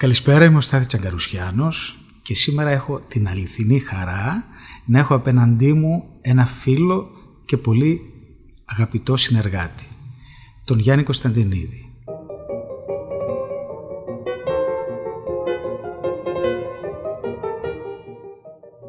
Καλησπέρα, 0.00 0.44
είμαι 0.44 0.56
ο 0.56 0.60
Στάθης 0.60 0.86
Τσαγκαρουσιάνος 0.86 1.98
και 2.22 2.34
σήμερα 2.34 2.70
έχω 2.70 3.00
την 3.08 3.28
αληθινή 3.28 3.78
χαρά 3.78 4.44
να 4.84 4.98
έχω 4.98 5.14
απέναντί 5.14 5.72
μου 5.72 6.04
ένα 6.20 6.46
φίλο 6.46 7.10
και 7.44 7.56
πολύ 7.56 8.00
αγαπητό 8.64 9.16
συνεργάτη, 9.16 9.86
τον 10.64 10.78
Γιάννη 10.78 11.02
Κωνσταντινίδη. 11.02 11.92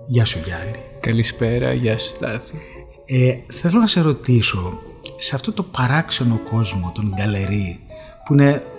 Γεια 0.07 0.25
σου 0.25 0.39
Γιάννη. 0.43 0.79
Καλησπέρα, 0.99 1.73
γεια 1.73 1.97
σου 1.97 2.07
Στάθη. 2.07 2.57
Ε, 3.05 3.37
θέλω 3.47 3.79
να 3.79 3.87
σε 3.87 4.01
ρωτήσω, 4.01 4.79
σε 5.17 5.35
αυτό 5.35 5.53
το 5.53 5.63
παράξενο 5.63 6.39
κόσμο, 6.39 6.91
τον 6.91 7.13
γκαλερί, 7.15 7.79
που 8.25 8.33
είναι 8.33 8.70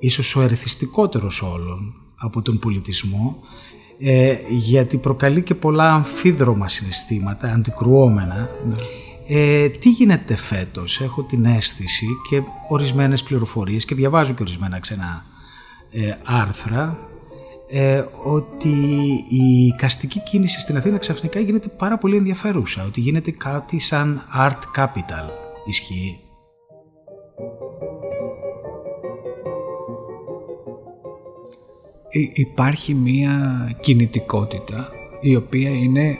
ίσως 0.00 0.36
ο 0.36 0.42
ερεθιστικότερος 0.42 1.42
όλων 1.42 1.94
από 2.16 2.42
τον 2.42 2.58
πολιτισμό, 2.58 3.38
ε, 3.98 4.36
γιατί 4.48 4.96
προκαλεί 4.96 5.42
και 5.42 5.54
πολλά 5.54 5.92
αμφίδρομα 5.92 6.68
συναισθήματα, 6.68 7.52
αντικρουόμενα. 7.52 8.50
Ναι. 8.64 8.74
Ε, 9.32 9.68
τι 9.68 9.90
γίνεται 9.90 10.36
φέτος, 10.36 11.00
έχω 11.00 11.22
την 11.22 11.44
αίσθηση 11.44 12.06
και 12.30 12.42
ορισμένες 12.68 13.22
πληροφορίες 13.22 13.84
και 13.84 13.94
διαβάζω 13.94 14.32
και 14.32 14.42
ορισμένα 14.42 14.80
ξένα 14.80 15.24
ε, 15.90 16.16
άρθρα 16.24 16.98
ε, 17.68 18.04
ότι 18.24 18.68
η 19.28 19.74
καστική 19.76 20.20
κίνηση 20.20 20.60
στην 20.60 20.76
Αθήνα 20.76 20.98
ξαφνικά 20.98 21.40
γίνεται 21.40 21.68
πάρα 21.68 21.98
πολύ 21.98 22.16
ενδιαφέρουσα, 22.16 22.84
ότι 22.84 23.00
γίνεται 23.00 23.30
κάτι 23.30 23.78
σαν 23.78 24.22
art 24.36 24.80
capital. 24.80 25.28
Ισχύει. 25.64 26.20
Υπάρχει 32.32 32.94
μία 32.94 33.70
κινητικότητα 33.80 34.92
η 35.20 35.36
οποία 35.36 35.70
είναι 35.70 36.18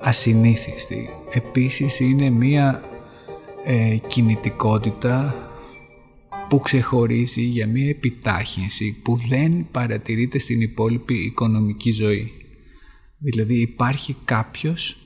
ασυνήθιστη. 0.00 1.10
Επίσης 1.30 2.00
είναι 2.00 2.30
μία 2.30 2.82
ε, 3.64 3.96
κινητικότητα 4.06 5.34
που 6.48 6.60
ξεχωρίζει 6.60 7.42
για 7.42 7.66
μία 7.66 7.88
επιτάχυνση 7.88 9.00
που 9.02 9.16
δεν 9.28 9.66
παρατηρείται 9.70 10.38
στην 10.38 10.60
υπόλοιπη 10.60 11.14
οικονομική 11.14 11.90
ζωή. 11.90 12.32
Δηλαδή 13.18 13.60
υπάρχει 13.60 14.16
κάποιος 14.24 14.96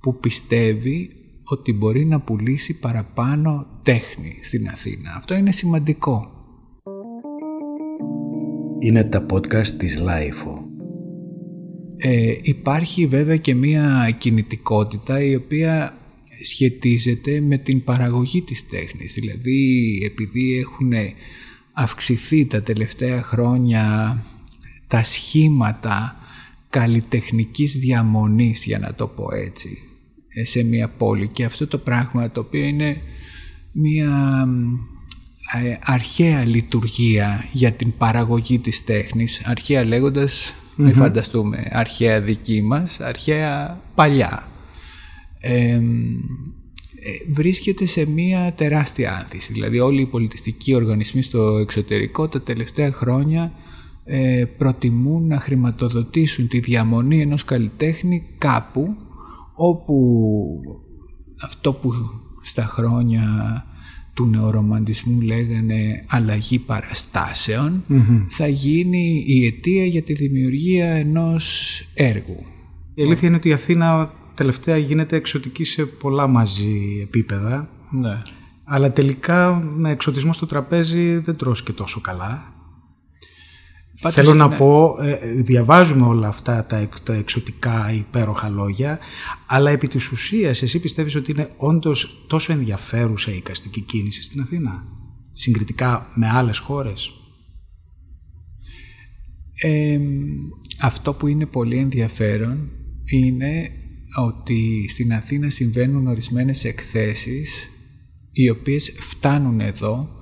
που 0.00 0.18
πιστεύει 0.18 1.10
ότι 1.44 1.72
μπορεί 1.72 2.04
να 2.04 2.20
πουλήσει 2.20 2.78
παραπάνω 2.78 3.80
τέχνη 3.82 4.38
στην 4.42 4.68
Αθήνα. 4.68 5.14
Αυτό 5.16 5.34
είναι 5.34 5.52
σημαντικό. 5.52 6.37
Είναι 8.78 9.04
τα 9.04 9.26
podcast 9.30 9.66
της 9.66 9.98
Lifeo. 10.00 10.64
Ε, 11.96 12.36
υπάρχει 12.42 13.06
βέβαια 13.06 13.36
και 13.36 13.54
μία 13.54 14.16
κινητικότητα 14.18 15.22
η 15.22 15.34
οποία 15.34 15.98
σχετίζεται 16.42 17.40
με 17.40 17.58
την 17.58 17.84
παραγωγή 17.84 18.42
της 18.42 18.68
τέχνης. 18.68 19.12
Δηλαδή 19.12 20.00
επειδή 20.04 20.58
έχουν 20.58 20.92
αυξηθεί 21.72 22.46
τα 22.46 22.62
τελευταία 22.62 23.22
χρόνια 23.22 24.16
τα 24.86 25.02
σχήματα 25.02 26.16
καλλιτεχνικής 26.70 27.78
διαμονής 27.78 28.64
για 28.64 28.78
να 28.78 28.94
το 28.94 29.06
πω 29.06 29.34
έτσι 29.34 29.78
ε, 30.28 30.44
σε 30.44 30.62
μια 30.62 30.88
πόλη 30.88 31.28
και 31.28 31.44
αυτό 31.44 31.66
το 31.66 31.78
πράγμα 31.78 32.30
το 32.30 32.40
οποίο 32.40 32.64
είναι 32.64 32.96
μια 33.72 34.44
ε, 34.46 34.97
αρχαία 35.84 36.46
λειτουργία 36.46 37.48
για 37.52 37.72
την 37.72 37.96
παραγωγή 37.96 38.58
της 38.58 38.84
τέχνης. 38.84 39.42
Αρχαία 39.44 39.84
λέγοντας 39.84 40.54
μην 40.76 40.94
φανταστούμε 40.94 41.68
αρχαία 41.70 42.20
δική 42.20 42.62
μας 42.62 43.00
αρχαία 43.00 43.80
παλιά. 43.94 44.48
Ε, 45.40 45.80
βρίσκεται 47.32 47.86
σε 47.86 48.06
μία 48.06 48.52
τεράστια 48.56 49.16
άνθηση. 49.16 49.52
Δηλαδή 49.52 49.78
όλοι 49.78 50.00
οι 50.00 50.06
πολιτιστικοί 50.06 50.74
οργανισμοί 50.74 51.22
στο 51.22 51.58
εξωτερικό 51.58 52.28
τα 52.28 52.42
τελευταία 52.42 52.92
χρόνια 52.92 53.52
ε, 54.04 54.44
προτιμούν 54.58 55.26
να 55.26 55.40
χρηματοδοτήσουν 55.40 56.48
τη 56.48 56.60
διαμονή 56.60 57.20
ενός 57.20 57.44
καλλιτέχνη 57.44 58.24
κάπου 58.38 58.96
όπου 59.54 60.00
αυτό 61.42 61.72
που 61.72 61.92
στα 62.42 62.62
χρόνια 62.62 63.24
του 64.18 64.26
νεορομαντισμού 64.26 65.20
λέγανε 65.20 66.04
αλλαγή 66.06 66.58
θα 68.28 68.46
γίνει 68.46 69.24
η 69.26 69.46
αιτία 69.46 69.84
για 69.84 70.02
τη 70.02 70.12
δημιουργία 70.12 70.90
ενός 70.90 71.82
έργου. 71.94 72.46
Η 72.94 73.02
αλήθεια 73.02 73.28
είναι 73.28 73.36
ότι 73.36 73.48
η 73.48 73.52
Αθήνα 73.52 74.12
τελευταία 74.34 74.76
γίνεται 74.76 75.16
εξωτική 75.16 75.64
σε 75.64 75.84
πολλά 75.84 76.26
μαζί 76.26 77.00
επίπεδα. 77.02 77.68
Ναι. 77.90 78.22
Αλλά 78.64 78.92
τελικά 78.92 79.54
με 79.54 79.90
εξωτισμό 79.90 80.32
στο 80.32 80.46
τραπέζι 80.46 81.16
δεν 81.16 81.36
τρως 81.36 81.62
και 81.62 81.72
τόσο 81.72 82.00
καλά. 82.00 82.52
Θέλω 84.00 84.34
να 84.34 84.48
πω, 84.48 84.96
ε, 85.00 85.42
διαβάζουμε 85.42 86.06
όλα 86.06 86.28
αυτά 86.28 86.66
τα, 86.66 86.88
τα 87.02 87.14
εξωτικά 87.14 87.92
υπέροχα 87.92 88.48
λόγια, 88.48 88.98
αλλά 89.46 89.70
επί 89.70 89.88
της 89.88 90.10
ουσίας 90.10 90.62
εσύ 90.62 90.80
πιστεύεις 90.80 91.14
ότι 91.14 91.30
είναι 91.30 91.50
όντως 91.56 92.24
τόσο 92.26 92.52
ενδιαφέρουσα 92.52 93.32
η 93.32 93.40
καστική 93.40 93.80
κίνηση 93.80 94.22
στην 94.22 94.40
Αθήνα, 94.40 94.84
συγκριτικά 95.32 96.10
με 96.14 96.28
άλλες 96.28 96.58
χώρες; 96.58 97.12
αυτό 100.80 101.14
που 101.14 101.26
είναι 101.26 101.46
πολύ 101.46 101.76
ενδιαφέρον 101.76 102.68
είναι 103.04 103.70
ότι 104.16 104.88
στην 104.88 105.12
Αθήνα 105.12 105.50
συμβαίνουν 105.50 106.06
ορισμένες 106.06 106.64
εκθέσεις 106.64 107.70
οι 108.32 108.50
οποίες 108.50 108.92
φτάνουν 109.00 109.60
εδώ 109.60 110.17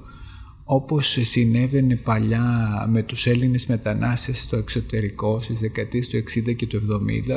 όπως 0.69 1.19
συνέβαινε 1.21 1.97
παλιά 1.97 2.87
με 2.89 3.03
τους 3.03 3.27
Έλληνες 3.27 3.67
μετανάστες 3.67 4.43
στο 4.43 4.57
εξωτερικό 4.57 5.41
στις 5.41 5.59
δεκαετίες 5.59 6.09
του 6.09 6.17
60 6.17 6.57
και 6.57 6.67
του 6.67 6.81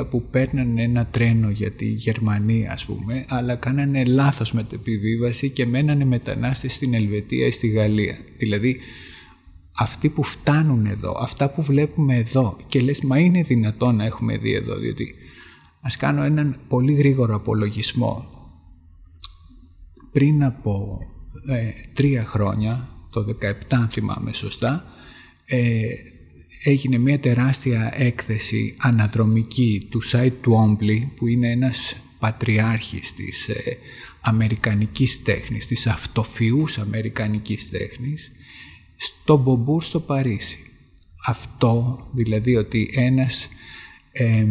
70 0.00 0.10
που 0.10 0.22
παίρνανε 0.30 0.82
ένα 0.82 1.06
τρένο 1.06 1.50
για 1.50 1.70
τη 1.70 1.86
Γερμανία 1.86 2.72
ας 2.72 2.84
πούμε 2.84 3.24
αλλά 3.28 3.56
κάνανε 3.56 4.04
λάθος 4.04 4.52
με 4.52 4.64
την 4.64 4.78
επιβίβαση 4.78 5.50
και 5.50 5.66
μένανε 5.66 6.04
μετανάστες 6.04 6.74
στην 6.74 6.94
Ελβετία 6.94 7.46
ή 7.46 7.50
στη 7.50 7.68
Γαλλία. 7.68 8.18
Δηλαδή 8.38 8.76
αυτοί 9.76 10.08
που 10.08 10.22
φτάνουν 10.22 10.86
εδώ, 10.86 11.16
αυτά 11.20 11.50
που 11.50 11.62
βλέπουμε 11.62 12.16
εδώ 12.16 12.56
και 12.66 12.80
λες 12.80 13.00
μα 13.02 13.18
είναι 13.18 13.42
δυνατόν 13.42 13.96
να 13.96 14.04
έχουμε 14.04 14.36
δει 14.36 14.52
εδώ 14.52 14.76
διότι 14.76 15.14
ας 15.80 15.96
κάνω 15.96 16.22
έναν 16.22 16.56
πολύ 16.68 16.92
γρήγορο 16.92 17.34
απολογισμό. 17.34 18.24
Πριν 20.12 20.44
από 20.44 20.98
ε, 21.46 21.70
τρία 21.94 22.24
χρόνια 22.24 22.89
το 23.10 23.36
17 23.40 23.52
αν 23.68 23.88
θυμάμαι 23.88 24.32
σωστά, 24.32 24.84
ε, 25.44 25.86
έγινε 26.64 26.98
μια 26.98 27.20
τεράστια 27.20 27.92
έκθεση 27.94 28.74
αναδρομική 28.78 29.86
του 29.90 30.00
Σάιτ 30.00 30.42
Τουόμπλη 30.42 31.12
που 31.16 31.26
είναι 31.26 31.50
ένας 31.50 31.96
πατριάρχης 32.18 33.14
της 33.14 33.48
ε, 33.48 33.78
αμερικανικής 34.20 35.22
τέχνης, 35.22 35.66
της 35.66 35.86
αυτοφιούς 35.86 36.78
αμερικανικής 36.78 37.70
τέχνης 37.70 38.32
στο 38.96 39.36
Μπομπούρ 39.36 39.82
στο 39.82 40.00
Παρίσι. 40.00 40.58
Αυτό 41.26 42.06
δηλαδή 42.12 42.56
ότι 42.56 42.90
ένας 42.94 43.48
ε, 44.12 44.46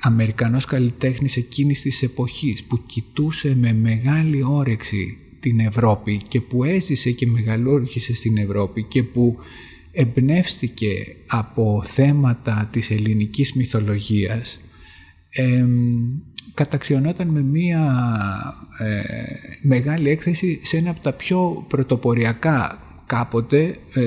Αμερικανός 0.00 0.64
καλλιτέχνης 0.64 1.36
εκείνης 1.36 1.80
της 1.82 2.02
εποχής 2.02 2.64
που 2.64 2.82
κοιτούσε 2.86 3.56
με 3.56 3.72
μεγάλη 3.72 4.42
όρεξη 4.42 5.18
την 5.40 5.60
Ευρώπη 5.60 6.22
και 6.28 6.40
που 6.40 6.64
έζησε 6.64 7.10
και 7.10 7.26
μεγαλούργησε 7.26 8.14
στην 8.14 8.36
Ευρώπη 8.36 8.82
και 8.82 9.02
που 9.02 9.36
εμπνεύστηκε 9.92 11.16
από 11.26 11.82
θέματα 11.86 12.68
της 12.72 12.90
ελληνικής 12.90 13.52
μυθολογίας 13.52 14.60
ε, 15.30 15.66
καταξιωνόταν 16.54 17.28
με 17.28 17.42
μία 17.42 17.82
ε, 18.78 19.02
μεγάλη 19.62 20.10
έκθεση 20.10 20.60
σε 20.62 20.76
ένα 20.76 20.90
από 20.90 21.00
τα 21.00 21.12
πιο 21.12 21.64
πρωτοποριακά 21.68 22.82
κάποτε 23.06 23.76
ε, 23.94 24.02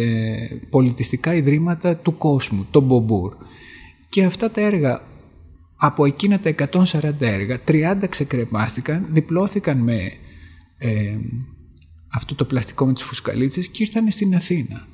πολιτιστικά 0.70 1.34
ιδρύματα 1.34 1.96
του 1.96 2.18
κόσμου, 2.18 2.68
το 2.72 2.82
Μπομπούρ. 2.82 3.34
Και 4.10 4.24
αυτά 4.24 4.52
τα 4.52 4.62
έργα, 4.62 5.02
από 5.76 6.06
εκείνα 6.06 6.40
τα 6.40 6.54
140 6.92 7.12
έργα, 7.20 7.58
30 7.68 7.94
ξεκρεμάστηκαν, 8.10 9.08
διπλώθηκαν 9.12 9.78
με 9.78 10.12
ε, 10.82 11.18
αυτό 12.08 12.36
το 12.36 12.46
πλαστικό 12.46 12.86
με 12.86 12.94
τις 12.94 13.04
φουσκαλίτσες 13.04 13.68
και 13.68 13.84
ήρθαν 13.84 14.12
στην 14.12 14.36
Αθήνα 14.36 14.88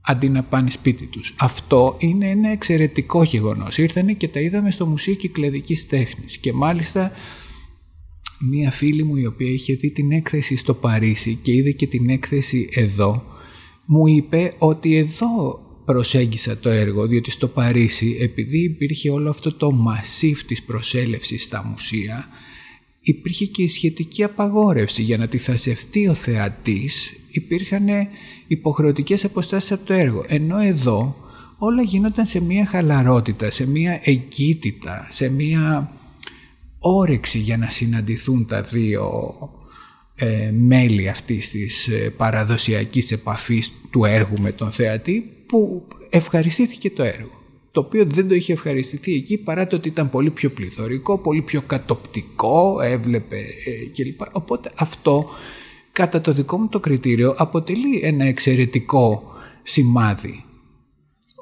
αντί 0.00 0.28
να 0.28 0.42
πάνε 0.42 0.70
σπίτι 0.70 1.06
τους. 1.06 1.34
Αυτό 1.38 1.96
είναι 1.98 2.28
ένα 2.28 2.50
εξαιρετικό 2.50 3.22
γεγονός. 3.22 3.78
Ήρθανε 3.78 4.12
και 4.12 4.28
τα 4.28 4.40
είδαμε 4.40 4.70
στο 4.70 4.86
Μουσείο 4.86 5.14
Κυκλαδικής 5.14 5.86
Τέχνης 5.86 6.38
και 6.38 6.52
μάλιστα 6.52 7.12
μία 8.40 8.70
φίλη 8.70 9.02
μου 9.02 9.16
η 9.16 9.26
οποία 9.26 9.50
είχε 9.50 9.74
δει 9.74 9.90
την 9.90 10.12
έκθεση 10.12 10.56
στο 10.56 10.74
Παρίσι 10.74 11.34
και 11.42 11.52
είδε 11.52 11.70
και 11.70 11.86
την 11.86 12.08
έκθεση 12.08 12.68
εδώ 12.72 13.24
μου 13.86 14.06
είπε 14.06 14.54
ότι 14.58 14.96
εδώ 14.96 15.60
προσέγγισα 15.84 16.58
το 16.58 16.68
έργο, 16.68 17.06
διότι 17.06 17.30
στο 17.30 17.48
Παρίσι, 17.48 18.16
επειδή 18.20 18.58
υπήρχε 18.58 19.10
όλο 19.10 19.30
αυτό 19.30 19.54
το 19.54 19.70
μασίφ 19.70 20.44
της 20.44 20.62
προσέλευσης 20.62 21.44
στα 21.44 21.64
μουσεία, 21.64 22.28
υπήρχε 23.02 23.44
και 23.44 23.62
η 23.62 23.68
σχετική 23.68 24.24
απαγόρευση 24.24 25.02
για 25.02 25.16
να 25.16 25.28
τη 25.28 25.38
θασευτεί 25.38 26.08
ο 26.08 26.14
θεατής, 26.14 27.16
υπήρχαν 27.30 27.86
υποχρεωτικές 28.46 29.24
αποστάσεις 29.24 29.72
από 29.72 29.86
το 29.86 29.92
έργο. 29.92 30.24
Ενώ 30.28 30.58
εδώ 30.58 31.16
όλα 31.58 31.82
γίνονταν 31.82 32.26
σε 32.26 32.40
μια 32.40 32.66
χαλαρότητα, 32.66 33.50
σε 33.50 33.66
μια 33.66 34.00
εγκύτητα, 34.02 35.06
σε 35.10 35.28
μια 35.28 35.92
όρεξη 36.78 37.38
για 37.38 37.56
να 37.56 37.70
συναντηθούν 37.70 38.46
τα 38.46 38.62
δύο 38.62 39.10
ε, 40.14 40.50
μέλη 40.54 41.08
αυτής 41.08 41.50
της 41.50 41.88
ε, 41.88 42.10
παραδοσιακής 42.16 43.12
επαφής 43.12 43.72
του 43.90 44.04
έργου 44.04 44.40
με 44.40 44.52
τον 44.52 44.72
θεατή 44.72 45.32
που 45.46 45.88
ευχαριστήθηκε 46.10 46.90
το 46.90 47.02
έργο 47.02 47.41
το 47.72 47.80
οποίο 47.80 48.04
δεν 48.06 48.28
το 48.28 48.34
είχε 48.34 48.52
ευχαριστηθεί 48.52 49.14
εκεί 49.14 49.38
παρά 49.38 49.66
το 49.66 49.76
ότι 49.76 49.88
ήταν 49.88 50.10
πολύ 50.10 50.30
πιο 50.30 50.50
πληθωρικό, 50.50 51.18
πολύ 51.18 51.42
πιο 51.42 51.62
κατοπτικό, 51.62 52.80
έβλεπε 52.82 53.36
ε, 53.36 53.86
κλπ. 53.92 54.20
Οπότε 54.32 54.72
αυτό 54.76 55.28
κατά 55.92 56.20
το 56.20 56.32
δικό 56.32 56.58
μου 56.58 56.68
το 56.68 56.80
κριτήριο 56.80 57.34
αποτελεί 57.36 58.00
ένα 58.02 58.24
εξαιρετικό 58.24 59.32
σημάδι. 59.62 60.44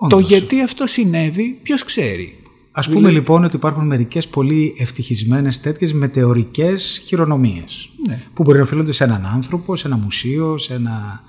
Το 0.08 0.18
γιατί 0.18 0.62
αυτό 0.62 0.86
συνέβη 0.86 1.58
ποιος 1.62 1.84
ξέρει. 1.84 2.34
Ας 2.72 2.88
πούμε 2.88 3.10
λοιπόν 3.10 3.44
ότι 3.44 3.56
υπάρχουν 3.56 3.86
μερικές 3.86 4.28
πολύ 4.28 4.74
ευτυχισμένες 4.78 5.60
τέτοιες 5.60 5.92
μετεωρικές 5.92 7.00
χειρονομίες 7.04 7.90
ναι. 8.06 8.22
που 8.34 8.42
μπορεί 8.42 8.56
να 8.56 8.64
οφείλονται 8.64 8.92
σε 8.92 9.04
έναν 9.04 9.26
άνθρωπο, 9.26 9.76
σε 9.76 9.86
ένα 9.86 9.96
μουσείο, 9.96 10.58
σε 10.58 10.74
ένα... 10.74 11.20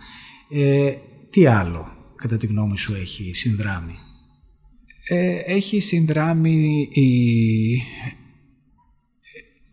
Ε, 0.50 0.94
τι 1.30 1.46
άλλο 1.46 1.92
κατά 2.16 2.38
τη 2.38 2.48
γνώμη 2.48 2.78
σου 2.78 2.94
έχει 2.94 3.32
συνδράμει; 3.34 3.98
Ε, 5.08 5.36
έχει 5.36 5.80
συνδράμει 5.80 6.90
η, 6.92 7.72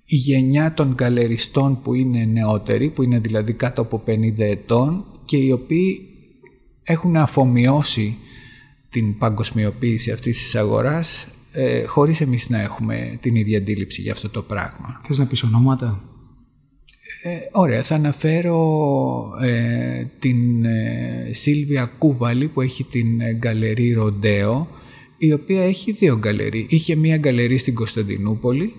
η 0.06 0.16
γενιά 0.16 0.74
των 0.74 0.94
καλεριστών 0.94 1.82
που 1.82 1.94
είναι 1.94 2.24
νεότεροι, 2.24 2.90
που 2.90 3.02
είναι 3.02 3.18
δηλαδή 3.18 3.52
κάτω 3.52 3.82
από 3.82 4.02
50 4.06 4.38
ετών 4.38 5.04
και 5.24 5.36
οι 5.36 5.52
οποίοι 5.52 6.08
έχουν 6.82 7.16
αφομοιώσει 7.16 8.16
την 8.90 9.18
παγκοσμιοποίηση 9.18 10.10
αυτής 10.10 10.42
της 10.42 10.54
αγοράς 10.54 11.28
ε, 11.52 11.84
χωρίς 11.84 12.20
εμείς 12.20 12.48
να 12.48 12.60
έχουμε 12.60 13.18
την 13.20 13.34
ίδια 13.34 13.58
αντίληψη 13.58 14.02
για 14.02 14.12
αυτό 14.12 14.28
το 14.28 14.42
πράγμα. 14.42 15.00
Θες 15.04 15.18
να 15.18 15.26
πεις 15.26 15.42
ονόματα; 15.42 16.02
Ε, 17.22 17.38
ωραία, 17.52 17.82
θα 17.82 17.94
αναφέρω 17.94 19.30
ε, 19.42 20.04
την 20.18 20.64
ε, 20.64 21.30
Σίλβια 21.32 21.86
Κούβαλη 21.98 22.48
που 22.48 22.60
έχει 22.60 22.84
την 22.84 23.20
ε, 23.20 23.32
γκαλερί 23.32 23.92
Ροντέο 23.92 24.68
η 25.18 25.32
οποία 25.32 25.62
έχει 25.62 25.92
δύο 25.92 26.18
γκαλερί. 26.18 26.66
Είχε 26.68 26.94
μία 26.94 27.16
γκαλερί 27.16 27.58
στην 27.58 27.74
Κωνσταντινούπολη, 27.74 28.72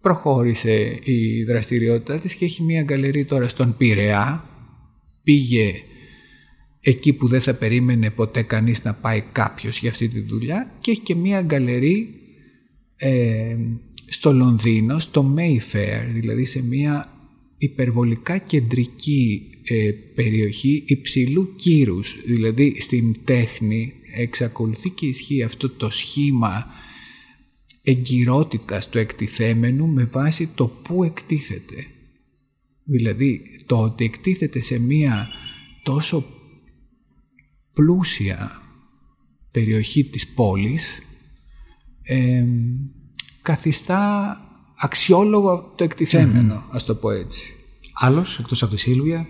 προχώρησε 0.00 0.98
η 1.04 1.44
δραστηριότητά 1.44 2.18
της 2.18 2.34
και 2.34 2.44
έχει 2.44 2.62
μία 2.62 2.82
γκαλερί 2.82 3.24
τώρα 3.24 3.48
στον 3.48 3.76
Πειραιά. 3.76 4.48
Πήγε 5.22 5.74
εκεί 6.80 7.12
που 7.12 7.28
δεν 7.28 7.40
θα 7.40 7.54
περίμενε 7.54 8.10
ποτέ 8.10 8.42
κανείς 8.42 8.84
να 8.84 8.94
πάει 8.94 9.22
κάποιος 9.32 9.78
για 9.78 9.90
αυτή 9.90 10.08
τη 10.08 10.20
δουλειά 10.20 10.74
και 10.80 10.90
έχει 10.90 11.00
και 11.00 11.14
μία 11.14 11.42
γκαλερί 11.42 12.08
ε, 12.96 13.56
στο 14.06 14.32
Λονδίνο, 14.32 14.98
στο 14.98 15.34
Mayfair, 15.36 16.06
δηλαδή 16.08 16.44
σε 16.44 16.62
μία 16.62 17.08
υπερβολικά 17.58 18.38
κεντρική 18.38 19.50
ε, 19.64 19.90
περιοχή 20.14 20.84
υψηλού 20.86 21.54
κύρους, 21.56 22.16
δηλαδή 22.26 22.76
στην 22.80 23.14
τέχνη 23.24 23.92
εξακολουθεί 24.16 24.90
και 24.90 25.06
ισχύει 25.06 25.42
αυτό 25.42 25.70
το 25.70 25.90
σχήμα 25.90 26.66
εγκυρότητας 27.82 28.88
του 28.88 28.98
εκτιθέμενου 28.98 29.86
με 29.86 30.04
βάση 30.04 30.46
το 30.46 30.66
πού 30.66 31.04
εκτίθεται. 31.04 31.86
Δηλαδή 32.84 33.42
το 33.66 33.80
ότι 33.80 34.04
εκτίθεται 34.04 34.60
σε 34.60 34.78
μία 34.78 35.28
τόσο 35.82 36.26
πλούσια 37.72 38.62
περιοχή 39.50 40.04
της 40.04 40.28
πόλης 40.28 41.02
ε, 42.02 42.46
καθιστά 43.42 44.38
αξιόλογο 44.76 45.72
το 45.76 45.84
εκτιθέμενο, 45.84 46.64
mm. 46.66 46.70
ας 46.70 46.84
το 46.84 46.94
πω 46.94 47.10
έτσι. 47.10 47.54
Άλλος, 47.92 48.38
εκτός 48.38 48.62
από 48.62 48.74
τη 48.74 48.80
Σίλβια; 48.80 49.26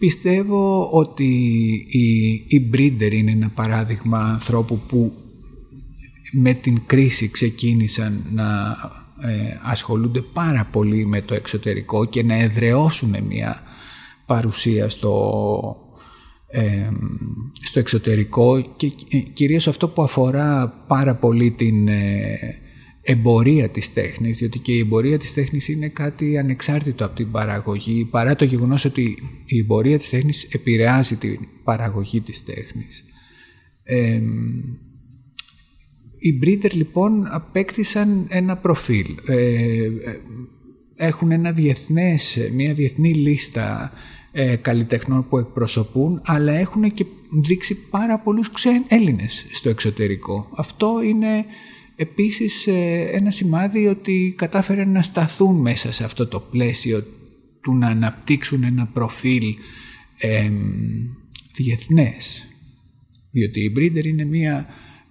Πιστεύω 0.00 0.88
ότι 0.90 1.24
η, 1.88 2.44
η 2.46 2.60
Μπρίντερ 2.68 3.12
είναι 3.12 3.30
ένα 3.30 3.48
παράδειγμα 3.48 4.18
ανθρώπου 4.18 4.80
που 4.88 5.12
με 6.32 6.52
την 6.52 6.82
κρίση 6.86 7.28
ξεκίνησαν 7.28 8.24
να 8.32 8.76
ε, 9.20 9.58
ασχολούνται 9.62 10.20
πάρα 10.20 10.68
πολύ 10.72 11.06
με 11.06 11.20
το 11.20 11.34
εξωτερικό 11.34 12.04
και 12.04 12.22
να 12.22 12.34
εδραιώσουν 12.34 13.16
μια 13.26 13.62
παρουσία 14.26 14.88
στο, 14.88 15.76
ε, 16.46 16.88
στο 17.62 17.78
εξωτερικό 17.78 18.60
και 18.76 18.92
ε, 19.10 19.18
κυρίως 19.18 19.68
αυτό 19.68 19.88
που 19.88 20.02
αφορά 20.02 20.68
πάρα 20.86 21.14
πολύ 21.14 21.50
την 21.50 21.88
εμπορία 23.02 23.68
της 23.68 23.92
τέχνης, 23.92 24.38
διότι 24.38 24.58
και 24.58 24.72
η 24.72 24.78
εμπορία 24.78 25.18
της 25.18 25.32
τέχνης 25.32 25.68
είναι 25.68 25.88
κάτι 25.88 26.38
ανεξάρτητο 26.38 27.04
από 27.04 27.16
την 27.16 27.30
παραγωγή, 27.30 28.04
παρά 28.04 28.36
το 28.36 28.44
γεγονός 28.44 28.84
ότι 28.84 29.16
η 29.44 29.58
εμπορία 29.58 29.98
της 29.98 30.08
τέχνης 30.08 30.44
επηρεάζει 30.44 31.16
την 31.16 31.38
παραγωγή 31.64 32.20
της 32.20 32.44
τέχνης. 32.44 33.04
Ε, 33.82 34.20
οι 36.18 36.38
Breeder 36.42 36.72
λοιπόν 36.72 37.26
απέκτησαν 37.30 38.26
ένα 38.28 38.56
προφίλ. 38.56 39.16
Ε, 39.26 39.88
έχουν 40.96 41.30
ένα 41.30 41.52
διεθνές, 41.52 42.50
μια 42.54 42.74
διεθνή 42.74 43.12
λίστα 43.12 43.92
ε, 44.32 44.56
καλλιτεχνών 44.56 45.28
που 45.28 45.38
εκπροσωπούν, 45.38 46.20
αλλά 46.24 46.52
έχουν 46.52 46.92
και 46.94 47.04
δείξει 47.42 47.74
πάρα 47.90 48.18
πολλούς 48.18 48.52
ξένους 48.52 48.86
Έλληνες 48.88 49.46
στο 49.50 49.68
εξωτερικό. 49.68 50.48
Αυτό 50.56 51.02
είναι 51.02 51.44
επίσης 52.00 52.66
ε, 52.66 53.08
ένα 53.12 53.30
σημάδι 53.30 53.86
ότι 53.86 54.34
κατάφεραν 54.36 54.90
να 54.90 55.02
σταθούν 55.02 55.56
μέσα 55.56 55.92
σε 55.92 56.04
αυτό 56.04 56.26
το 56.26 56.40
πλαίσιο 56.40 57.04
του 57.60 57.74
να 57.74 57.86
αναπτύξουν 57.86 58.62
ένα 58.62 58.86
προφίλ 58.86 59.54
ε, 60.18 60.50
διεθνές. 61.54 62.44
Διότι 63.30 63.60
η 63.60 63.70
Μπρίντερ 63.72 64.06
είναι 64.06 64.24
μια 64.24 64.66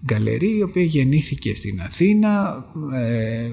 γκαλερί 0.05 0.57
η 0.57 0.61
οποία 0.61 0.83
γεννήθηκε 0.83 1.55
στην 1.55 1.81
Αθήνα. 1.81 2.65
Ε, 2.93 3.43
ε, 3.43 3.49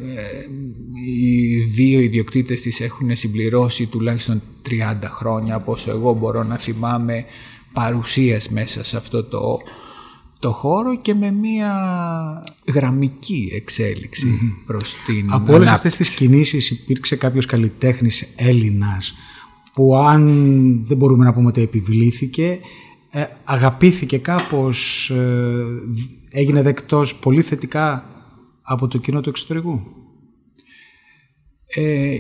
οι 1.06 1.56
δύο 1.56 2.00
ιδιοκτήτες 2.00 2.60
της 2.60 2.80
έχουν 2.80 3.16
συμπληρώσει 3.16 3.86
τουλάχιστον 3.86 4.42
30 4.68 4.98
χρόνια, 5.02 5.56
όπως 5.56 5.86
εγώ 5.86 6.12
μπορώ 6.12 6.42
να 6.42 6.58
θυμάμαι, 6.58 7.24
παρουσίας 7.72 8.48
μέσα 8.48 8.84
σε 8.84 8.96
αυτό 8.96 9.24
το 9.24 9.58
το 10.38 10.52
χώρο 10.52 10.96
και 10.96 11.14
με 11.14 11.30
μια 11.30 11.74
γραμμική 12.72 13.50
εξέλιξη 13.54 14.26
mm-hmm. 14.26 14.62
προς 14.66 14.94
την 15.06 15.28
Από 15.30 15.52
όλες 15.52 15.68
αυτές 15.68 15.96
τις 15.96 16.14
κινήσεις 16.14 16.70
υπήρξε 16.70 17.16
κάποιος 17.16 17.46
καλλιτέχνης 17.46 18.28
Έλληνας 18.36 19.14
που 19.72 19.96
αν 19.96 20.84
δεν 20.84 20.96
μπορούμε 20.96 21.24
να 21.24 21.32
πούμε 21.32 21.46
ότι 21.46 21.62
επιβλήθηκε 21.62 22.60
ε, 23.16 23.26
αγαπήθηκε 23.44 24.18
κάπως, 24.18 25.10
ε, 25.10 25.64
έγινε 26.30 26.62
δεκτός 26.62 27.14
πολύ 27.14 27.42
θετικά 27.42 28.10
από 28.62 28.88
το 28.88 28.98
κοινό 28.98 29.20
του 29.20 29.28
εξωτερικού; 29.28 29.80
Ε, 31.66 32.16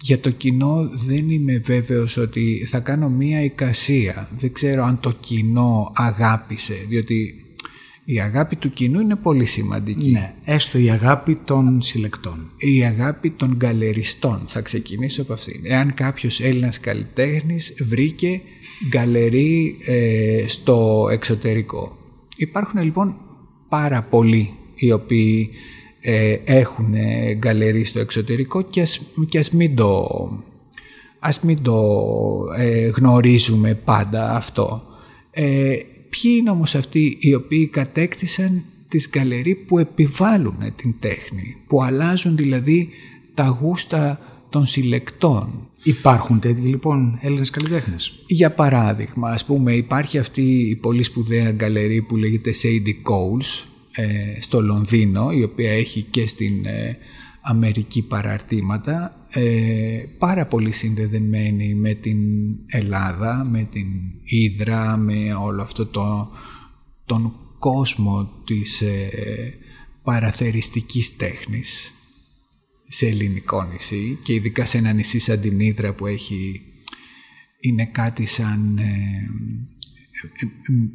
για 0.00 0.20
το 0.20 0.30
κοινό 0.30 0.90
δεν 0.92 1.30
είμαι 1.30 1.58
βέβαιος 1.64 2.16
ότι 2.16 2.66
θα 2.68 2.80
κάνω 2.80 3.08
μία 3.08 3.42
εικασία. 3.44 4.28
Δεν 4.38 4.52
ξέρω 4.52 4.84
αν 4.84 5.00
το 5.00 5.12
κοινό 5.12 5.92
αγάπησε, 5.94 6.74
διότι 6.88 7.41
η 8.04 8.20
αγάπη 8.20 8.56
του 8.56 8.70
κοινού 8.70 9.00
είναι 9.00 9.16
πολύ 9.16 9.44
σημαντική. 9.44 10.10
Ναι, 10.10 10.34
έστω 10.44 10.78
η 10.78 10.90
αγάπη 10.90 11.34
των 11.44 11.82
συλλεκτών. 11.82 12.50
Η 12.56 12.84
αγάπη 12.84 13.30
των 13.30 13.54
γκαλεριστών. 13.56 14.44
Θα 14.48 14.60
ξεκινήσω 14.60 15.22
από 15.22 15.32
αυτήν. 15.32 15.60
Εάν 15.64 15.94
κάποιος 15.94 16.40
Έλληνας 16.40 16.80
καλλιτέχνης 16.80 17.74
βρήκε 17.78 18.40
γκαλερί 18.88 19.76
ε, 19.86 20.44
στο 20.46 21.08
εξωτερικό. 21.10 21.96
Υπάρχουν 22.36 22.82
λοιπόν 22.82 23.14
πάρα 23.68 24.02
πολλοί 24.02 24.54
οι 24.74 24.92
οποίοι 24.92 25.50
ε, 26.00 26.36
έχουν 26.44 26.94
γκαλερί 27.34 27.84
στο 27.84 27.98
εξωτερικό 27.98 28.62
και 28.62 28.80
ας, 28.80 29.00
και 29.28 29.38
ας 29.38 29.50
μην 29.50 29.76
το, 29.76 30.08
ας 31.18 31.40
μην 31.40 31.62
το 31.62 31.80
ε, 32.58 32.86
γνωρίζουμε 32.86 33.74
πάντα 33.74 34.36
αυτό. 34.36 34.82
Ε, 35.30 35.76
Ποιοι 36.20 36.36
είναι 36.38 36.50
όμως 36.50 36.74
αυτοί 36.74 37.16
οι 37.20 37.34
οποίοι 37.34 37.66
κατέκτησαν 37.66 38.64
τις 38.88 39.08
γκαλερί 39.10 39.54
που 39.54 39.78
επιβάλλουν 39.78 40.56
την 40.76 40.94
τέχνη, 41.00 41.56
που 41.66 41.82
αλλάζουν 41.82 42.36
δηλαδή 42.36 42.88
τα 43.34 43.44
γούστα 43.44 44.20
των 44.48 44.66
συλλεκτών; 44.66 45.68
Υπάρχουν 45.82 46.40
τέτοιοι 46.40 46.66
λοιπόν 46.66 47.18
Έλληνες 47.20 47.50
καλλιτέχνες; 47.50 48.12
Για 48.26 48.50
παράδειγμα, 48.50 49.30
ας 49.30 49.44
πούμε 49.44 49.72
υπάρχει 49.72 50.18
αυτή 50.18 50.42
η 50.42 50.76
πολύ 50.76 51.02
σπουδαία 51.02 51.50
γκαλερί 51.52 52.02
που 52.02 52.16
λέγεται 52.16 52.50
Sadie 52.62 53.10
Coles 53.10 53.64
ε, 53.92 54.40
στο 54.40 54.60
Λονδίνο, 54.60 55.30
η 55.32 55.42
οποία 55.42 55.72
έχει 55.72 56.02
και 56.02 56.26
στην 56.26 56.66
ε, 56.66 56.98
Αμερική 57.44 58.02
παραρτήματα, 58.02 59.26
ε, 59.30 60.04
πάρα 60.18 60.46
πολύ 60.46 60.72
συνδεδεμένη 60.72 61.74
με 61.74 61.94
την 61.94 62.18
Ελλάδα, 62.66 63.46
με 63.50 63.68
την 63.72 63.86
Ήδρα, 64.24 64.96
με 64.96 65.34
όλο 65.34 65.62
αυτό 65.62 65.86
το, 65.86 66.30
τον 67.04 67.34
κόσμο 67.58 68.30
της 68.44 68.80
ε, 68.80 69.08
παραθεριστικής 70.02 71.16
τέχνης 71.16 71.92
σε 72.88 73.06
ελληνικό 73.06 73.64
νησί 73.64 74.18
και 74.22 74.34
ειδικά 74.34 74.66
σε 74.66 74.78
ένα 74.78 74.92
νησί 74.92 75.18
σαν 75.18 75.40
την 75.40 75.60
Ήδρα 75.60 75.94
που 75.94 76.06
έχει 76.06 76.62
είναι 77.60 77.86
κάτι 77.86 78.26
σαν 78.26 78.78
ε, 78.78 78.82
ε, 80.22 80.46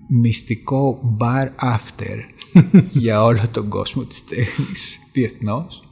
μυστικό 0.09 1.17
bar 1.19 1.47
after 1.75 2.19
για 3.03 3.23
όλο 3.23 3.47
τον 3.51 3.69
κόσμο 3.69 4.05
της 4.05 4.23
τέχνης 4.23 4.99
διεθνώς 5.11 5.86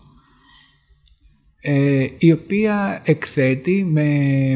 ε, 1.68 2.08
η 2.18 2.32
οποία 2.32 3.02
εκθέτει 3.06 3.84
με 3.84 4.08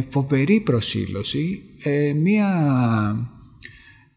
φοβερή 0.09 0.59
προσήλωση 0.59 1.61
ε, 1.83 2.13
μία 2.13 2.47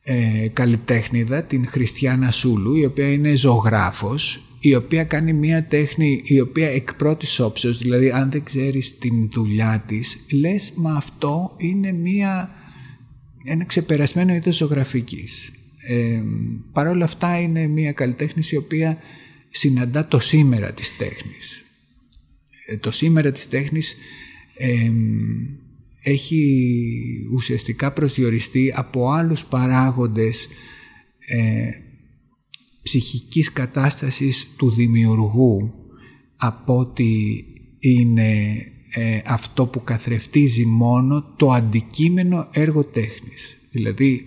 ε, 0.03 0.49
καλλιτέχνηδα, 0.53 1.43
την 1.43 1.67
Χριστιανά 1.67 2.31
Σούλου, 2.31 2.77
η 2.77 2.85
οποία 2.85 3.13
είναι 3.13 3.35
ζωγράφος, 3.35 4.45
η 4.61 4.75
οποία 4.75 5.05
κάνει 5.05 5.33
μία 5.33 5.65
τέχνη 5.65 6.21
η 6.25 6.41
οποία 6.41 6.69
εκ 6.69 6.95
πρώτης 6.95 7.41
όψεως, 7.41 7.79
δηλαδή 7.79 8.11
αν 8.11 8.31
δεν 8.31 8.43
ξέρεις 8.43 8.99
την 8.99 9.31
δουλειά 9.31 9.85
της, 9.87 10.19
λες 10.33 10.73
μα 10.77 10.93
αυτό 10.93 11.55
είναι 11.57 11.93
μία, 11.93 12.51
ένα 13.45 13.65
ξεπερασμένο 13.65 14.35
είδος 14.35 14.57
ζωγραφικής. 14.57 15.53
Ε, 15.89 16.23
Παρ' 16.73 16.87
όλα 16.87 17.05
αυτά 17.05 17.41
είναι 17.41 17.67
μία 17.67 17.93
καλλιτέχνης 17.93 18.53
η 18.53 18.57
οποία 18.57 18.99
συναντά 19.51 20.09
το 20.09 20.19
σήμερα 20.19 20.73
της 20.73 20.97
τέχνης. 20.97 21.65
Ε, 22.73 22.77
το 22.77 22.91
σήμερα 22.91 23.33
της 23.33 23.49
τέχνης 23.49 23.97
έχει 26.03 26.67
ουσιαστικά 27.33 27.93
προσδιοριστεί 27.93 28.73
από 28.77 29.11
άλλους 29.11 29.45
παράγοντες 29.45 30.49
ε, 31.27 31.71
ψυχικής 32.83 33.53
κατάστασης 33.53 34.47
του 34.57 34.71
δημιουργού 34.71 35.75
από 36.37 36.79
ότι 36.79 37.45
είναι 37.79 38.57
ε, 38.95 39.21
αυτό 39.25 39.67
που 39.67 39.85
καθρεφτίζει 39.85 40.67
μόνο 40.67 41.35
το 41.37 41.51
αντικείμενο 41.51 42.49
έργο 42.53 42.85
τέχνης. 42.85 43.57
Δηλαδή 43.71 44.25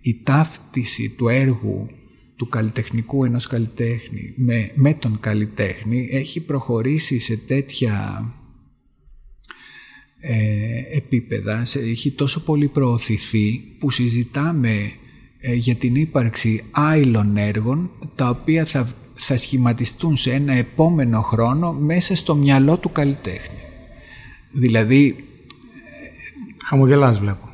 η 0.00 0.20
ταύτιση 0.22 1.08
του 1.08 1.28
έργου 1.28 1.88
του 2.36 2.48
καλλιτεχνικού 2.48 3.24
ενός 3.24 3.46
καλλιτέχνη 3.46 4.34
με, 4.36 4.70
με 4.74 4.94
τον 4.94 5.20
καλλιτέχνη 5.20 6.08
έχει 6.10 6.40
προχωρήσει 6.40 7.18
σε 7.18 7.36
τέτοια 7.36 8.24
ε, 10.20 10.96
επίπεδα, 10.96 11.66
έχει 11.74 12.10
τόσο 12.10 12.40
πολύ 12.40 12.68
προωθηθεί 12.68 13.58
που 13.78 13.90
συζητάμε 13.90 14.90
ε, 15.38 15.54
για 15.54 15.74
την 15.74 15.94
ύπαρξη 15.94 16.62
άειλων 16.70 17.36
έργων 17.36 17.90
τα 18.14 18.28
οποία 18.28 18.64
θα, 18.64 18.94
θα 19.14 19.36
σχηματιστούν 19.36 20.16
σε 20.16 20.32
ένα 20.32 20.52
επόμενο 20.52 21.20
χρόνο 21.20 21.72
μέσα 21.72 22.16
στο 22.16 22.34
μυαλό 22.34 22.78
του 22.78 22.92
καλλιτέχνη. 22.92 23.58
Δηλαδή... 24.52 25.16
Χαμογελάς 26.64 27.18
βλέπω. 27.18 27.48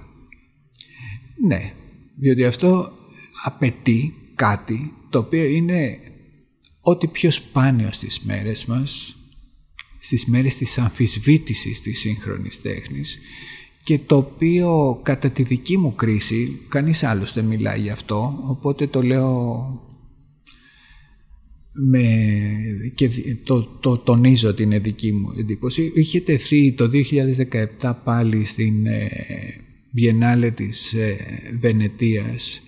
Ναι, 1.46 1.72
διότι 2.16 2.44
αυτό 2.44 2.92
απαιτεί 3.44 4.14
κάτι 4.42 4.92
το 5.11 5.18
οποίο 5.18 5.44
είναι 5.44 5.99
ό,τι 6.80 7.06
πιο 7.06 7.30
σπάνιο 7.30 7.92
στις 7.92 8.20
μέρες 8.20 8.64
μας, 8.64 9.16
στις 10.00 10.26
μέρες 10.26 10.56
της 10.56 10.78
αμφισβήτησης 10.78 11.80
της 11.80 12.00
σύγχρονης 12.00 12.61
τέχνης 12.61 13.18
και 13.82 13.99
το 13.99 14.16
οποίο 14.16 15.00
κατά 15.02 15.30
τη 15.30 15.42
δική 15.42 15.78
μου 15.78 15.94
κρίση, 15.94 16.61
κανείς 16.68 17.02
άλλος 17.02 17.32
δεν 17.32 17.44
μιλάει 17.44 17.80
γι' 17.80 17.90
αυτό, 17.90 18.42
οπότε 18.46 18.87
το 18.87 19.02
λέω 19.02 19.66
με, 21.72 22.04
και 22.94 23.11
το, 23.44 23.62
το 23.62 23.99
τονίζω 23.99 24.54
την 24.54 24.82
δική 24.82 25.12
μου 25.12 25.28
εντύπωση. 25.38 25.92
Είχε 25.94 26.20
τεθεί 26.20 26.72
το 26.72 26.90
2017 27.80 27.92
πάλι 28.04 28.44
στην 28.44 28.87
ε, 28.87 29.08
Βιενάλε 29.92 30.50
της 30.50 30.92
ε, 30.92 31.16
Βενετίας 31.61 32.62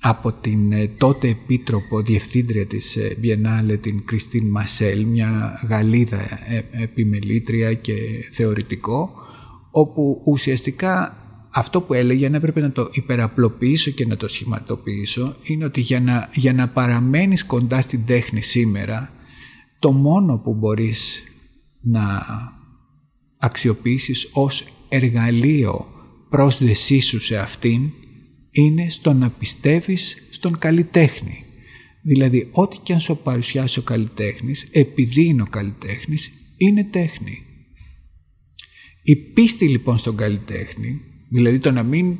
από 0.00 0.32
την 0.32 0.72
ε, 0.72 0.86
τότε 0.86 1.28
επίτροπο 1.28 2.00
διευθύντρια 2.00 2.66
της 2.66 2.98
Βιενάλε 3.20 3.76
την 3.76 4.04
Κριστίν 4.04 4.50
Μασέλ, 4.50 5.04
μια 5.04 5.60
Γαλλίδα 5.68 6.20
ε, 6.20 6.62
επιμελήτρια 6.70 7.74
και 7.74 7.94
θεωρητικό, 8.32 9.10
όπου 9.70 10.22
ουσιαστικά 10.24 11.16
αυτό 11.50 11.80
που 11.80 11.94
έλεγε, 11.94 12.26
αν 12.26 12.34
έπρεπε 12.34 12.60
να 12.60 12.72
το 12.72 12.88
υπεραπλοποιήσω 12.92 13.90
και 13.90 14.06
να 14.06 14.16
το 14.16 14.28
σχηματοποιήσω, 14.28 15.36
είναι 15.42 15.64
ότι 15.64 15.80
για 15.80 16.00
να, 16.00 16.30
για 16.34 16.52
να 16.52 16.68
παραμένεις 16.68 17.44
κοντά 17.44 17.80
στην 17.80 18.04
τέχνη 18.06 18.42
σήμερα, 18.42 19.10
το 19.78 19.92
μόνο 19.92 20.38
που 20.38 20.54
μπορείς 20.54 21.22
να 21.80 22.22
αξιοποιήσεις 23.38 24.28
ως 24.32 24.64
εργαλείο 24.88 25.86
πρόσδεσή 26.28 27.00
σου 27.00 27.20
σε 27.20 27.38
αυτήν 27.38 27.90
είναι 28.56 28.90
στο 28.90 29.12
να 29.12 29.30
πιστεύεις 29.30 30.26
στον 30.28 30.58
καλλιτέχνη. 30.58 31.44
Δηλαδή, 32.02 32.48
ό,τι 32.52 32.78
και 32.82 32.92
αν 32.92 33.00
σου 33.00 33.16
παρουσιάσει 33.22 33.78
ο 33.78 33.82
καλλιτέχνης, 33.82 34.68
επειδή 34.72 35.24
είναι 35.24 35.42
ο 35.42 35.46
καλλιτέχνης, 35.50 36.30
είναι 36.56 36.84
τέχνη. 36.84 37.42
Η 39.02 39.16
πίστη 39.16 39.68
λοιπόν 39.68 39.98
στον 39.98 40.16
καλλιτέχνη, 40.16 41.00
δηλαδή 41.30 41.58
το 41.58 41.70
να 41.70 41.82
μην 41.82 42.18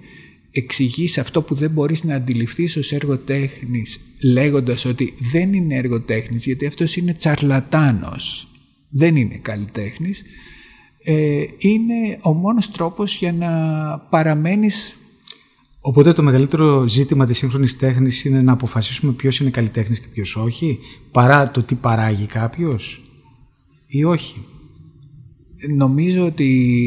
εξηγείς 0.51 1.19
αυτό 1.19 1.43
που 1.43 1.55
δεν 1.55 1.71
μπορείς 1.71 2.05
να 2.05 2.15
αντιληφθείς 2.15 2.77
ως 2.77 2.93
έργο 2.93 3.19
τέχνης 3.19 4.01
λέγοντας 4.23 4.85
ότι 4.85 5.15
δεν 5.33 5.53
είναι 5.53 5.75
έργο 5.75 6.01
τέχνης 6.01 6.45
γιατί 6.45 6.67
αυτός 6.67 6.97
είναι 6.97 7.13
τσαρλατάνος, 7.13 8.49
δεν 8.91 9.17
είναι 9.17 9.37
καλλιτέχνης, 9.37 10.23
ε, 11.05 11.45
είναι 11.59 12.19
ο 12.23 12.33
μόνος 12.33 12.71
τρόπος 12.71 13.17
για 13.17 13.33
να 13.33 13.49
παραμένεις 13.99 14.97
Οπότε 15.89 16.13
το 16.13 16.23
μεγαλύτερο 16.23 16.89
ζήτημα 16.89 17.27
της 17.27 17.39
σύγχρονης 17.39 17.77
τέχνης 17.77 18.25
είναι 18.25 18.43
να 18.43 18.53
αποφασίσουμε 18.53 19.13
ποιος 19.13 19.41
είναι 19.41 19.51
καλλιτέχνης 19.51 20.01
και 20.01 20.07
ποιος 20.13 20.37
όχι, 20.37 20.79
παρά 21.11 21.51
το 21.51 21.63
τι 21.63 21.75
παράγει 21.75 22.27
κάποιος 22.27 23.03
ή 23.87 24.05
όχι. 24.05 24.45
Νομίζω 25.77 26.25
ότι 26.25 26.79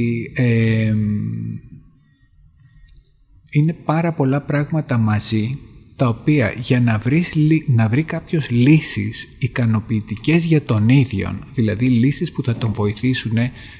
είναι 3.51 3.73
πάρα 3.73 4.13
πολλά 4.13 4.41
πράγματα 4.41 4.97
μαζί 4.97 5.57
τα 5.95 6.07
οποία 6.07 6.53
για 6.57 6.79
να, 6.79 6.97
βρεις, 6.97 7.33
να 7.67 7.89
βρει 7.89 8.03
κάποιος 8.03 8.49
λύσεις 8.49 9.35
ικανοποιητικές 9.39 10.45
για 10.45 10.61
τον 10.61 10.89
ίδιο, 10.89 11.39
δηλαδή 11.53 11.87
λύσεις 11.87 12.31
που 12.31 12.43
θα 12.43 12.55
τον 12.55 12.73
βοηθήσουν 12.73 13.37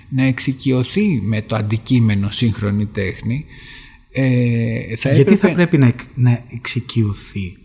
να 0.09 0.23
εξοικειωθεί 0.23 1.21
με 1.23 1.41
το 1.41 1.55
αντικείμενο 1.55 2.29
σύγχρονη 2.31 2.85
τέχνη, 2.85 3.45
ε, 4.11 4.95
θα 4.95 5.13
Γιατί 5.13 5.35
θα 5.35 5.51
πρέπει 5.51 5.77
να, 5.77 5.93
να 6.15 6.43
εξοικειωθεί 6.51 7.57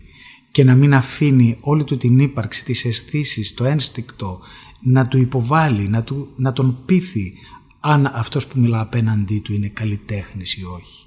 και 0.51 0.63
να 0.63 0.75
μην 0.75 0.93
αφήνει 0.93 1.57
όλη 1.59 1.83
του 1.83 1.97
την 1.97 2.19
ύπαρξη, 2.19 2.63
τις 2.65 2.85
αισθήσεις, 2.85 3.53
το 3.53 3.65
ένστικτο, 3.65 4.39
να 4.81 5.07
του 5.07 5.17
υποβάλει, 5.17 5.87
να, 5.87 6.03
του, 6.03 6.33
να 6.35 6.53
τον 6.53 6.81
πείθει 6.85 7.33
αν 7.79 8.11
αυτός 8.13 8.47
που 8.47 8.59
μιλά 8.59 8.79
απέναντί 8.79 9.39
του 9.39 9.53
είναι 9.53 9.67
καλλιτέχνης 9.67 10.53
ή 10.53 10.63
όχι. 10.63 11.05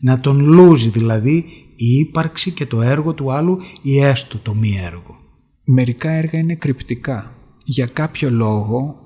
Να 0.00 0.20
τον 0.20 0.40
λούζει 0.40 0.88
δηλαδή 0.88 1.44
η 1.76 1.98
ύπαρξη 1.98 2.50
και 2.50 2.66
το 2.66 2.82
έργο 2.82 3.14
του 3.14 3.32
άλλου 3.32 3.58
ή 3.82 4.00
έστω 4.00 4.38
το 4.38 4.54
μη 4.54 4.80
έργο. 4.84 5.18
Μερικά 5.64 6.10
έργα 6.10 6.38
είναι 6.38 6.54
κρυπτικά. 6.54 7.34
Για 7.64 7.86
κάποιο 7.86 8.30
λόγο 8.30 8.96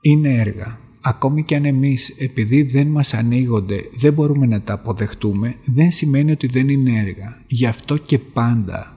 είναι 0.00 0.34
έργα 0.34 0.78
ακόμη 1.02 1.44
και 1.44 1.56
αν 1.56 1.64
εμείς 1.64 2.08
επειδή 2.08 2.62
δεν 2.62 2.86
μας 2.86 3.14
ανοίγονται 3.14 3.88
δεν 3.96 4.12
μπορούμε 4.12 4.46
να 4.46 4.62
τα 4.62 4.72
αποδεχτούμε, 4.72 5.56
δεν 5.64 5.90
σημαίνει 5.90 6.30
ότι 6.30 6.46
δεν 6.46 6.68
είναι 6.68 6.98
έργα. 6.98 7.42
Γι' 7.46 7.66
αυτό 7.66 7.96
και 7.96 8.18
πάντα 8.18 8.96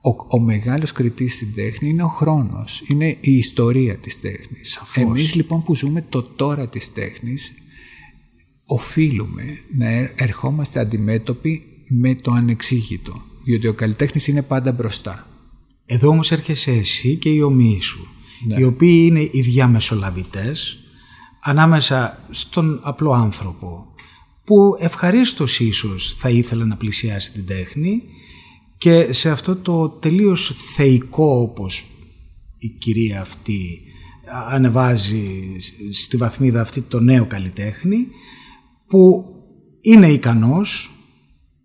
ο, 0.00 0.36
ο 0.36 0.40
μεγάλος 0.40 0.92
κριτής 0.92 1.34
στην 1.34 1.54
τέχνη 1.54 1.88
είναι 1.88 2.02
ο 2.02 2.08
χρόνος, 2.08 2.82
είναι 2.86 3.16
η 3.20 3.36
ιστορία 3.36 3.96
της 3.96 4.20
τέχνης. 4.20 4.70
Σαφώς. 4.70 5.02
Εμείς 5.02 5.34
λοιπόν 5.34 5.62
που 5.62 5.76
ζούμε 5.76 6.04
το 6.08 6.22
τώρα 6.22 6.68
της 6.68 6.92
τέχνης 6.92 7.52
οφείλουμε 8.66 9.58
να 9.76 9.88
ερχόμαστε 10.16 10.80
αντιμέτωποι 10.80 11.62
με 11.88 12.14
το 12.14 12.32
ανεξήγητο, 12.32 13.22
διότι 13.44 13.66
ο 13.66 13.74
καλλιτέχνης 13.74 14.26
είναι 14.26 14.42
πάντα 14.42 14.72
μπροστά. 14.72 15.28
Εδώ 15.86 16.08
όμως 16.08 16.32
έρχεσαι 16.32 16.70
εσύ 16.70 17.16
και 17.16 17.28
οι 17.28 17.40
ομοίοι 17.40 17.80
σου 17.80 18.08
ναι. 18.46 18.56
οι 18.58 18.62
οποίοι 18.62 19.04
είναι 19.06 19.28
οι 19.32 19.40
διαμεσολαβητές 19.40 20.83
ανάμεσα 21.46 22.18
στον 22.30 22.80
απλό 22.82 23.12
άνθρωπο 23.12 23.86
που 24.44 24.76
ευχαρίστως 24.78 25.60
ίσως 25.60 26.14
θα 26.18 26.30
ήθελε 26.30 26.64
να 26.64 26.76
πλησιάσει 26.76 27.32
την 27.32 27.46
τέχνη 27.46 28.02
και 28.78 29.12
σε 29.12 29.30
αυτό 29.30 29.56
το 29.56 29.88
τελείως 29.88 30.52
θεϊκό 30.74 31.40
όπως 31.40 31.86
η 32.58 32.68
κυρία 32.68 33.20
αυτή 33.20 33.82
ανεβάζει 34.48 35.56
στη 35.92 36.16
βαθμίδα 36.16 36.60
αυτή 36.60 36.80
το 36.80 37.00
νέο 37.00 37.26
καλλιτέχνη 37.26 38.06
που 38.86 39.24
είναι 39.80 40.12
ικανός 40.12 40.90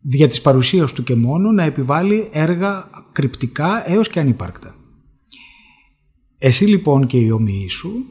δια 0.01 0.27
της 0.27 0.41
παρουσίας 0.41 0.93
του 0.93 1.03
και 1.03 1.15
μόνο 1.15 1.51
να 1.51 1.63
επιβάλλει 1.63 2.29
έργα 2.31 2.89
κρυπτικά 3.11 3.91
έως 3.91 4.09
και 4.09 4.19
ανύπαρκτα. 4.19 4.75
Εσύ 6.37 6.65
λοιπόν 6.65 7.05
και 7.05 7.17
οι 7.17 7.31
ομοίοι 7.31 7.67
σου 7.67 8.05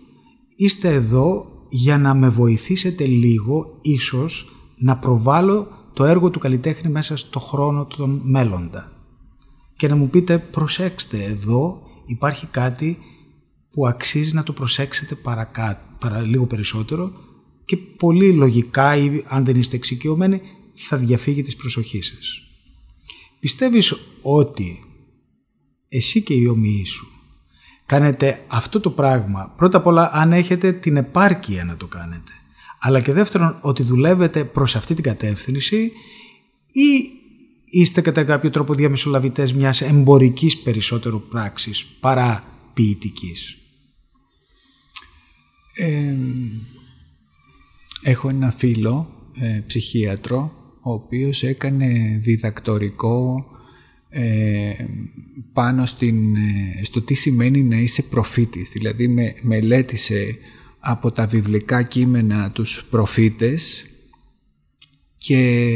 είστε 0.57 0.93
εδώ 0.93 1.58
για 1.69 1.99
να 1.99 2.15
με 2.15 2.29
βοηθήσετε 2.29 3.05
λίγο 3.05 3.79
ίσως 3.83 4.51
να 4.77 4.97
προβάλλω 4.97 5.69
το 5.93 6.05
έργο 6.05 6.31
του 6.31 6.39
καλλιτέχνη 6.39 6.91
μέσα 6.91 7.17
στο 7.17 7.41
χρόνο 7.41 7.87
των 7.87 8.21
μέλλοντα. 8.25 8.93
Και 9.77 9.89
να 9.89 9.97
μου 9.97 10.09
πείτε 10.09 10.39
προσέξτε 10.39 11.23
εδώ 11.23 11.83
υπάρχει 12.07 12.47
κάτι 12.47 12.99
που 13.71 13.87
αξίζει 13.87 14.35
να 14.35 14.43
το 14.43 14.53
προσέξετε 14.53 15.15
παρακάτω, 15.15 15.81
παρα, 15.99 16.21
λίγο 16.21 16.47
περισσότερο 16.47 17.13
και 17.65 17.77
πολύ 17.77 18.33
λογικά 18.33 18.97
ή 18.97 19.23
αν 19.27 19.45
δεν 19.45 19.57
είστε 19.57 19.77
εξοικειωμένοι 19.77 20.41
θα 20.75 20.97
διαφύγει 20.97 21.43
της 21.43 21.57
προσοχής 21.57 22.07
σας. 22.07 22.43
Πιστεύεις 23.41 23.95
ότι 24.23 24.85
εσύ 25.89 26.23
και 26.23 26.35
οι 26.35 26.47
ομοιοί 26.47 26.85
σου 26.85 27.18
κάνετε 27.89 28.45
αυτό 28.47 28.81
το 28.81 28.91
πράγμα 28.91 29.55
πρώτα 29.57 29.79
απ' 29.79 29.87
όλα 29.87 30.11
αν 30.13 30.33
έχετε 30.33 30.73
την 30.73 30.97
επάρκεια 30.97 31.65
να 31.65 31.77
το 31.77 31.87
κάνετε 31.87 32.33
αλλά 32.79 33.01
και 33.01 33.13
δεύτερον 33.13 33.59
ότι 33.61 33.83
δουλεύετε 33.83 34.45
προς 34.45 34.77
αυτή 34.77 34.95
την 34.95 35.05
κατεύθυνση 35.05 35.93
ή 36.73 37.13
είστε 37.65 38.01
κατά 38.01 38.25
κάποιο 38.25 38.51
τρόπο 38.51 38.75
διαμεσολαβητές 38.75 39.53
μιας 39.53 39.81
εμπορικής 39.81 40.59
περισσότερου 40.59 41.23
πράξης 41.23 41.85
παρά 41.85 42.41
ποιητικής; 42.75 43.57
έχω 48.03 48.29
ένα 48.29 48.51
φίλο 48.51 49.09
ε, 49.35 49.61
ψυχίατρο 49.67 50.53
ο 50.83 50.93
οποίος 50.93 51.43
έκανε 51.43 52.19
διδακτορικό 52.23 53.47
ε, 54.09 54.73
πάνω 55.53 55.87
στην, 55.87 56.37
ε, 56.37 56.85
στο 56.85 57.03
τι 57.03 57.15
σημαίνει 57.15 57.63
να 57.63 57.77
είσαι 57.77 58.03
προφήτης. 58.03 58.71
Δηλαδή 58.73 59.09
με, 59.09 59.35
μελέτησε 59.43 60.39
από 60.79 61.11
τα 61.11 61.27
βιβλικά 61.27 61.83
κείμενα 61.83 62.51
τους 62.51 62.87
προφήτες 62.91 63.87
και 65.19 65.73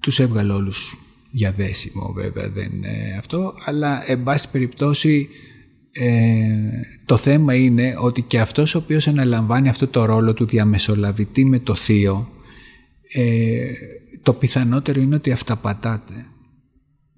τους 0.00 0.18
έβγαλε 0.18 0.52
όλους 0.52 0.96
για 1.30 1.52
δέσιμο 1.52 2.12
βέβαια 2.12 2.48
δεν 2.48 2.72
είναι 2.72 3.16
αυτό 3.18 3.54
αλλά 3.64 4.10
εν 4.10 4.22
πάση 4.22 4.50
περιπτώσει 4.50 5.28
ε, 5.92 6.46
το 7.04 7.16
θέμα 7.16 7.54
είναι 7.54 7.94
ότι 7.98 8.22
και 8.22 8.40
αυτός 8.40 8.74
ο 8.74 8.78
οποίος 8.78 9.08
αναλαμβάνει 9.08 9.68
αυτό 9.68 9.88
το 9.88 10.04
ρόλο 10.04 10.34
του 10.34 10.46
διαμεσολαβητή 10.46 11.44
με 11.44 11.58
το 11.58 11.74
θείο 11.74 12.28
ε, 13.12 13.72
το 14.22 14.32
πιθανότερο 14.32 15.00
είναι 15.00 15.14
ότι 15.14 15.32
αυταπατάτε. 15.32 16.26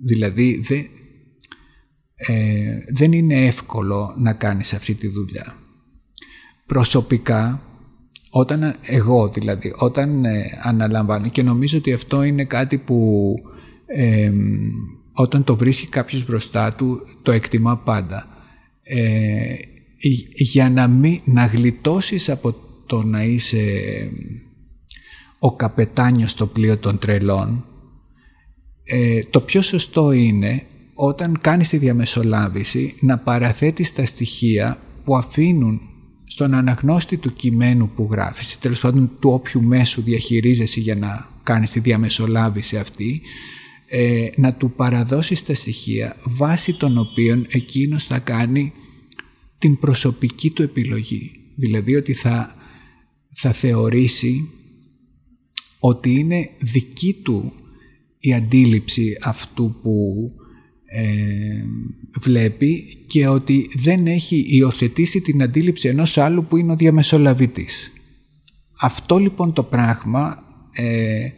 Δηλαδή 0.05 0.63
δεν, 0.67 0.87
ε, 2.15 2.79
δεν 2.95 3.13
είναι 3.13 3.47
εύκολο 3.47 4.15
να 4.19 4.33
κάνεις 4.33 4.73
αυτή 4.73 4.95
τη 4.95 5.09
δουλειά. 5.09 5.57
Προσωπικά, 6.67 7.63
όταν 8.31 8.75
εγώ 8.83 9.29
δηλαδή, 9.29 9.75
όταν 9.77 10.25
ε, 10.25 10.61
αναλαμβάνω 10.63 11.29
και 11.29 11.43
νομίζω 11.43 11.79
ότι 11.79 11.93
αυτό 11.93 12.23
είναι 12.23 12.45
κάτι 12.45 12.79
που 12.79 13.35
ε, 13.87 14.33
όταν 15.13 15.45
το 15.45 15.57
βρίσκει 15.57 15.87
κάποιος 15.87 16.27
μπροστά 16.27 16.75
του 16.75 17.01
το 17.23 17.33
εκτιμά 17.33 17.79
πάντα. 17.79 18.27
Ε, 18.83 19.55
για 20.35 20.71
να, 20.71 20.89
μην, 20.89 21.21
να 21.25 21.47
γλιτώσεις 21.47 22.29
από 22.29 22.55
το 22.87 23.03
να 23.03 23.25
είσαι 23.25 23.61
ο 25.39 25.57
καπετάνιος 25.57 26.31
στο 26.31 26.47
πλοίο 26.47 26.79
των 26.79 26.99
τρελών, 26.99 27.65
ε, 28.95 29.23
το 29.31 29.41
πιο 29.41 29.63
σωστό 29.63 30.13
είναι 30.13 30.67
όταν 30.95 31.39
κάνεις 31.41 31.69
τη 31.69 31.77
διαμεσολάβηση 31.77 32.95
να 33.01 33.19
παραθέτεις 33.19 33.93
τα 33.93 34.07
στοιχεία 34.07 34.79
που 35.05 35.17
αφήνουν 35.17 35.81
στον 36.25 36.55
αναγνώστη 36.55 37.17
του 37.17 37.33
κειμένου 37.33 37.91
που 37.95 38.09
γράφεις, 38.11 38.59
τέλος 38.59 38.81
πάντων 38.81 39.11
του 39.21 39.31
όποιου 39.31 39.63
μέσου 39.63 40.03
διαχειρίζεσαι 40.03 40.81
για 40.81 40.95
να 40.95 41.31
κάνεις 41.43 41.71
τη 41.71 41.81
διαμεσολάβηση 41.81 42.77
αυτή, 42.77 43.21
ε, 43.87 44.29
να 44.37 44.55
του 44.55 44.71
παραδώσεις 44.71 45.45
τα 45.45 45.55
στοιχεία 45.55 46.17
βάσει 46.25 46.73
των 46.73 46.99
οποίων 46.99 47.47
εκείνος 47.49 48.05
θα 48.05 48.19
κάνει 48.19 48.73
την 49.59 49.79
προσωπική 49.79 50.51
του 50.51 50.63
επιλογή. 50.63 51.31
Δηλαδή 51.57 51.97
ότι 51.97 52.13
θα, 52.13 52.55
θα 53.35 53.53
θεωρήσει 53.53 54.49
ότι 55.79 56.11
είναι 56.19 56.51
δική 56.59 57.13
του 57.13 57.53
η 58.25 58.35
αντίληψη 58.35 59.19
αυτού 59.23 59.79
που 59.83 60.31
ε, 60.85 61.65
βλέπει 62.21 63.05
και 63.07 63.27
ότι 63.29 63.71
δεν 63.75 64.07
έχει 64.07 64.45
υιοθετήσει 64.49 65.21
την 65.21 65.43
αντίληψη 65.43 65.89
ενός 65.89 66.19
άλλου 66.19 66.45
που 66.45 66.57
είναι 66.57 66.73
ο 66.73 66.77
διαμεσολαβητής. 66.77 67.93
Αυτό 68.81 69.19
λοιπόν 69.19 69.53
το 69.53 69.63
πράγμα 69.63 70.43
ε, 70.73 71.29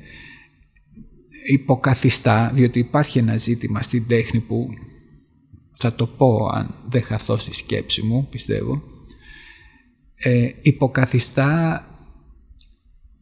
υποκαθιστά, 1.47 2.51
διότι 2.55 2.79
υπάρχει 2.79 3.18
ένα 3.18 3.37
ζήτημα 3.37 3.83
στην 3.83 4.07
τέχνη 4.07 4.40
που 4.40 4.68
θα 5.77 5.94
το 5.94 6.07
πω 6.07 6.47
αν 6.47 6.75
δεν 6.88 7.03
χαθώ 7.03 7.37
στη 7.37 7.55
σκέψη 7.55 8.03
μου, 8.03 8.27
πιστεύω, 8.31 8.83
ε, 10.14 10.51
υποκαθιστά 10.62 11.87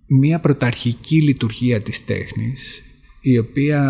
μία 0.07 0.41
πρωταρχική 0.41 1.23
λειτουργία 1.23 1.83
της 1.83 2.05
τέχνης 2.05 2.83
η 3.23 3.39
οποία 3.39 3.83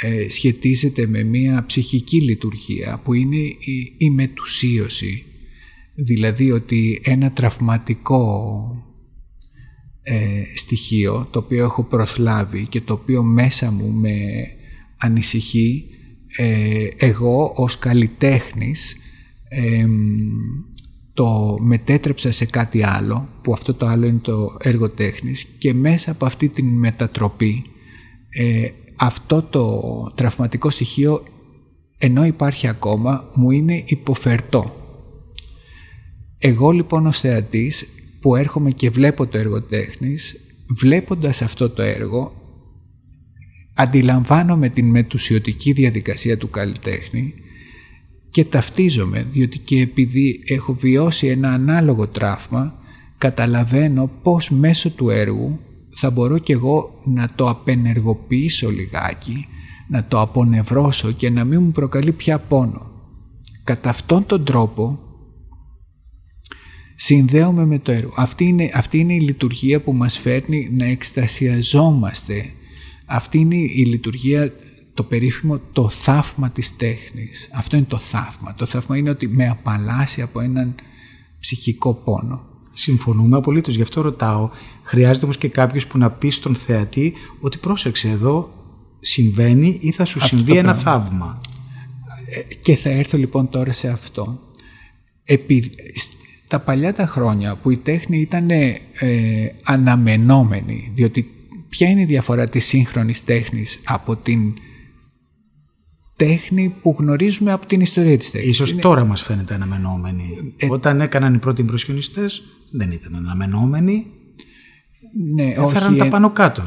ε, 0.00 0.28
σχετίζεται 0.28 1.06
με 1.06 1.22
μία 1.22 1.64
ψυχική 1.66 2.22
λειτουργία 2.22 3.00
που 3.04 3.12
είναι 3.12 3.36
η, 3.36 3.94
η 3.96 4.10
μετουσίωση. 4.10 5.24
Δηλαδή 5.94 6.50
ότι 6.50 7.00
ένα 7.04 7.32
τραυματικό 7.32 8.60
ε, 10.02 10.42
στοιχείο 10.54 11.28
το 11.30 11.38
οποίο 11.38 11.64
έχω 11.64 11.84
προσλάβει 11.84 12.66
και 12.68 12.80
το 12.80 12.92
οποίο 12.92 13.22
μέσα 13.22 13.70
μου 13.70 13.90
με 13.90 14.16
ανησυχεί 14.96 15.84
ε, 16.36 16.88
εγώ 16.96 17.52
ως 17.54 17.78
καλλιτέχνης 17.78 18.96
το 21.14 21.58
μετέτρεψα 21.60 22.32
σε 22.32 22.44
κάτι 22.44 22.82
άλλο, 22.82 23.28
που 23.42 23.52
αυτό 23.52 23.74
το 23.74 23.86
άλλο 23.86 24.06
είναι 24.06 24.18
το 24.18 24.56
έργο 24.60 24.90
τέχνης 24.90 25.44
και 25.58 25.74
μέσα 25.74 26.10
από 26.10 26.26
αυτή 26.26 26.48
την 26.48 26.66
μετατροπή 26.66 27.64
ε, 28.38 28.68
αυτό 28.96 29.42
το 29.42 29.80
τραυματικό 30.14 30.70
στοιχείο 30.70 31.22
ενώ 31.98 32.24
υπάρχει 32.24 32.68
ακόμα 32.68 33.30
μου 33.34 33.50
είναι 33.50 33.82
υποφερτό. 33.86 34.72
Εγώ 36.38 36.70
λοιπόν 36.70 37.06
ως 37.06 37.20
θεατής 37.20 37.88
που 38.20 38.36
έρχομαι 38.36 38.70
και 38.70 38.90
βλέπω 38.90 39.26
το 39.26 39.38
έργο 39.38 39.62
τέχνης 39.62 40.40
βλέποντας 40.78 41.42
αυτό 41.42 41.70
το 41.70 41.82
έργο 41.82 42.32
αντιλαμβάνομαι 43.74 44.68
την 44.68 44.86
μετουσιωτική 44.86 45.72
διαδικασία 45.72 46.38
του 46.38 46.50
καλλιτέχνη 46.50 47.34
και 48.30 48.44
ταυτίζομαι 48.44 49.26
διότι 49.32 49.58
και 49.58 49.80
επειδή 49.80 50.42
έχω 50.46 50.74
βιώσει 50.74 51.26
ένα 51.26 51.52
ανάλογο 51.52 52.08
τραύμα 52.08 52.78
καταλαβαίνω 53.18 54.10
πως 54.22 54.50
μέσω 54.50 54.90
του 54.90 55.10
έργου 55.10 55.60
θα 55.98 56.10
μπορώ 56.10 56.38
κι 56.38 56.52
εγώ 56.52 57.00
να 57.04 57.28
το 57.34 57.48
απενεργοποιήσω 57.48 58.70
λιγάκι, 58.70 59.46
να 59.88 60.04
το 60.04 60.20
απονευρώσω 60.20 61.12
και 61.12 61.30
να 61.30 61.44
μην 61.44 61.62
μου 61.62 61.70
προκαλεί 61.70 62.12
πια 62.12 62.38
πόνο. 62.38 62.90
Κατά 63.64 63.88
αυτόν 63.88 64.26
τον 64.26 64.44
τρόπο 64.44 64.98
συνδέομαι 66.96 67.64
με 67.64 67.78
το 67.78 67.92
έργο. 67.92 68.12
Αυτή 68.16 68.44
είναι, 68.44 68.70
αυτή 68.74 68.98
είναι 68.98 69.14
η 69.14 69.20
λειτουργία 69.20 69.82
που 69.82 69.92
μας 69.92 70.18
φέρνει 70.18 70.68
να 70.72 70.84
εκστασιαζόμαστε. 70.84 72.52
Αυτή 73.06 73.38
είναι 73.38 73.56
η 73.56 73.84
λειτουργία 73.86 74.52
το 74.94 75.02
περίφημο 75.04 75.60
το 75.72 75.88
θαύμα 75.88 76.50
της 76.50 76.76
τέχνης. 76.76 77.48
Αυτό 77.52 77.76
είναι 77.76 77.86
το 77.88 77.98
θαύμα. 77.98 78.54
Το 78.54 78.66
θαύμα 78.66 78.96
είναι 78.96 79.10
ότι 79.10 79.28
με 79.28 79.48
απαλλάσσει 79.48 80.22
από 80.22 80.40
έναν 80.40 80.74
ψυχικό 81.40 81.94
πόνο. 81.94 82.55
Συμφωνούμε 82.78 83.36
απολύτως. 83.36 83.74
Γι' 83.74 83.82
αυτό 83.82 84.00
ρωτάω. 84.00 84.50
Χρειάζεται 84.82 85.24
όμως 85.24 85.38
και 85.38 85.48
κάποιος 85.48 85.86
που 85.86 85.98
να 85.98 86.10
πει 86.10 86.30
στον 86.30 86.54
θεατή 86.54 87.14
ότι 87.40 87.58
πρόσεξε 87.58 88.08
εδώ 88.08 88.50
συμβαίνει 89.00 89.78
ή 89.80 89.92
θα 89.92 90.04
σου 90.04 90.20
συμβεί 90.20 90.56
ένα 90.56 90.74
θαύμα; 90.74 91.40
Ε, 92.28 92.54
και 92.54 92.76
θα 92.76 92.90
έρθω 92.90 93.18
λοιπόν 93.18 93.48
τώρα 93.48 93.72
σε 93.72 93.88
αυτό. 93.88 94.40
Επί, 95.24 95.70
τα 96.48 96.60
παλιά 96.60 96.92
τα 96.92 97.06
χρόνια 97.06 97.56
που 97.56 97.70
η 97.70 97.76
τέχνη 97.76 98.20
ήταν 98.20 98.50
ε, 98.50 98.74
αναμενόμενη, 99.62 100.92
διότι 100.94 101.30
ποια 101.68 101.88
είναι 101.88 102.00
η 102.00 102.04
διαφορά 102.04 102.48
της 102.48 102.64
σύγχρονης 102.66 103.24
τέχνης 103.24 103.80
από 103.84 104.16
την 104.16 104.54
τέχνη 106.16 106.74
που 106.82 106.96
γνωρίζουμε 106.98 107.52
από 107.52 107.66
την 107.66 107.80
ιστορία 107.80 108.18
της 108.18 108.30
τέχνης; 108.30 108.50
Ίσως 108.50 108.76
τώρα 108.76 109.04
μας 109.04 109.22
φαίνεται 109.22 109.54
αναμενόμενη. 109.54 110.54
Ε, 110.56 110.66
Όταν 110.70 111.00
έκαναν 111.00 111.34
οι 111.34 111.38
πρώτοι 111.38 111.64
impressionistes 111.68 112.30
δεν 112.76 112.90
ήταν 112.90 113.14
αναμενόμενοι. 113.14 114.06
Ναι, 115.34 115.44
Έφεραν 115.44 115.90
όχι, 115.90 115.98
τα 115.98 116.08
πάνω 116.08 116.30
κάτω. 116.30 116.64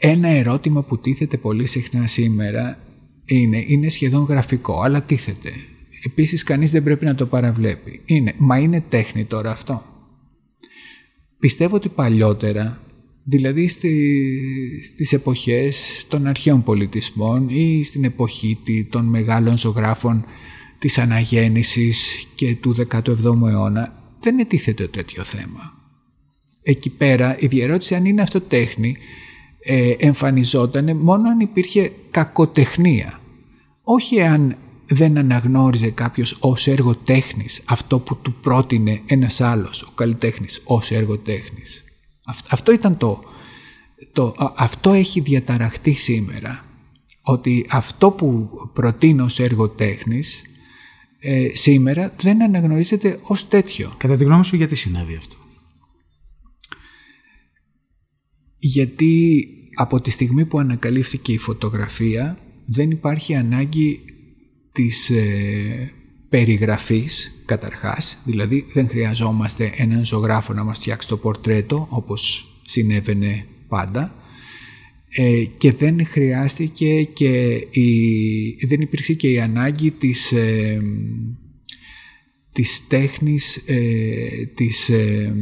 Ε, 0.00 0.08
ένα 0.10 0.28
ερώτημα 0.28 0.82
που 0.82 0.98
τίθεται 0.98 1.36
πολύ 1.36 1.66
συχνά 1.66 2.06
σήμερα 2.06 2.78
είναι, 3.24 3.64
είναι 3.66 3.88
σχεδόν 3.88 4.24
γραφικό, 4.24 4.82
αλλά 4.82 5.02
τίθεται. 5.02 5.50
Επίσης 6.04 6.42
κανείς 6.42 6.70
δεν 6.70 6.82
πρέπει 6.82 7.04
να 7.04 7.14
το 7.14 7.26
παραβλέπει. 7.26 8.00
Είναι, 8.04 8.34
μα 8.38 8.58
είναι 8.58 8.84
τέχνη 8.88 9.24
τώρα 9.24 9.50
αυτό; 9.50 9.82
Πιστεύω 11.38 11.76
ότι 11.76 11.88
παλιότερα 11.88 12.80
Δηλαδή 13.28 13.68
στη, 13.68 13.92
στις 14.92 15.12
εποχές 15.12 16.04
των 16.08 16.26
αρχαίων 16.26 16.62
πολιτισμών 16.62 17.48
ή 17.48 17.84
στην 17.84 18.04
εποχή 18.04 18.58
των 18.90 19.04
μεγάλων 19.04 19.58
ζωγράφων 19.58 20.24
της 20.78 20.98
αναγέννησης 20.98 22.26
και 22.34 22.56
του 22.56 22.74
17ου 22.90 23.48
αιώνα 23.48 24.05
δεν 24.20 24.38
ετίθεται 24.38 24.86
τέτοιο 24.88 25.22
θέμα. 25.22 25.74
Εκεί 26.62 26.90
πέρα 26.90 27.36
η 27.38 27.46
διερώτηση 27.46 27.94
αν 27.94 28.04
είναι 28.04 28.22
αυτό 28.22 28.40
τέχνη 28.40 28.96
ε, 29.60 29.90
εμφανιζόταν 29.90 30.96
μόνο 30.96 31.28
αν 31.28 31.40
υπήρχε 31.40 31.92
κακοτεχνία. 32.10 33.20
Όχι 33.82 34.22
αν 34.22 34.56
δεν 34.86 35.18
αναγνώριζε 35.18 35.90
κάποιος 35.90 36.36
ως 36.40 36.66
έργο 36.66 36.94
τέχνης 36.94 37.62
αυτό 37.64 37.98
που 37.98 38.16
του 38.16 38.34
πρότεινε 38.34 39.02
ένας 39.06 39.40
άλλος, 39.40 39.82
ο 39.82 39.90
καλλιτέχνης, 39.94 40.60
ως 40.64 40.90
έργο 40.90 41.18
τέχνης. 41.18 41.84
Αυτό 42.50 42.72
ήταν 42.72 42.96
το, 42.96 43.22
το, 44.12 44.34
αυτό 44.56 44.92
έχει 44.92 45.20
διαταραχτεί 45.20 45.92
σήμερα. 45.92 46.60
Ότι 47.22 47.66
αυτό 47.70 48.10
που 48.10 48.50
προτείνω 48.72 49.28
σε 49.28 49.44
έργο 49.44 49.68
τέχνης 49.68 50.42
ε, 51.28 51.50
σήμερα 51.52 52.14
δεν 52.20 52.42
αναγνωρίζεται 52.42 53.18
ως 53.22 53.48
τέτοιο. 53.48 53.94
Κατά 53.96 54.16
τη 54.16 54.24
γνώμη 54.24 54.44
σου 54.44 54.56
γιατί 54.56 54.74
συνέβη 54.74 55.16
αυτό; 55.16 55.36
Γιατί 58.58 59.46
από 59.74 60.00
τη 60.00 60.10
στιγμή 60.10 60.44
που 60.44 60.58
ανακαλύφθηκε 60.58 61.32
η 61.32 61.38
φωτογραφία 61.38 62.38
δεν 62.64 62.90
υπάρχει 62.90 63.34
ανάγκη 63.34 64.00
της 64.72 65.10
ε, 65.10 65.92
περιγραφής 66.28 67.42
καταρχάς, 67.44 68.18
δηλαδή 68.24 68.66
δεν 68.72 68.88
χρειαζόμαστε 68.88 69.72
έναν 69.76 70.04
ζωγράφο 70.04 70.52
να 70.52 70.64
μας 70.64 70.78
φτιάξει 70.78 71.08
το 71.08 71.16
πορτρέτο 71.16 71.86
όπως 71.90 72.52
συνέβαινε 72.64 73.46
πάντα 73.68 74.14
ε, 75.18 75.44
και 75.58 75.72
δεν 75.72 76.06
χρειάστηκε 76.06 77.02
και 77.02 77.66
η, 77.70 78.66
δεν 78.66 78.80
υπήρξε 78.80 79.12
και 79.12 79.30
η 79.30 79.40
ανάγκη 79.40 79.90
της, 79.90 80.32
ε, 80.32 80.82
της 82.52 82.86
τέχνης 82.88 83.56
ε, 83.56 84.46
της 84.54 84.88
ε, 84.88 85.34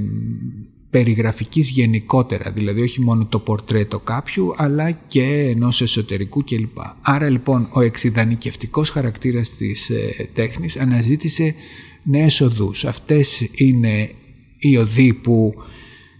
περιγραφικής 0.91 1.71
γενικότερα, 1.71 2.51
δηλαδή 2.51 2.81
όχι 2.81 3.01
μόνο 3.01 3.27
το 3.27 3.39
πορτρέτο 3.39 4.01
κάποιου, 4.01 4.53
αλλά 4.57 4.91
και 4.91 5.49
ενός 5.55 5.81
εσωτερικού 5.81 6.45
κλπ. 6.45 6.79
Άρα 7.01 7.29
λοιπόν 7.29 7.69
ο 7.73 7.81
εξειδανικευτικός 7.81 8.91
χαρακτήρας 8.91 9.55
της 9.55 9.91
ε, 9.91 10.29
τέχνης 10.33 10.77
αναζήτησε 10.77 11.55
νέες 12.03 12.41
οδούς. 12.41 12.85
Αυτές 12.85 13.49
είναι 13.55 14.11
οι 14.59 14.77
οδοί 14.77 15.15
που 15.15 15.55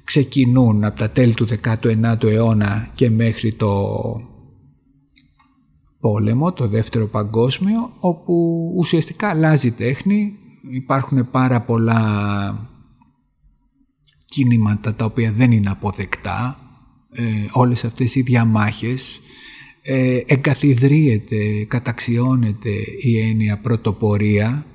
ξεκινούν 0.05 0.85
από 0.85 0.99
τα 0.99 1.11
τέλη 1.11 1.35
του 1.35 1.47
19ου 1.63 2.25
αιώνα 2.25 2.91
και 2.95 3.11
μέχρι 3.11 3.55
το 3.55 3.91
πόλεμο, 6.01 6.53
το 6.53 6.69
δεύτερο 6.69 7.07
παγκόσμιο, 7.07 7.93
όπου 7.99 8.73
ουσιαστικά 8.77 9.29
αλλάζει 9.29 9.67
η 9.67 9.71
τέχνη, 9.71 10.39
υπάρχουν 10.71 11.31
πάρα 11.31 11.61
πολλά 11.61 12.71
κίνηματα 14.25 14.95
τα 14.95 15.05
οποία 15.05 15.33
δεν 15.33 15.53
είναι 15.53 15.71
αποδεκτά, 15.71 16.59
ε, 17.13 17.23
όλες 17.53 17.85
αυτές 17.85 18.15
οι 18.15 18.23
διαμάχες, 18.23 19.21
ε, 19.83 20.21
εγκαθιδρύεται, 20.27 21.65
καταξιώνεται 21.69 22.71
η 23.03 23.21
έννοια 23.29 23.59
πρωτοπορία, 23.59 24.47
ε, 24.47 24.71
ε, 24.71 24.74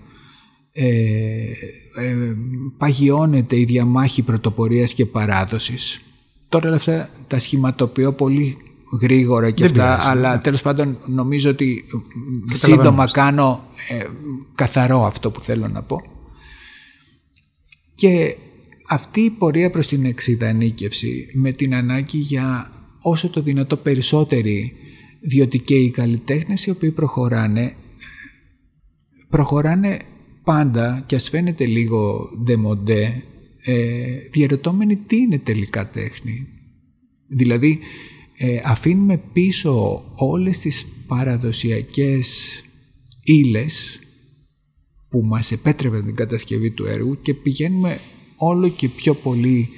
παγιώνεται 2.77 3.59
η 3.59 3.65
διαμάχη 3.65 4.21
πρωτοπορίας 4.21 4.93
και 4.93 5.05
παράδοσης. 5.05 6.01
Τώρα 6.49 6.67
όλα 6.67 6.75
αυτά 6.75 7.09
τα 7.27 7.39
σχηματοποιώ 7.39 8.13
πολύ 8.13 8.57
γρήγορα 9.01 9.51
και 9.51 9.65
αυτά, 9.65 10.09
αλλά 10.09 10.33
ναι. 10.35 10.41
τέλος 10.41 10.61
πάντων 10.61 10.97
νομίζω 11.05 11.49
ότι 11.49 11.85
σύντομα 12.53 13.09
κάνω 13.11 13.67
ε, 13.89 14.03
καθαρό 14.55 15.05
αυτό 15.05 15.31
που 15.31 15.41
θέλω 15.41 15.67
να 15.67 15.83
πω. 15.83 16.01
Και 17.95 18.35
αυτή 18.87 19.21
η 19.21 19.29
πορεία 19.29 19.69
προς 19.69 19.87
την 19.87 20.05
εξειδανίκευση 20.05 21.29
με 21.33 21.51
την 21.51 21.75
ανάγκη 21.75 22.17
για 22.17 22.71
όσο 23.01 23.29
το 23.29 23.41
δυνατό 23.41 23.77
περισσότεροι 23.77 24.73
διότι 25.21 25.59
και 25.59 25.75
οι 25.75 25.89
καλλιτέχνες 25.89 26.65
οι 26.65 26.69
οποίοι 26.69 26.91
προχωράνε 26.91 27.75
προχωράνε 29.29 29.99
πάντα 30.49 31.03
και 31.05 31.15
ας 31.15 31.29
φαίνεται 31.29 31.65
λίγο 31.65 32.29
ντεμοντέ 32.43 33.23
ε, 33.61 34.17
διαρωτώμενοι 34.31 34.95
τι 34.95 35.15
είναι 35.15 35.39
τελικά 35.39 35.89
τέχνη. 35.89 36.47
Δηλαδή 37.27 37.79
ε, 38.37 38.61
αφήνουμε 38.63 39.17
πίσω 39.33 40.03
όλες 40.15 40.59
τις 40.59 40.85
παραδοσιακές 41.07 42.59
ύλες 43.23 43.99
που 45.09 45.21
μας 45.21 45.51
επέτρεπαν 45.51 46.05
την 46.05 46.15
κατασκευή 46.15 46.71
του 46.71 46.85
έργου 46.85 47.21
και 47.21 47.33
πηγαίνουμε 47.33 47.99
όλο 48.35 48.69
και 48.69 48.89
πιο 48.89 49.13
πολύ 49.13 49.69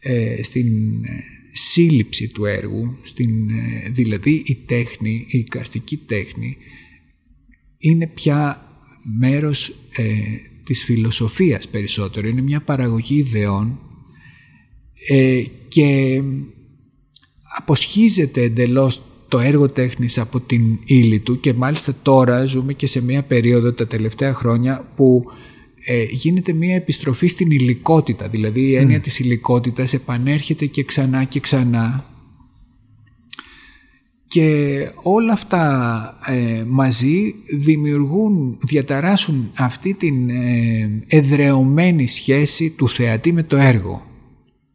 ε, 0.00 0.42
στην 0.42 1.04
ε, 1.04 1.22
σύλληψη 1.52 2.28
του 2.28 2.44
έργου, 2.44 2.98
στην, 3.02 3.50
ε, 3.50 3.90
δηλαδή 3.90 4.42
η 4.46 4.54
τέχνη, 4.66 5.26
η 5.28 5.38
εικαστική 5.38 5.96
τέχνη 5.96 6.56
είναι 7.78 8.06
πια 8.06 8.63
μέρος 9.18 9.68
ε, 9.96 10.04
της 10.64 10.84
φιλοσοφίας 10.84 11.68
περισσότερο, 11.68 12.28
είναι 12.28 12.40
μια 12.40 12.60
παραγωγή 12.60 13.16
ιδεών 13.16 13.78
και 15.68 16.22
αποσχίζεται 17.56 18.42
εντελώς 18.42 19.02
το 19.28 19.38
έργο 19.40 19.68
τέχνης 19.68 20.18
από 20.18 20.40
την 20.40 20.78
ύλη 20.84 21.18
του 21.18 21.40
και 21.40 21.52
μάλιστα 21.52 21.94
τώρα 22.02 22.44
ζούμε 22.44 22.72
και 22.72 22.86
σε 22.86 23.02
μια 23.02 23.22
περίοδο 23.22 23.72
τα 23.72 23.86
τελευταία 23.86 24.34
χρόνια 24.34 24.92
που 24.96 25.24
ε, 25.86 26.02
γίνεται 26.02 26.52
μια 26.52 26.74
επιστροφή 26.74 27.26
στην 27.26 27.50
υλικότητα. 27.50 28.28
Δηλαδή 28.28 28.60
η 28.60 28.74
έννοια 28.74 28.98
mm. 28.98 29.02
της 29.02 29.18
υλικότητας 29.18 29.92
επανέρχεται 29.92 30.66
και 30.66 30.84
ξανά 30.84 31.24
και 31.24 31.40
ξανά. 31.40 32.13
Και 34.34 34.90
όλα 35.02 35.32
αυτά 35.32 36.18
ε, 36.26 36.64
μαζί 36.68 37.34
δημιουργούν, 37.58 38.58
διαταράσσουν 38.62 39.50
αυτή 39.56 39.94
την 39.94 40.30
ε, 40.30 41.04
εδρεωμένη 41.06 42.06
σχέση 42.06 42.70
του 42.70 42.88
θεατή 42.88 43.32
με 43.32 43.42
το 43.42 43.56
έργο. 43.56 44.06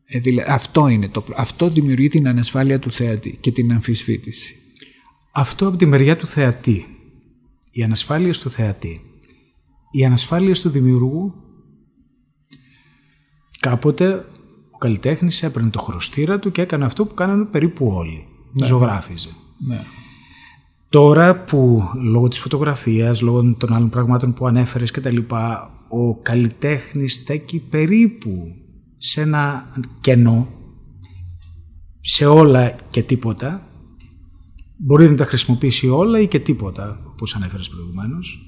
Ε, 0.06 0.20
αυτό, 0.48 0.88
είναι 0.88 1.08
το, 1.08 1.24
αυτό 1.36 1.70
δημιουργεί 1.70 2.08
την 2.08 2.28
ανασφάλεια 2.28 2.80
του 2.80 2.92
θεατή 2.92 3.38
και 3.40 3.52
την 3.52 3.72
αμφισβήτηση. 3.72 4.56
Αυτό 5.34 5.68
από 5.68 5.78
τη 5.78 5.86
μεριά 5.86 6.18
του 6.18 6.28
θεατή. 6.28 6.86
Η 7.72 7.84
ανασφάλεια 7.84 8.34
του 8.34 8.50
θεατή 8.50 9.02
οι 9.92 10.06
ανασφάλειες 10.06 10.62
του 10.62 10.70
δημιουργού 10.70 11.34
κάποτε 13.60 14.26
ο 14.72 14.78
καλλιτέχνης 14.78 15.44
έπαιρνε 15.44 15.70
το 15.70 15.80
χρωστήρα 15.80 16.40
του 16.40 16.52
και 16.52 16.62
έκανε 16.62 16.86
αυτό 16.86 17.06
που 17.06 17.14
κάνανε 17.14 17.46
περίπου 17.46 17.88
όλοι. 17.88 18.28
Ναι. 18.52 18.66
Ζωγράφιζε. 18.66 19.30
Ναι. 19.68 19.84
Τώρα 20.90 21.44
που 21.44 21.84
λόγω 22.02 22.28
της 22.28 22.40
φωτογραφίας, 22.40 23.22
λόγω 23.22 23.56
των 23.56 23.74
άλλων 23.74 23.90
πραγμάτων 23.90 24.34
που 24.34 24.48
ανέφερες 24.48 24.92
και 24.92 25.02
τα 25.02 25.10
λοιπά, 25.10 25.74
ο 25.90 26.16
καλλιτέχνης 26.16 27.14
στέκει 27.14 27.60
περίπου 27.60 28.56
σε 28.98 29.22
ένα 29.22 29.74
κενό, 30.02 30.48
σε 32.02 32.26
όλα 32.26 32.76
και 32.90 33.04
τίποτα, 33.04 33.68
μπορεί 34.78 35.10
να 35.10 35.16
τα 35.16 35.26
χρησιμοποιήσει 35.26 35.90
όλα 35.90 36.20
ή 36.20 36.28
και 36.28 36.40
τίποτα, 36.40 37.02
όπως 37.06 37.36
ανέφερες 37.36 37.70
προηγουμένως, 37.70 38.40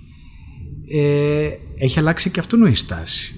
ε, 0.92 1.50
έχει 1.78 2.00
αλλάξει 2.00 2.30
και 2.30 2.40
αυτού 2.40 2.66
η 2.66 2.76
στάση. 2.76 3.36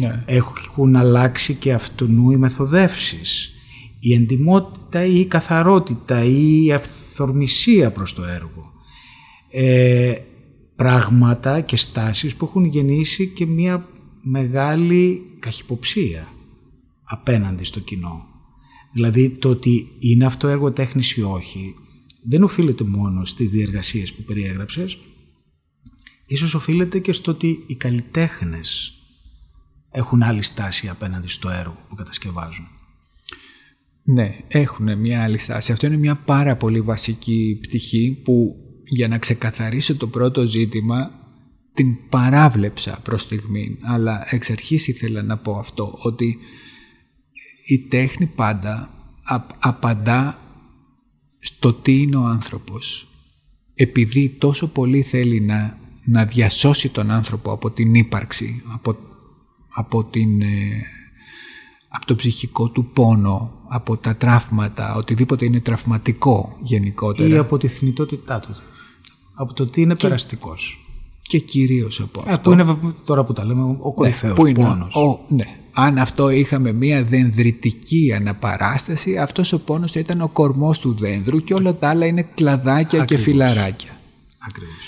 Ναι. 0.00 0.24
Έχουν 0.26 0.96
αλλάξει 0.96 1.54
και 1.54 1.72
αυτού 1.72 2.30
οι 2.30 2.36
μεθοδεύσεις. 2.36 3.54
Η 4.00 4.14
εντιμότητα 4.14 5.04
ή 5.04 5.20
η 5.20 5.26
καθαρότητα 5.26 6.24
ή 6.24 6.64
η 6.64 6.72
αυθορμησία 6.72 7.92
προς 7.92 8.14
το 8.14 8.24
έργο. 8.24 8.72
Ε, 9.50 10.14
πράγματα 10.76 11.60
και 11.60 11.76
στάσεις 11.76 12.36
που 12.36 12.44
έχουν 12.44 12.64
γεννήσει 12.64 13.28
και 13.28 13.46
μια 13.46 13.88
μεγάλη 14.22 15.22
καχυποψία 15.38 16.26
απέναντι 17.02 17.64
στο 17.64 17.80
κοινό. 17.80 18.24
Δηλαδή 18.92 19.30
το 19.30 19.48
ότι 19.48 19.88
είναι 19.98 20.24
αυτό 20.24 20.48
έργο 20.48 20.72
τέχνης 20.72 21.12
ή 21.12 21.22
όχι 21.22 21.74
δεν 22.22 22.42
οφείλεται 22.42 22.84
μόνο 22.84 23.24
στις 23.24 23.50
διεργασίες 23.50 24.12
που 24.12 24.22
περιέγραψες, 24.22 24.98
ίσως 26.26 26.54
οφείλεται 26.54 26.98
και 26.98 27.12
στο 27.12 27.30
ότι 27.30 27.64
οι 27.66 27.74
καλλιτέχνες 27.74 28.94
έχουν 29.90 30.22
άλλη 30.22 30.42
στάση 30.42 30.88
απέναντι 30.88 31.28
στο 31.28 31.48
έργο 31.48 31.76
που 31.88 31.94
κατασκευάζουν. 31.94 32.68
Ναι, 34.12 34.36
έχουν 34.48 34.98
μια 34.98 35.22
άλλη 35.22 35.38
στάση. 35.38 35.72
Αυτό 35.72 35.86
είναι 35.86 35.96
μια 35.96 36.16
πάρα 36.16 36.56
πολύ 36.56 36.80
βασική 36.80 37.58
πτυχή 37.62 38.20
που 38.24 38.56
για 38.84 39.08
να 39.08 39.18
ξεκαθαρίσω 39.18 39.96
το 39.96 40.06
πρώτο 40.06 40.46
ζήτημα 40.46 41.10
την 41.74 42.08
παράβλεψα 42.08 43.00
προς 43.02 43.22
στιγμή. 43.22 43.78
Αλλά 43.80 44.26
εξ 44.30 44.50
αρχής 44.50 44.88
ήθελα 44.88 45.22
να 45.22 45.38
πω 45.38 45.52
αυτό, 45.52 45.98
ότι 46.02 46.38
η 47.66 47.78
τέχνη 47.78 48.26
πάντα 48.26 48.94
απαντά 49.58 50.38
στο 51.38 51.72
τι 51.72 52.02
είναι 52.02 52.16
ο 52.16 52.24
άνθρωπος. 52.24 53.08
Επειδή 53.74 54.28
τόσο 54.28 54.68
πολύ 54.68 55.02
θέλει 55.02 55.40
να, 55.40 55.78
να 56.04 56.24
διασώσει 56.24 56.88
τον 56.88 57.10
άνθρωπο 57.10 57.52
από 57.52 57.70
την 57.70 57.94
ύπαρξη, 57.94 58.62
από, 58.74 58.96
από 59.74 60.04
την... 60.04 60.42
Ε, 60.42 60.82
από 61.92 62.06
το 62.06 62.14
ψυχικό 62.14 62.70
του 62.70 62.90
πόνο, 62.92 63.59
από 63.72 63.96
τα 63.96 64.16
τραύματα, 64.16 64.94
οτιδήποτε 64.94 65.44
είναι 65.44 65.60
τραυματικό 65.60 66.56
γενικότερα. 66.62 67.28
Ή 67.28 67.36
από 67.36 67.58
τη 67.58 67.68
θνητότητά 67.68 68.40
τους. 68.40 68.58
Από 69.34 69.54
το 69.54 69.64
τι 69.64 69.80
είναι 69.80 69.94
και, 69.94 70.06
περαστικός. 70.06 70.84
Και 71.22 71.38
κυρίως 71.38 72.00
από 72.00 72.22
αυτό. 72.26 72.50
Που 72.50 72.52
είναι 72.52 72.76
τώρα 73.04 73.24
που 73.24 73.32
τα 73.32 73.44
λέμε 73.44 73.62
ο 73.62 73.66
ναι, 73.66 73.92
κορυφαίος 73.94 74.38
ναι, 74.38 74.52
πόνος. 74.52 74.94
Ο, 74.94 75.24
ναι. 75.28 75.44
Αν 75.72 75.98
αυτό 75.98 76.30
είχαμε 76.30 76.72
μία 76.72 77.04
δενδριτική 77.04 78.12
αναπαράσταση, 78.12 79.16
αυτός 79.16 79.52
ο 79.52 79.60
πόνος 79.60 79.92
θα 79.92 80.00
ήταν 80.00 80.20
ο 80.20 80.28
κορμός 80.28 80.78
του 80.78 80.94
δένδρου 80.98 81.38
και 81.38 81.54
όλα 81.54 81.74
τα 81.74 81.88
άλλα 81.88 82.06
είναι 82.06 82.22
κλαδάκια 82.34 83.04
και 83.04 83.16
φιλαράκια. 83.16 84.00
Ακριβώς. 84.38 84.84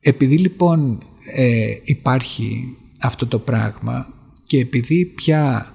Επειδή 0.00 0.38
λοιπόν 0.38 0.98
ε, 1.34 1.70
υπάρχει 1.82 2.76
αυτό 3.00 3.26
το 3.26 3.38
πράγμα 3.38 4.08
και 4.46 4.58
επειδή 4.58 5.04
πια 5.04 5.72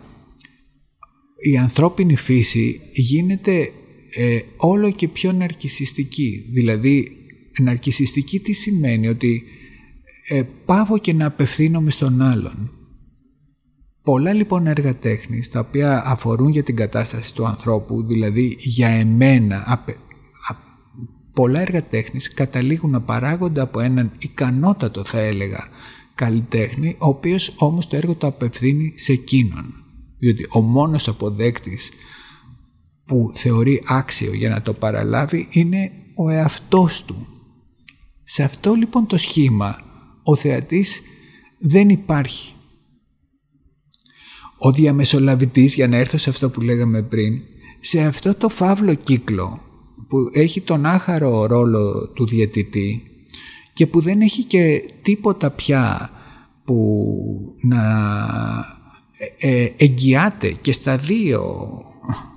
η 1.44 1.58
ανθρώπινη 1.58 2.16
φύση 2.16 2.82
γίνεται 2.92 3.72
ε, 4.16 4.40
όλο 4.58 4.92
και 4.92 5.08
πιο 5.08 5.32
ναρκισιστική. 5.32 6.46
Δηλαδή, 6.52 7.12
ναρκισιστική 7.62 8.40
τι 8.40 8.54
σημαίνει, 8.54 9.08
ότι 9.08 9.44
ε, 10.28 10.44
πάω 10.66 10.98
και 11.02 11.14
να 11.14 11.26
απευθύνομαι 11.26 11.92
στον 11.92 12.22
άλλον. 12.22 12.72
Πολλά 14.04 14.34
λοιπόν 14.34 14.68
έργα 14.68 14.96
τέχνης 14.98 15.50
τα 15.50 15.60
οποία 15.60 16.04
αφορούν 16.06 16.50
για 16.50 16.64
την 16.64 16.76
κατάσταση 16.76 17.34
του 17.34 17.46
ανθρώπου, 17.46 18.06
δηλαδή 18.06 18.56
για 18.60 18.88
εμένα, 18.88 19.64
απε, 19.68 19.98
πολλά 21.34 21.62
έργα 21.62 21.84
τέχνης 21.84 22.34
καταλήγουν 22.34 22.90
να 22.90 23.02
παράγονται 23.02 23.62
από 23.62 23.80
έναν 23.80 24.12
ικανότατο 24.18 25.06
θα 25.06 25.20
έλεγα 25.20 25.68
καλλιτέχνη, 26.16 26.96
ο 27.00 27.08
οποίος 27.08 27.56
όμως 27.58 27.88
το 27.88 27.96
έργο 27.96 28.16
το 28.16 28.28
απευθύνει 28.28 28.94
σε 28.96 29.12
εκείνον 29.12 29.83
διότι 30.24 30.48
ο 30.50 30.62
μόνος 30.62 31.08
αποδέκτης 31.08 31.92
που 33.06 33.32
θεωρεί 33.36 33.84
άξιο 33.86 34.34
για 34.34 34.50
να 34.50 34.62
το 34.62 34.74
παραλάβει 34.74 35.48
είναι 35.52 35.92
ο 36.16 36.30
εαυτός 36.30 37.04
του. 37.04 37.28
Σε 38.24 38.44
αυτό 38.44 38.74
λοιπόν 38.74 39.08
το 39.08 39.18
σχήμα 39.18 39.78
ο 40.24 40.36
θεατής 40.36 41.02
δεν 41.60 41.90
υπάρχει. 41.90 42.54
Ο 44.58 44.72
διαμεσολαβητής, 44.72 45.76
για 45.76 45.88
να 45.88 45.98
έρθω 45.98 46.18
σε 46.18 46.30
αυτό 46.30 46.50
που 46.50 46.62
λέγαμε 46.62 47.04
πριν, 47.04 47.42
σε 47.80 48.02
αυτό 48.02 48.36
το 48.36 48.50
φαύλο 48.50 48.94
κύκλο 48.94 49.62
που 50.08 50.18
έχει 50.34 50.62
τον 50.62 50.86
άχαρο 50.86 51.46
ρόλο 51.46 52.12
του 52.16 52.28
διαιτητή 52.28 53.04
και 53.74 53.88
που 53.88 54.02
δεν 54.02 54.22
έχει 54.22 54.44
και 54.44 54.86
τίποτα 55.02 55.52
πια 55.52 56.10
που 56.66 56.78
να 57.62 57.82
ε, 58.60 58.60
ε, 58.60 58.83
εγγυάται 59.78 60.56
και 60.62 60.72
στα 60.72 60.98
δύο 60.98 61.42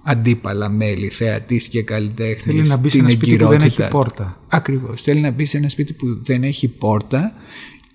αντίπαλα 0.03 0.69
μέλη, 0.69 1.09
θεατής 1.09 1.69
και 1.69 1.83
καλλιτέχνης 1.83 2.45
Θέλει 2.45 2.69
να 2.69 2.77
μπει 2.77 2.89
σε 2.89 2.99
ένα 2.99 3.11
σπίτι 3.11 3.37
που 3.37 3.49
δεν 3.49 3.61
έχει 3.61 3.89
πόρτα. 3.89 4.41
Ακριβώς. 4.49 5.03
Θέλει 5.03 5.21
να 5.21 5.31
μπει 5.31 5.45
σε 5.45 5.57
ένα 5.57 5.69
σπίτι 5.69 5.93
που 5.93 6.07
δεν 6.23 6.43
έχει 6.43 6.69
πόρτα 6.69 7.33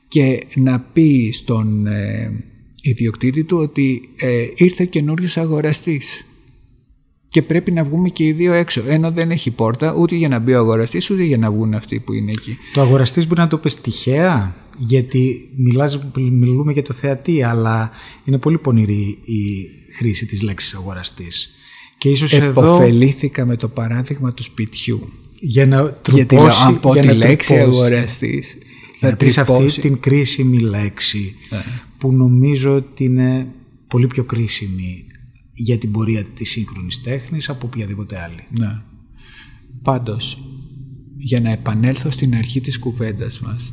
και 0.07 0.43
να 0.55 0.79
πει 0.79 1.31
στον 1.33 1.87
ε, 1.87 2.31
ιδιοκτήτη 2.81 3.43
του 3.43 3.57
ότι 3.57 4.09
ε, 4.19 4.47
ήρθε 4.55 4.85
καινούριος 4.85 5.37
αγοραστής 5.37 6.25
και 7.27 7.41
πρέπει 7.41 7.71
να 7.71 7.83
βγούμε 7.83 8.09
και 8.09 8.23
οι 8.23 8.31
δύο 8.31 8.53
έξω. 8.53 8.81
Ενώ 8.87 9.11
δεν 9.11 9.31
έχει 9.31 9.51
πόρτα 9.51 9.93
ούτε 9.93 10.15
για 10.15 10.27
να 10.27 10.39
μπει 10.39 10.53
ο 10.53 10.57
αγοραστής, 10.57 11.09
ούτε 11.09 11.23
για 11.23 11.37
να 11.37 11.51
βγουν 11.51 11.73
αυτοί 11.73 11.99
που 11.99 12.13
είναι 12.13 12.31
εκεί. 12.31 12.57
Το 12.73 12.81
αγοραστής 12.81 13.27
μπορεί 13.27 13.39
να 13.39 13.47
το 13.47 13.57
πεις 13.57 13.81
τυχαία, 13.81 14.55
γιατί 14.83 15.49
μιλάς, 15.55 15.99
μιλούμε 16.15 16.71
για 16.71 16.83
το 16.83 16.93
θεατή, 16.93 17.43
αλλά 17.43 17.91
είναι 18.25 18.37
πολύ 18.37 18.57
πονηρή 18.57 19.17
η 19.25 19.69
χρήση 19.97 20.25
της 20.25 20.41
λέξης 20.41 20.73
αγοραστής. 20.73 21.53
Και 21.97 22.09
ίσως 22.09 22.33
Εποφελήθηκα 22.33 23.45
με 23.45 23.55
το 23.55 23.69
παράδειγμα 23.69 24.33
του 24.33 24.43
σπιτιού. 24.43 25.09
Για 25.33 25.65
να 25.65 25.83
τρυπώσει, 25.83 26.15
Γιατί 26.15 26.35
λέω, 26.35 26.45
αν 26.45 26.79
πω 26.79 26.93
τη 26.93 27.13
λέξη 27.13 27.57
αγοραστής, 27.57 28.57
θα 28.99 29.09
να 29.09 29.15
πεις 29.15 29.37
αυτή 29.37 29.65
την 29.65 29.99
κρίσιμη 29.99 30.59
λέξη 30.59 31.35
ε. 31.49 31.57
που 31.97 32.13
νομίζω 32.13 32.75
ότι 32.75 33.03
είναι 33.03 33.47
πολύ 33.87 34.07
πιο 34.07 34.23
κρίσιμη 34.23 35.05
για 35.53 35.77
την 35.77 35.91
πορεία 35.91 36.23
της 36.23 36.49
σύγχρονης 36.49 37.01
τέχνης 37.01 37.49
από 37.49 37.65
οποιαδήποτε 37.67 38.21
άλλη. 38.21 38.43
Ναι. 38.59 38.81
Πάντως, 39.81 40.43
για 41.17 41.39
να 41.39 41.51
επανέλθω 41.51 42.11
στην 42.11 42.35
αρχή 42.35 42.61
της 42.61 42.79
κουβέντας 42.79 43.39
μας, 43.39 43.69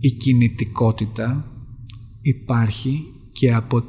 η 0.00 0.10
κινητικότητα 0.10 1.52
υπάρχει 2.22 3.04
και 3.32 3.54
από 3.54 3.84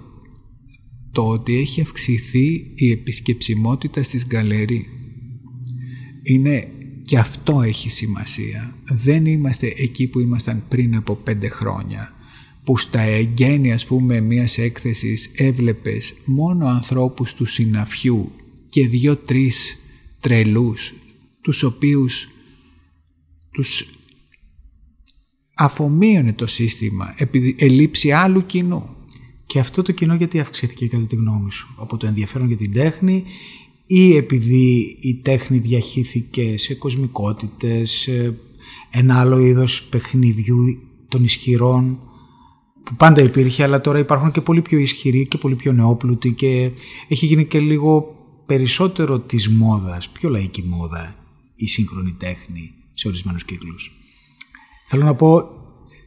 το 1.12 1.28
ότι 1.28 1.56
έχει 1.58 1.82
αυξηθεί 1.82 2.72
η 2.76 2.92
επισκεψιμότητα 2.92 4.04
στις 4.04 4.26
γκαλερί. 4.26 4.88
Είναι 6.24 6.72
και 7.06 7.18
αυτό 7.18 7.62
έχει 7.62 7.90
σημασία. 7.90 8.76
Δεν 8.84 9.26
είμαστε 9.26 9.74
εκεί 9.78 10.08
που 10.08 10.20
ήμασταν 10.20 10.64
πριν 10.68 10.96
από 10.96 11.16
πέντε 11.16 11.48
χρόνια 11.48 12.12
που 12.68 12.78
στα 12.78 13.00
εγγένεια 13.00 13.74
ας 13.74 13.86
πούμε 13.86 14.20
μιας 14.20 14.58
έκθεσης 14.58 15.32
έβλεπες 15.36 16.14
μόνο 16.26 16.68
ανθρώπους 16.68 17.34
του 17.34 17.46
συναφιού 17.46 18.32
και 18.70 18.88
δύο-τρεις 18.88 19.78
τρελούς 20.20 20.94
τους 21.42 21.64
οποίους 21.64 22.30
τους 23.52 23.90
αφομοίωνε 25.58 26.34
το 26.34 26.48
σύστημα 26.48 27.14
επειδή 27.18 27.56
ελείψει 27.60 28.12
άλλου 28.12 28.46
κοινού. 28.46 28.90
Και 29.46 29.60
αυτό 29.60 29.82
το 29.82 29.92
κοινό 29.92 30.16
γιατί 30.16 30.40
αυξήθηκε 30.40 30.88
κατά 30.88 31.06
τη 31.06 31.16
γνώμη 31.16 31.52
σου, 31.52 31.76
από 31.78 31.98
το 31.98 32.08
ενδιαφέρον 32.08 32.48
για 32.48 32.58
την 32.58 32.74
τέχνη 32.74 33.24
ή 33.86 34.16
επειδή 34.16 34.98
η 35.02 35.16
τέχνη 35.16 35.58
διαχύθηκε 35.58 36.58
σε 36.58 36.76
κοσμικότητες, 36.76 37.92
σε 37.92 38.38
ένα 38.90 39.20
άλλο 39.20 39.40
είδος 39.40 39.84
παιχνιδιού 39.84 40.58
των 41.08 41.24
ισχυρών 41.24 42.00
που 42.84 42.96
πάντα 42.96 43.24
υπήρχε, 43.24 43.64
αλλά 43.64 43.82
τώρα 43.82 44.00
υπάρχουν 44.00 44.32
και 44.32 44.42
πολύ 44.42 44.62
πιο 44.62 44.78
ισχυροί 44.78 45.28
και 45.28 45.38
πολύ 45.38 45.56
πιο 45.56 45.72
νεόπλουτοι 45.72 46.34
και 46.34 46.72
έχει 47.08 47.26
γίνει 47.26 47.46
και 47.46 47.60
λίγο 47.60 48.16
περισσότερο 48.46 49.20
της 49.20 49.50
μόδας, 49.50 50.10
πιο 50.10 50.30
λαϊκή 50.30 50.64
μόδα 50.64 51.16
η 51.56 51.68
σύγχρονη 51.68 52.12
τέχνη 52.12 52.74
σε 52.94 53.08
ορισμένους 53.08 53.46
κύκλους. 53.46 53.97
Θέλω 54.90 55.04
να 55.04 55.16
πω, 55.16 55.50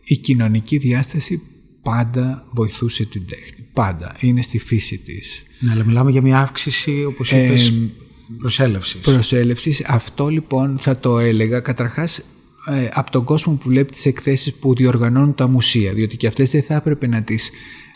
η 0.04 0.16
κοινωνική 0.16 0.78
διάσταση 0.78 1.42
πάντα 1.82 2.46
βοηθούσε 2.52 3.04
την 3.04 3.26
τέχνη. 3.26 3.66
Πάντα. 3.72 4.16
Είναι 4.20 4.42
στη 4.42 4.58
φύση 4.58 4.98
της. 4.98 5.42
Ναι, 5.60 5.72
αλλά 5.72 5.84
μιλάμε 5.84 6.10
για 6.10 6.22
μια 6.22 6.38
αύξηση, 6.38 7.04
όπως 7.04 7.32
είπες, 7.32 7.68
ε, 7.68 7.90
προσέλευσης. 8.38 9.00
Προσέλευσης. 9.00 9.84
Αυτό 9.86 10.28
λοιπόν 10.28 10.78
θα 10.78 10.98
το 10.98 11.18
έλεγα 11.18 11.60
καταρχάς 11.60 12.18
ε, 12.66 12.88
από 12.92 13.10
τον 13.10 13.24
κόσμο 13.24 13.54
που 13.54 13.68
βλέπει 13.68 13.92
τις 13.92 14.06
εκθέσεις 14.06 14.54
που 14.54 14.74
διοργανώνουν 14.74 15.34
τα 15.34 15.48
μουσεία, 15.48 15.92
διότι 15.92 16.16
και 16.16 16.26
αυτές 16.26 16.50
δεν 16.50 16.62
θα 16.62 16.74
έπρεπε 16.74 17.06
να 17.06 17.22
τις 17.22 17.50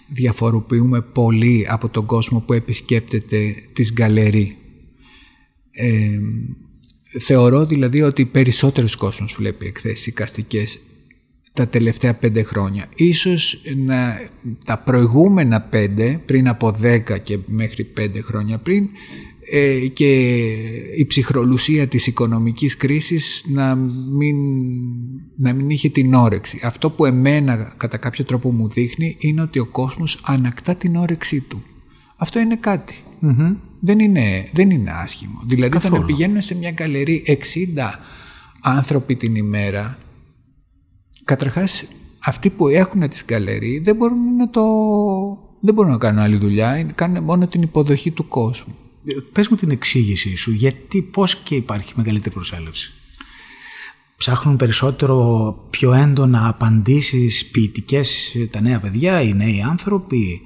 διαφοροποιούμε 0.09 1.03
πολύ 1.03 1.67
από 1.69 1.89
τον 1.89 2.07
κόσμο 2.07 2.41
που 2.41 2.53
επισκέπτεται 2.53 3.55
τις 3.73 3.93
γκαλερί. 3.93 4.57
Ε, 5.71 6.19
θεωρώ 7.21 7.67
δηλαδή 7.67 8.03
ότι 8.03 8.25
περισσότερος 8.25 8.97
κόσμος 8.97 9.35
βλέπει 9.39 9.67
εκθέσεις 9.67 10.07
οικαστικές 10.07 10.79
τα 11.53 11.69
τελευταία 11.69 12.15
πέντε 12.15 12.43
χρόνια. 12.43 12.87
Ίσως 12.95 13.63
να, 13.77 14.21
τα 14.65 14.79
προηγούμενα 14.79 15.61
πέντε, 15.61 16.21
πριν 16.27 16.49
από 16.49 16.71
δέκα 16.71 17.19
και 17.19 17.39
μέχρι 17.47 17.85
πέντε 17.85 18.21
χρόνια 18.21 18.59
πριν, 18.59 18.89
ε, 19.51 19.87
και 19.87 20.43
η 20.97 21.07
ψυχρολουσία 21.07 21.87
της 21.87 22.07
οικονομικής 22.07 22.77
κρίσης 22.77 23.45
να 23.49 23.75
μην 23.75 24.37
να 25.37 25.53
μην 25.53 25.71
είχε 25.71 25.89
την 25.89 26.15
όρεξη. 26.15 26.61
Αυτό 26.63 26.91
που 26.91 27.05
εμένα 27.05 27.75
κατά 27.77 27.97
κάποιο 27.97 28.25
τρόπο 28.25 28.53
μου 28.53 28.69
δείχνει 28.69 29.17
είναι 29.19 29.43
ότι 29.43 29.59
ο 29.59 29.67
κόσμος 29.67 30.21
ανακτά 30.25 30.75
την 30.75 30.97
όρεξή 30.97 31.41
του. 31.41 31.63
Αυτό 32.17 32.39
είναι 32.39 32.57
Δεν, 33.87 33.99
είναι, 33.99 34.49
δεν 34.53 34.71
είναι 34.71 34.91
άσχημο. 34.91 35.41
Δηλαδή 35.45 35.71
Καθόλου. 35.71 35.95
όταν 35.95 36.07
πηγαίνουν 36.07 36.43
σε 36.43 36.55
μια 36.55 36.71
γκαλερί 36.71 37.25
60 37.27 37.35
άνθρωποι 38.61 39.17
την 39.17 39.35
ημέρα, 39.35 39.99
καταρχάς 41.25 41.85
αυτοί 42.19 42.51
που 42.51 42.69
έχουν 42.69 43.09
τις 43.09 43.25
γκαλερί 43.25 43.79
δεν 43.85 43.97
μπορούν 43.97 44.37
να 44.37 44.51
το... 44.51 44.63
Δεν 45.61 45.75
μπορούν 45.75 45.91
να 45.91 45.99
κάνουν 45.99 46.23
άλλη 46.23 46.37
δουλειά, 46.37 46.83
κάνουν 46.95 47.25
μόνο 47.25 47.47
την 47.47 47.63
υποδοχή 47.63 48.11
του 48.11 48.29
κόσμου. 48.29 48.75
Πες 49.33 49.49
μου 49.49 49.57
την 49.57 49.71
εξήγησή 49.71 50.37
σου, 50.37 50.51
γιατί, 50.51 51.03
πώς 51.03 51.37
και 51.37 51.55
υπάρχει 51.55 51.93
μεγαλύτερη 51.97 52.35
προσέλευση; 52.35 52.93
Ψάχνουν 54.17 54.57
περισσότερο 54.57 55.57
πιο 55.71 55.93
έντονα 55.93 56.49
απαντήσεις 56.49 57.47
ποιητικές 57.47 58.37
τα 58.51 58.61
νέα 58.61 58.81
παιδιά, 58.81 59.21
οι 59.21 59.33
νέοι 59.33 59.63
άνθρωποι 59.63 60.41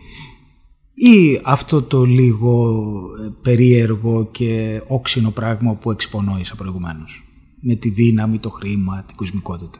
ή 0.98 1.40
αυτό 1.44 1.82
το 1.82 2.04
λίγο 2.04 2.80
ε, 3.24 3.32
περίεργο 3.42 4.28
και 4.30 4.82
όξινο 4.86 5.30
πράγμα 5.30 5.74
που 5.74 5.90
εξυπονόησα 5.90 6.54
προηγουμένως 6.54 7.22
με 7.60 7.74
τη 7.74 7.88
δύναμη, 7.88 8.38
το 8.38 8.50
χρήμα, 8.50 9.04
την 9.06 9.16
κοσμικότητα. 9.16 9.78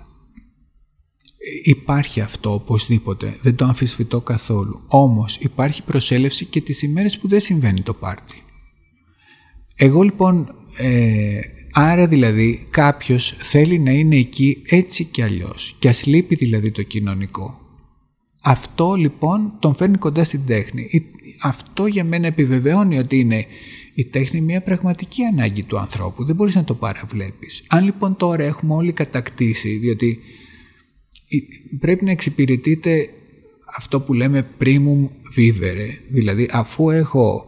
Υπάρχει 1.65 2.21
αυτό 2.21 2.53
οπωσδήποτε, 2.53 3.39
δεν 3.43 3.55
το 3.55 3.65
αμφισβητώ 3.65 4.21
καθόλου. 4.21 4.85
Όμως 4.87 5.37
υπάρχει 5.37 5.83
προσέλευση 5.83 6.45
και 6.45 6.61
τις 6.61 6.83
ημέρες 6.83 7.19
που 7.19 7.29
δεν 7.29 7.41
συμβαίνει 7.41 7.83
το 7.83 7.95
πάρτι. 7.95 8.43
Εγώ 9.75 10.03
λοιπόν 10.03 10.55
ε, 10.77 11.41
Άρα 11.81 12.07
δηλαδή 12.07 12.67
κάποιος 12.71 13.35
θέλει 13.39 13.79
να 13.79 13.91
είναι 13.91 14.17
εκεί 14.17 14.63
έτσι 14.67 15.05
κι 15.05 15.23
αλλιώς 15.23 15.77
και 15.79 15.89
ας 15.89 16.07
λείπει 16.07 16.35
δηλαδή 16.35 16.71
το 16.71 16.83
κοινωνικό. 16.83 17.61
Αυτό 18.51 18.95
λοιπόν 18.95 19.53
τον 19.59 19.75
φέρνει 19.75 19.97
κοντά 19.97 20.25
στην 20.25 20.41
τέχνη. 20.47 20.89
Αυτό 21.43 21.87
για 21.87 22.05
μένα 22.05 22.27
επιβεβαιώνει 22.27 22.99
ότι 22.99 23.19
είναι 23.19 23.47
η 23.95 24.05
τέχνη 24.05 24.41
μια 24.41 24.63
πραγματική 24.63 25.23
ανάγκη 25.23 25.63
του 25.63 25.79
ανθρώπου. 25.79 26.25
Δεν 26.25 26.35
μπορείς 26.35 26.55
να 26.55 26.65
το 26.65 26.75
παραβλέπεις. 26.75 27.65
Αν 27.69 27.85
λοιπόν 27.85 28.17
τώρα 28.17 28.45
έχουμε 28.45 28.75
όλοι 28.75 28.93
κατακτήσει, 28.93 29.69
διότι 29.69 30.19
πρέπει 31.81 32.05
να 32.05 32.11
εξυπηρετείτε 32.11 33.09
αυτό 33.77 34.01
που 34.01 34.15
λέμε 34.15 34.49
primum 34.61 35.09
vivere, 35.37 35.89
δηλαδή 36.09 36.49
αφού 36.53 36.91
έχω 36.91 37.47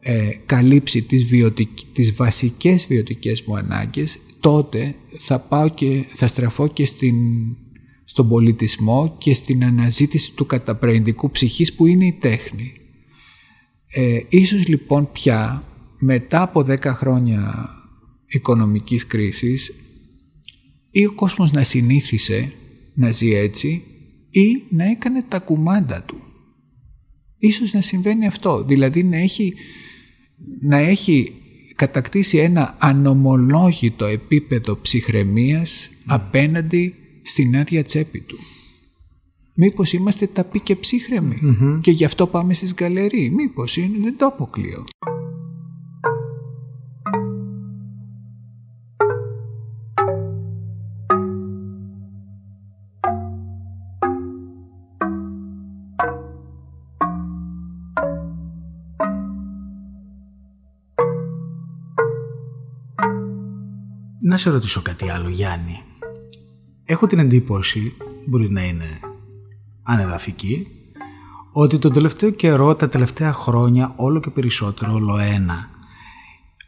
ε, 0.00 0.30
καλύψει 0.46 1.02
τις, 1.02 1.24
βιωτικ... 1.24 1.68
τις 1.92 2.14
βασικές 2.14 2.86
βιωτικές 2.86 3.42
μου 3.42 3.56
ανάγκες, 3.56 4.18
τότε 4.40 4.94
θα 5.18 5.38
πάω 5.40 5.68
και 5.68 6.04
θα 6.14 6.26
στραφώ 6.26 6.66
και 6.66 6.86
στην... 6.86 7.14
στον 8.08 8.28
πολιτισμό 8.28 9.16
και 9.18 9.34
στην 9.34 9.64
αναζήτηση 9.64 10.32
του 10.32 10.46
καταπραγητικού 10.46 11.30
ψυχής 11.30 11.74
που 11.74 11.86
είναι 11.86 12.06
η 12.06 12.16
τέχνη. 12.20 12.72
Ε, 13.88 14.20
ίσως 14.28 14.66
λοιπόν 14.66 15.12
πια 15.12 15.64
μετά 15.98 16.42
από 16.42 16.60
10 16.60 16.78
χρόνια 16.84 17.68
οικονομικής 18.26 19.06
κρίσης 19.06 19.74
ή 20.90 21.06
ο 21.06 21.12
κόσμος 21.12 21.52
να 21.52 21.64
συνήθισε 21.64 22.52
να 22.94 23.10
ζει 23.10 23.34
έτσι 23.34 23.82
ή 24.30 24.62
να 24.68 24.84
έκανε 24.84 25.22
τα 25.22 25.38
κουμάντα 25.38 26.02
του. 26.02 26.16
Ίσως 27.38 27.72
να 27.72 27.80
συμβαίνει 27.80 28.26
αυτό, 28.26 28.64
δηλαδή 28.64 29.02
να 29.02 29.16
έχει 29.16 29.54
να 30.60 30.78
έχει 30.78 31.32
κατακτήσει 31.76 32.38
ένα 32.38 32.76
ανομολόγητο 32.80 34.04
επίπεδο 34.04 34.78
ψυχραιμίας 34.80 35.90
απέναντι 36.04 36.94
στην 37.26 37.56
άδεια 37.56 37.84
τσέπη 37.84 38.20
του. 38.20 38.36
Μήπως 39.54 39.92
είμαστε 39.92 40.26
ταπεί 40.26 40.60
και 40.60 40.76
ψύχρεμοι 40.76 41.38
και 41.80 41.90
γι' 41.90 42.04
αυτό 42.04 42.26
πάμε 42.26 42.54
στις 42.54 42.74
γκαλερί. 42.74 43.30
Μήπως 43.30 43.76
είναι, 43.76 43.98
δεν 43.98 44.16
το 44.16 44.26
αποκλείω. 44.26 44.84
Να 64.20 64.36
σε 64.36 64.50
ρωτήσω 64.50 64.82
κάτι 64.82 65.10
άλλο, 65.10 65.28
Γιάννη. 65.28 65.82
Έχω 66.88 67.06
την 67.06 67.18
εντύπωση, 67.18 67.96
μπορεί 68.26 68.50
να 68.50 68.64
είναι 68.64 69.00
ανεδαφική, 69.82 70.66
ότι 71.52 71.78
τον 71.78 71.92
τελευταίο 71.92 72.30
καιρό, 72.30 72.76
τα 72.76 72.88
τελευταία 72.88 73.32
χρόνια, 73.32 73.92
όλο 73.96 74.20
και 74.20 74.30
περισσότερο, 74.30 74.92
όλο 74.92 75.18
ένα, 75.18 75.70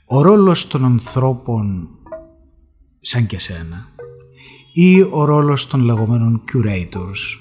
ο 0.07 0.23
ρόλος 0.23 0.67
των 0.67 0.85
ανθρώπων 0.85 1.89
σαν 3.01 3.27
και 3.27 3.39
σένα 3.39 3.89
ή 4.73 5.01
ο 5.01 5.25
ρόλος 5.25 5.67
των 5.67 5.81
λεγόμενων 5.81 6.43
curators 6.53 7.39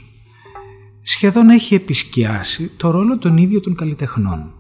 σχεδόν 1.02 1.50
έχει 1.50 1.76
επισκιάσει 1.76 2.72
το 2.78 2.92
ρόλο 2.92 3.18
των 3.18 3.38
ίδιων 3.38 3.62
των 3.62 3.76
καλλιτεχνών. 3.76 4.54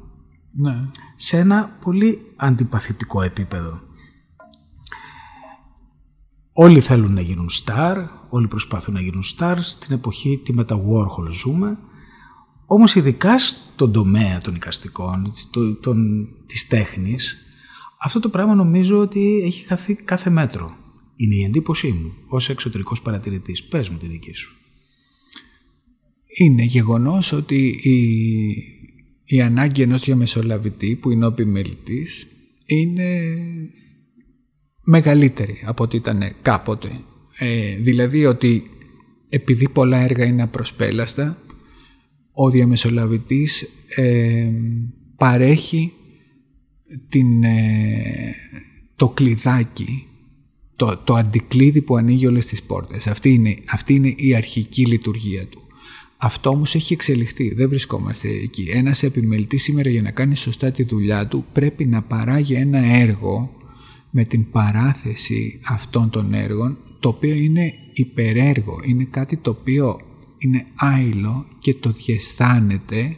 Ναι. 0.51 0.89
Σε 1.15 1.37
ένα 1.37 1.77
πολύ 1.81 2.21
αντιπαθητικό 2.35 3.21
επίπεδο. 3.21 3.81
Όλοι 6.59 6.81
θέλουν 6.81 7.13
να 7.13 7.21
γίνουν 7.21 7.49
star, 7.63 8.05
όλοι 8.29 8.47
προσπαθούν 8.47 8.93
να 8.93 9.01
γίνουν 9.01 9.23
stars, 9.37 9.59
στην 9.61 9.95
εποχή 9.95 10.41
τη 10.43 10.53
μετα 10.53 10.75
Warhol 10.75 11.31
ζούμε, 11.31 11.77
όμως 12.65 12.95
ειδικά 12.95 13.37
στον 13.37 13.91
τομέα 13.91 14.41
των 14.41 14.55
οικαστικών, 14.55 15.31
των, 15.81 16.27
της 16.45 16.67
τέχνης, 16.67 17.37
αυτό 18.01 18.19
το 18.19 18.29
πράγμα 18.29 18.55
νομίζω 18.55 18.97
ότι 18.97 19.41
έχει 19.43 19.65
χαθεί 19.65 19.93
κάθε 19.95 20.29
μέτρο. 20.29 20.75
Είναι 21.15 21.35
η 21.35 21.43
εντύπωσή 21.43 21.91
μου 21.91 22.13
ως 22.27 22.49
εξωτερικός 22.49 23.01
παρατηρητής. 23.01 23.63
Πες 23.63 23.89
μου 23.89 23.97
τη 23.97 24.07
δική 24.07 24.33
σου. 24.33 24.55
Είναι 26.37 26.63
γεγονός 26.63 27.31
ότι 27.31 27.79
η, 27.83 27.97
η 29.25 29.41
ανάγκη 29.41 29.81
ενός 29.81 30.03
διαμεσολαβητή 30.03 30.95
που 30.95 31.11
είναι 31.11 31.25
ο 31.25 31.27
επιμελητής 31.27 32.27
είναι 32.65 33.31
μεγαλύτερη 34.89 35.61
από 35.65 35.83
ό,τι 35.83 35.97
ήταν 35.97 36.33
κάποτε. 36.41 36.89
Ε, 37.37 37.75
δηλαδή 37.79 38.25
ότι 38.25 38.69
επειδή 39.29 39.69
πολλά 39.69 39.97
έργα 39.97 40.25
είναι 40.25 40.41
απροσπέλαστα, 40.41 41.41
ο 42.31 42.49
διαμεσολαβητής 42.49 43.69
ε, 43.95 44.51
παρέχει 45.17 45.93
την, 47.09 47.43
ε, 47.43 48.35
το 48.95 49.09
κλειδάκι, 49.09 50.07
το, 50.75 50.97
το 50.97 51.15
αντικλείδι 51.15 51.81
που 51.81 51.95
ανοίγει 51.95 52.27
όλες 52.27 52.45
τις 52.45 52.63
πόρτες. 52.63 53.07
Αυτή 53.07 53.33
είναι, 53.33 53.55
αυτή 53.69 53.93
είναι 53.93 54.13
η 54.17 54.35
αρχική 54.35 54.85
λειτουργία 54.85 55.45
του. 55.45 55.61
Αυτό 56.17 56.49
όμως 56.49 56.75
έχει 56.75 56.93
εξελιχθεί, 56.93 57.53
δεν 57.53 57.69
βρισκόμαστε 57.69 58.29
εκεί. 58.29 58.69
Ένας 58.73 59.03
επιμελητής 59.03 59.63
σήμερα 59.63 59.89
για 59.89 60.01
να 60.01 60.11
κάνει 60.11 60.35
σωστά 60.35 60.71
τη 60.71 60.83
δουλειά 60.83 61.27
του 61.27 61.45
πρέπει 61.53 61.85
να 61.85 62.01
παράγει 62.01 62.53
ένα 62.53 62.79
έργο 62.79 63.56
με 64.09 64.23
την 64.23 64.51
παράθεση 64.51 65.59
αυτών 65.65 66.09
των 66.09 66.33
έργων 66.33 66.77
το 66.99 67.09
οποίο 67.09 67.33
είναι 67.33 67.73
υπερέργο, 67.93 68.79
είναι 68.85 69.03
κάτι 69.03 69.37
το 69.37 69.49
οποίο 69.49 69.99
είναι 70.37 70.65
άειλο 70.75 71.45
και 71.59 71.73
το 71.73 71.91
διαισθάνεται 71.91 73.17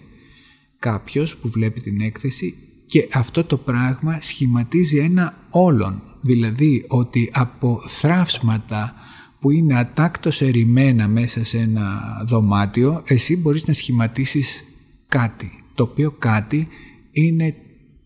κάποιος 0.80 1.38
που 1.38 1.50
βλέπει 1.50 1.82
την 1.82 2.02
έκθεση 2.02 2.56
και 2.86 3.08
αυτό 3.14 3.44
το 3.44 3.58
πράγμα 3.58 4.22
σχηματίζει 4.22 4.98
ένα 4.98 5.48
όλον. 5.50 6.02
Δηλαδή 6.22 6.86
ότι 6.88 7.30
από 7.34 7.84
θράψματα 7.88 8.94
που 9.40 9.52
είναι 9.52 9.78
ατάκτως 9.78 10.42
ερημένα 10.42 11.08
μέσα 11.08 11.44
σε 11.44 11.58
ένα 11.58 12.02
δωμάτιο 12.26 13.04
εσύ 13.08 13.38
μπορείς 13.38 13.66
να 13.66 13.74
σχηματίσεις 13.74 14.64
κάτι. 15.08 15.64
Το 15.74 15.84
οποίο 15.84 16.12
κάτι 16.12 16.68
είναι 17.12 17.56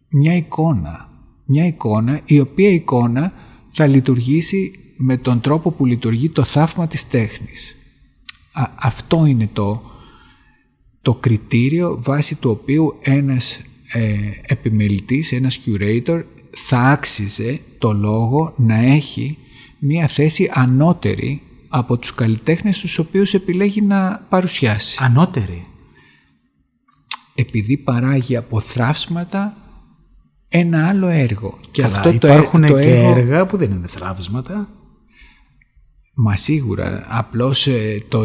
μια 0.10 0.36
εικόνα 0.36 1.13
μια 1.46 1.66
εικόνα 1.66 2.22
η 2.26 2.40
οποία 2.40 2.70
εικόνα 2.70 3.34
θα 3.72 3.88
λειτουργήσει 3.88 4.72
με 4.98 5.18
τον 5.18 5.42
τρόπο 5.42 5.72
που 5.72 5.86
λειτουργεί 5.86 6.30
το 6.30 6.44
θαύμα 6.44 6.88
της 6.88 7.08
τέχνης. 7.08 7.76
αυτό 8.76 9.26
είναι 9.26 9.50
το, 9.54 9.82
το 11.02 11.14
κριτήριο 11.14 12.00
βάσει 12.04 12.36
του 12.36 12.50
οποίου 12.50 12.98
ένας 13.00 13.60
ε, 13.92 14.16
επιμελητής, 14.42 15.32
ένας 15.32 15.60
curator 15.66 16.24
θα 16.56 16.80
άξιζε 16.80 17.60
το 17.78 17.94
λόγο 17.94 18.54
να 18.58 18.76
έχει 18.76 19.38
μια 19.80 20.08
θέση 20.08 20.50
ανώτερη 20.54 21.42
από 21.68 21.98
τους 21.98 22.16
καλλιτέχνες 22.16 22.80
τους 22.80 22.98
οποίους 22.98 23.34
επιλέγει 23.34 23.82
να 23.82 24.26
παρουσιάσει. 24.30 24.98
Ανώτερη. 25.02 25.66
Επειδή 27.36 27.78
παράγει 27.78 28.36
από 28.36 28.60
θράψματα 28.60 29.63
ένα 30.56 30.88
άλλο 30.88 31.08
έργο. 31.08 31.60
Και 31.72 31.84
αυτό 31.84 32.10
υπάρχουν 32.10 32.62
το, 32.62 32.68
το 32.68 32.80
και 32.80 32.94
έργα 32.94 33.46
που 33.46 33.58
δεν 33.58 33.72
είναι 33.72 33.88
θραύσματα. 33.88 34.70
Μα 36.16 36.36
σίγουρα, 36.36 37.06
απλώς 37.10 37.68
ε, 37.68 38.04
το, 38.08 38.24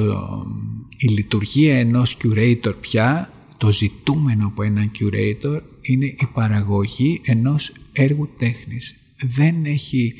η 0.96 1.08
λειτουργία 1.08 1.78
ενός 1.78 2.16
curator 2.22 2.72
πια, 2.80 3.32
το 3.56 3.72
ζητούμενο 3.72 4.46
από 4.46 4.62
έναν 4.62 4.90
curator 4.98 5.60
είναι 5.80 6.06
η 6.06 6.28
παραγωγή 6.32 7.20
ενός 7.24 7.72
έργου 7.92 8.28
τέχνης. 8.38 8.96
Δεν 9.36 9.64
έχει 9.64 10.14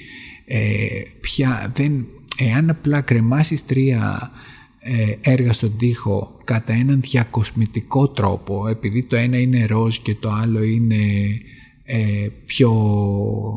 ε, 0.45 1.03
πια, 1.21 1.73
δεν, 1.75 2.07
εάν 2.37 2.71
απλά 2.71 3.01
κρεμάσεις 3.01 3.65
τρία 3.65 4.31
ε, 4.79 5.31
έργα 5.31 5.53
στον 5.53 5.77
τοίχο 5.79 6.41
κατά 6.45 6.73
έναν 6.73 7.01
διακοσμητικό 7.01 8.09
τρόπο, 8.09 8.69
επειδή 8.69 9.03
το 9.03 9.17
ένα 9.17 9.39
είναι 9.39 9.67
ροζ 9.67 9.97
και 9.97 10.15
το 10.15 10.31
άλλο 10.31 10.63
είναι 10.63 10.97
ε, 11.91 12.29
πιο 12.45 12.73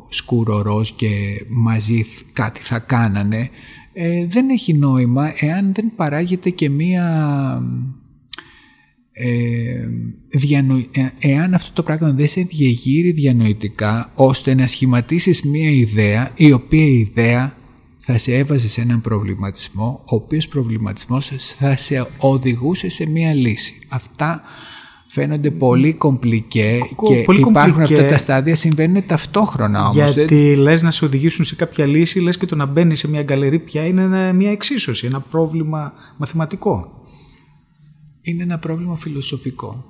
σκούρο 0.09 0.61
ροζ 0.61 0.89
και 0.89 1.45
μαζί 1.49 2.05
κάτι 2.33 2.59
θα 2.59 2.79
κάνανε, 2.79 3.49
ε, 3.93 4.25
δεν 4.25 4.49
έχει 4.49 4.73
νόημα 4.73 5.33
εάν 5.39 5.73
δεν 5.73 5.91
παράγεται 5.95 6.49
και 6.49 6.69
μία... 6.69 7.05
Ε, 9.13 9.87
εάν 11.19 11.53
αυτό 11.53 11.73
το 11.73 11.83
πράγμα 11.83 12.11
δεν 12.11 12.27
σε 12.27 12.41
διεγείρει 12.41 13.11
διανοητικά 13.11 14.11
ώστε 14.15 14.53
να 14.53 14.67
σχηματίσεις 14.67 15.43
μία 15.43 15.69
ιδέα 15.69 16.31
η 16.35 16.51
οποία 16.51 16.85
η 16.85 16.97
ιδέα 16.97 17.55
θα 17.97 18.17
σε 18.17 18.37
έβαζε 18.37 18.69
σε 18.69 18.81
έναν 18.81 19.01
προβληματισμό 19.01 20.03
ο 20.05 20.15
οποίος 20.15 20.47
προβληματισμός 20.47 21.31
θα 21.57 21.75
σε 21.75 22.07
οδηγούσε 22.17 22.89
σε 22.89 23.09
μία 23.09 23.33
λύση. 23.33 23.79
Αυτά 23.87 24.43
φαίνονται 25.13 25.51
πολύ 25.51 25.93
κομπλικέ 25.93 26.79
και 27.07 27.23
πολύ 27.25 27.39
υπάρχουν 27.39 27.81
αυτά 27.81 28.05
τα 28.05 28.17
στάδια, 28.17 28.55
συμβαίνουν 28.55 29.05
ταυτόχρονα 29.05 29.89
όμως. 29.89 30.13
Γιατί 30.13 30.55
λες 30.55 30.81
να 30.81 30.91
σε 30.91 31.05
οδηγήσουν 31.05 31.45
σε 31.45 31.55
κάποια 31.55 31.85
λύση, 31.85 32.19
λες 32.19 32.37
και 32.37 32.45
το 32.45 32.55
να 32.55 32.65
μπαίνει 32.65 32.95
σε 32.95 33.07
μια 33.07 33.23
γκαλερί 33.23 33.59
πια 33.59 33.85
είναι 33.85 34.33
μια 34.33 34.51
εξίσωση, 34.51 35.05
ένα 35.05 35.19
πρόβλημα 35.19 35.93
μαθηματικό. 36.17 37.03
Είναι 38.21 38.43
ένα 38.43 38.59
πρόβλημα 38.59 38.95
φιλοσοφικό. 38.95 39.85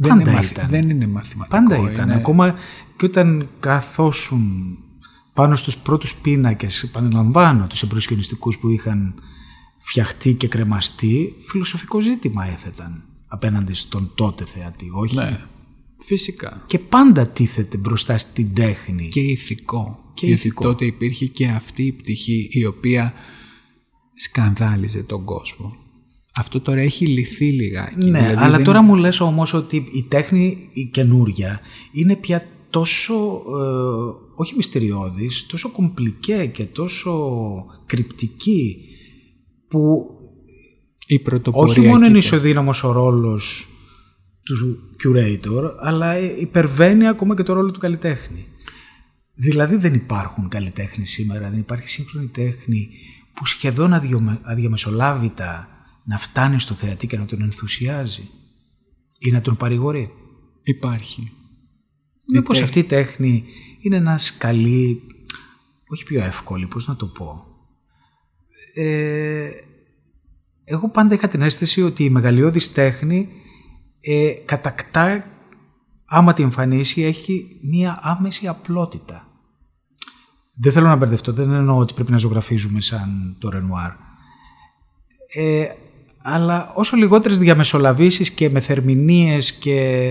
Πάντα 0.00 0.24
δεν, 0.24 0.32
είναι, 0.32 0.46
ήταν. 0.50 0.68
δεν 0.68 0.90
είναι 0.90 1.06
μαθηματικό. 1.06 1.56
Πάντα 1.56 1.92
ήταν. 1.92 2.10
Ακόμα 2.10 2.54
και 2.96 3.04
όταν 3.04 3.48
καθόσουν 3.60 4.76
πάνω 5.32 5.56
στους 5.56 5.76
πρώτους 5.76 6.14
πίνακες, 6.14 6.82
επαναλαμβάνω 6.82 7.66
τους 7.66 7.82
εμπροσχενιστικούς 7.82 8.58
που 8.58 8.68
είχαν 8.68 9.14
φτιαχτεί 9.78 10.34
και 10.34 10.48
κρεμαστεί, 10.48 11.34
φιλοσοφικό 11.48 12.00
ζήτημα 12.00 12.46
έθεταν 12.46 13.04
απέναντι 13.36 13.74
στον 13.74 14.12
τότε 14.14 14.44
θεατή, 14.44 14.86
όχι; 14.94 15.16
Ναι, 15.16 15.40
φυσικά. 15.98 16.64
Και 16.66 16.78
πάντα 16.78 17.26
τίθεται 17.26 17.76
μπροστά 17.76 18.18
στην 18.18 18.54
τέχνη. 18.54 19.08
Και 19.08 19.20
ηθικό. 19.20 19.98
Και 20.14 20.26
Γιατί 20.26 20.46
ηθικό. 20.46 20.64
τότε 20.64 20.84
υπήρχε 20.84 21.26
και 21.26 21.46
αυτή 21.46 21.82
η 21.82 21.92
πτυχή 21.92 22.48
η 22.50 22.64
οποία 22.64 23.12
σκανδάλιζε 24.14 25.02
τον 25.02 25.24
κόσμο. 25.24 25.76
Αυτό 26.38 26.60
τώρα 26.60 26.80
έχει 26.80 27.06
λυθεί 27.06 27.44
λιγάκι. 27.52 28.10
Ναι, 28.10 28.18
δηλαδή 28.18 28.44
αλλά 28.44 28.62
τώρα 28.62 28.82
μου 28.82 28.94
λες 28.94 29.20
όμως 29.20 29.52
ότι 29.54 29.76
η 29.76 30.02
τέχνη 30.08 30.68
η 30.72 30.84
καινούρια 30.84 31.60
είναι 31.92 32.16
πια 32.16 32.48
τόσο, 32.70 33.14
ε, 33.14 33.70
όχι 34.34 34.54
μυστηριώδης, 34.56 35.46
τόσο 35.46 35.70
κομπλικέ 35.70 36.50
και 36.52 36.64
τόσο 36.64 37.12
κρυπτική 37.86 38.76
που 39.68 40.06
η 41.06 41.22
όχι 41.52 41.80
μόνο 41.80 42.06
είναι 42.06 42.18
ισοδύναμος 42.18 42.84
ο 42.84 42.92
ρόλος 42.92 43.68
του 44.42 44.78
curator, 45.02 45.74
αλλά 45.78 46.18
υπερβαίνει 46.18 47.08
ακόμα 47.08 47.36
και 47.36 47.42
το 47.42 47.52
ρόλο 47.52 47.70
του 47.70 47.78
καλλιτέχνη. 47.78 48.46
Δηλαδή 49.34 49.76
δεν 49.76 49.94
υπάρχουν 49.94 50.48
καλλιτέχνη 50.48 51.06
σήμερα, 51.06 51.50
δεν 51.50 51.58
υπάρχει 51.58 51.88
σύγχρονη 51.88 52.26
τέχνη 52.26 52.88
που 53.34 53.46
σχεδόν 53.46 53.92
αδιαμεσολάβητα 54.42 55.68
να 56.04 56.18
φτάνει 56.18 56.60
στο 56.60 56.74
θεατή 56.74 57.06
και 57.06 57.16
να 57.16 57.24
τον 57.24 57.42
ενθουσιάζει 57.42 58.30
ή 59.18 59.30
να 59.30 59.40
τον 59.40 59.56
παρηγορεί. 59.56 60.10
Υπάρχει. 60.62 61.32
Μήπως 62.32 62.62
αυτή 62.62 62.78
η 62.78 62.84
τέχνη 62.84 63.44
είναι 63.80 63.96
ένας 63.96 64.24
σκαλί, 64.24 65.02
όχι 65.86 66.04
πιο 66.04 66.24
εύκολη, 66.24 66.66
πώς 66.66 66.86
να 66.86 66.96
το 66.96 67.06
πω. 67.06 67.46
Ε, 68.74 69.50
εγώ 70.68 70.88
πάντα 70.88 71.14
είχα 71.14 71.28
την 71.28 71.42
αίσθηση 71.42 71.82
ότι 71.82 72.04
η 72.04 72.10
μεγαλειώδης 72.10 72.72
τέχνη 72.72 73.28
ε, 74.00 74.30
κατακτά, 74.44 75.24
άμα 76.04 76.32
τη 76.32 76.42
εμφανίσει, 76.42 77.02
έχει 77.02 77.58
μία 77.62 77.98
άμεση 78.02 78.46
απλότητα. 78.46 79.28
Δεν 80.60 80.72
θέλω 80.72 80.86
να 80.86 80.96
μπερδευτώ, 80.96 81.32
δεν 81.32 81.52
εννοώ 81.52 81.78
ότι 81.78 81.94
πρέπει 81.94 82.10
να 82.10 82.18
ζωγραφίζουμε 82.18 82.80
σαν 82.80 83.36
το 83.38 83.48
Ρενουάρ. 83.48 83.92
Ε, 85.34 85.66
αλλά 86.22 86.72
όσο 86.74 86.96
λιγότερες 86.96 87.38
διαμεσολαβήσεις 87.38 88.30
και 88.30 88.50
μεθερμηνίες 88.50 89.52
και 89.52 90.06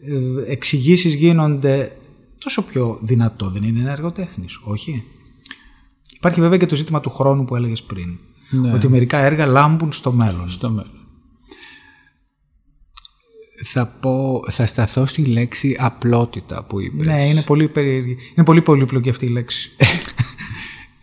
ε, 0.00 0.50
εξηγήσεις 0.52 1.14
γίνονται, 1.14 1.96
τόσο 2.38 2.62
πιο 2.62 2.98
δυνατό 3.02 3.50
δεν 3.50 3.62
είναι 3.62 3.80
ένα 3.80 3.92
έργο 3.92 4.12
τέχνης, 4.12 4.60
όχι; 4.64 5.04
Υπάρχει 6.16 6.40
βέβαια 6.40 6.56
και 6.56 6.66
το 6.66 6.74
ζήτημα 6.74 7.00
του 7.00 7.10
χρόνου 7.10 7.44
που 7.44 7.56
έλεγες 7.56 7.82
πριν. 7.82 8.18
Ναι. 8.50 8.72
Ότι 8.72 8.88
μερικά 8.88 9.18
έργα 9.18 9.46
λάμπουν 9.46 9.92
στο 9.92 10.12
μέλλον. 10.12 10.48
Στο 10.48 10.70
μέλλον. 10.70 10.94
Θα, 13.64 13.86
πω, 13.86 14.42
θα 14.50 14.66
σταθώ 14.66 15.06
στη 15.06 15.24
λέξη 15.24 15.76
απλότητα 15.78 16.64
που 16.64 16.80
είπες. 16.80 17.06
Ναι, 17.06 17.26
είναι 17.26 17.42
πολύ, 17.42 17.68
περίεργη. 17.68 18.16
είναι 18.34 18.44
πολύ 18.44 18.62
πολύπλοκη 18.62 19.08
αυτή 19.08 19.26
η 19.26 19.30
λέξη. 19.30 19.70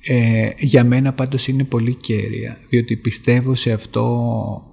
Ε, 0.09 0.49
για 0.57 0.83
μένα 0.83 1.13
πάντως 1.13 1.47
είναι 1.47 1.63
πολύ 1.63 1.93
κέρια, 1.93 2.57
διότι 2.69 2.97
πιστεύω 2.97 3.55
σε 3.55 3.71
αυτό 3.71 4.03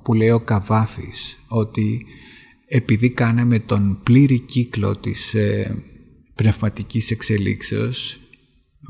που 0.05 0.15
λέει 0.15 0.31
ο 0.31 0.41
Καβάφης, 0.41 1.39
ότι 1.49 2.07
επειδή 2.67 3.11
κάναμε 3.11 3.59
τον 3.59 4.01
πλήρη 4.03 4.39
κύκλο 4.39 4.97
της 4.97 5.35
ε, 5.35 5.77
πνευματικής 6.35 7.11
εξελίξεως, 7.11 8.21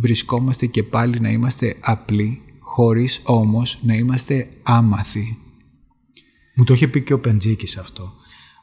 βρισκόμαστε 0.00 0.66
και 0.66 0.82
πάλι 0.82 1.20
να 1.20 1.30
είμαστε 1.30 1.74
απλοί 1.80 2.43
χωρίς 2.74 3.20
όμως 3.24 3.78
να 3.82 3.94
είμαστε 3.94 4.48
άμαθοι. 4.62 5.38
Μου 6.54 6.64
το 6.64 6.74
είχε 6.74 6.88
πει 6.88 7.02
και 7.02 7.12
ο 7.12 7.20
Πεντζίκης 7.20 7.76
αυτό. 7.76 8.12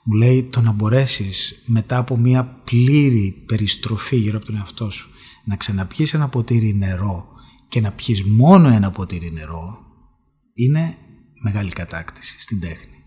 Μου 0.03 0.13
λέει 0.13 0.43
το 0.43 0.61
να 0.61 0.71
μπορέσεις 0.71 1.63
μετά 1.65 1.97
από 1.97 2.17
μια 2.17 2.61
πλήρη 2.63 3.43
περιστροφή 3.45 4.15
γύρω 4.15 4.37
από 4.37 4.45
τον 4.45 4.55
εαυτό 4.55 4.89
σου 4.89 5.09
να 5.45 5.55
ξαναπιείς 5.55 6.13
ένα 6.13 6.29
ποτήρι 6.29 6.73
νερό 6.73 7.27
και 7.67 7.81
να 7.81 7.91
πιείς 7.91 8.23
μόνο 8.23 8.67
ένα 8.67 8.91
ποτήρι 8.91 9.31
νερό 9.31 9.79
είναι 10.53 10.97
μεγάλη 11.43 11.71
κατάκτηση 11.71 12.41
στην 12.41 12.59
τέχνη. 12.59 13.03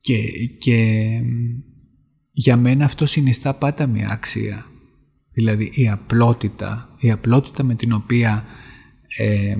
Και, 0.00 0.18
και 0.58 1.20
για 2.32 2.56
μένα 2.56 2.84
αυτό 2.84 3.06
συνιστά 3.06 3.54
πάντα 3.54 3.86
μια 3.86 4.08
αξία. 4.10 4.66
Δηλαδή 5.32 5.70
η 5.74 5.88
απλότητα, 5.88 6.94
η 6.98 7.10
απλότητα 7.10 7.62
με 7.62 7.74
την 7.74 7.92
οποία 7.92 8.44
ε, 9.16 9.56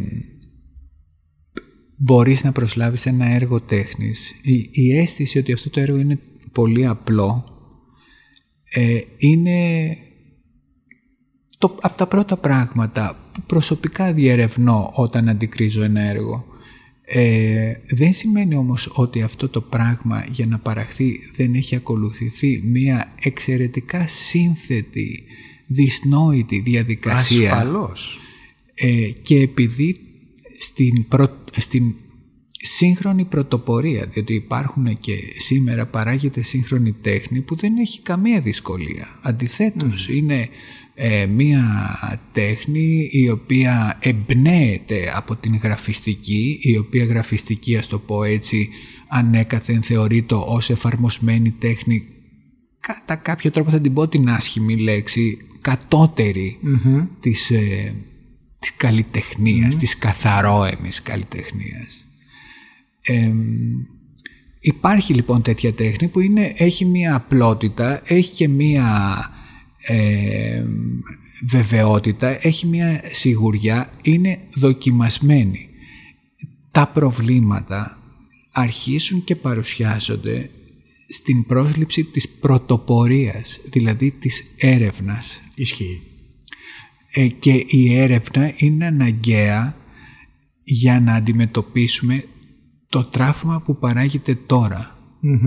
μπορείς 1.96 2.44
να 2.44 2.52
προσλάβεις 2.52 3.06
ένα 3.06 3.26
έργο 3.26 3.60
τέχνης. 3.60 4.34
Η, 4.42 4.68
η 4.70 4.98
αίσθηση 4.98 5.38
ότι 5.38 5.52
αυτό 5.52 5.70
το 5.70 5.80
έργο 5.80 5.96
είναι 5.96 6.18
πολύ 6.52 6.86
απλό 6.86 7.56
ε, 8.70 9.00
είναι 9.16 9.58
το, 11.58 11.78
από 11.80 11.96
τα 11.96 12.06
πρώτα 12.06 12.36
πράγματα 12.36 13.30
που 13.32 13.40
προσωπικά 13.46 14.12
διερευνώ 14.12 14.90
όταν 14.94 15.28
αντικρίζω 15.28 15.82
ένα 15.82 16.00
έργο. 16.00 16.44
Ε, 17.08 17.72
δεν 17.88 18.12
σημαίνει 18.12 18.56
όμως 18.56 18.90
ότι 18.94 19.22
αυτό 19.22 19.48
το 19.48 19.60
πράγμα 19.60 20.24
για 20.28 20.46
να 20.46 20.58
παραχθεί 20.58 21.18
δεν 21.36 21.54
έχει 21.54 21.76
ακολουθηθεί 21.76 22.60
μια 22.64 23.14
εξαιρετικά 23.20 24.06
σύνθετη, 24.06 25.24
δυσνόητη 25.66 26.60
διαδικασία. 26.60 27.52
Ασφαλώς. 27.52 28.20
Ε, 28.78 29.10
και 29.22 29.40
επειδή 29.40 29.96
στην, 30.58 31.06
στην 31.56 31.94
σύγχρονη 32.60 33.24
πρωτοπορία, 33.24 34.06
διότι 34.06 34.34
υπάρχουν 34.34 34.98
και 34.98 35.12
σήμερα 35.38 35.86
παράγεται 35.86 36.42
σύγχρονη 36.42 36.92
τέχνη 36.92 37.40
που 37.40 37.56
δεν 37.56 37.76
έχει 37.76 38.02
καμία 38.02 38.40
δυσκολία. 38.40 39.20
Αντιθέτως, 39.22 40.08
είναι 40.08 40.48
ε, 40.94 41.26
μία 41.26 41.64
τέχνη 42.32 43.08
η 43.10 43.30
οποία 43.30 43.98
εμπνέεται 44.02 45.12
από 45.14 45.36
την 45.36 45.56
γραφιστική, 45.56 46.58
η 46.60 46.76
οποία 46.76 47.04
γραφιστική, 47.04 47.76
ας 47.76 47.86
το 47.86 47.98
πω 47.98 48.22
έτσι, 48.22 48.68
ανέκαθεν 49.08 49.82
θεωρείται 49.82 50.34
ως 50.34 50.70
εφαρμοσμένη 50.70 51.50
τέχνη 51.50 52.06
κατά 52.86 53.16
κάποιο 53.16 53.50
τρόπο 53.50 53.70
θα 53.70 53.80
την 53.80 53.92
πω 53.92 54.08
την 54.08 54.28
άσχημη 54.28 54.76
λέξη 54.76 55.38
κατώτερη 55.60 56.58
της 57.20 57.50
ε, 57.50 57.94
της 58.58 58.76
καλλιτεχνίας, 58.76 59.74
mm. 59.74 59.78
της 59.78 59.98
καθαρόεμης 59.98 61.02
καλλιτεχνίας. 61.02 62.06
υπάρχει 64.60 65.14
λοιπόν 65.14 65.42
τέτοια 65.42 65.72
τέχνη 65.72 66.08
που 66.08 66.20
είναι, 66.20 66.54
έχει 66.56 66.84
μία 66.84 67.14
απλότητα, 67.14 68.02
έχει 68.04 68.30
και 68.30 68.48
μία 68.48 69.18
ε, 69.80 70.64
βεβαιότητα, 71.48 72.46
έχει 72.46 72.66
μια 72.66 73.00
σιγουριά, 73.12 73.92
είναι 74.02 74.38
δοκιμασμένη. 74.54 75.68
Τα 76.70 76.88
προβλήματα 76.88 77.98
αρχίσουν 78.52 79.24
και 79.24 79.36
παρουσιάζονται 79.36 80.50
στην 81.08 81.46
πρόσληψη 81.46 82.04
της 82.04 82.28
πρωτοπορίας, 82.28 83.60
δηλαδή 83.64 84.10
της 84.10 84.44
έρευνας. 84.56 85.40
Ισχύει. 85.54 86.02
Ε, 87.18 87.28
και 87.28 87.64
η 87.66 87.94
έρευνα 87.94 88.52
είναι 88.56 88.86
αναγκαία 88.86 89.76
για 90.62 91.00
να 91.00 91.14
αντιμετωπίσουμε 91.14 92.24
το 92.88 93.04
τράφημα 93.04 93.60
που 93.62 93.78
παράγεται 93.78 94.38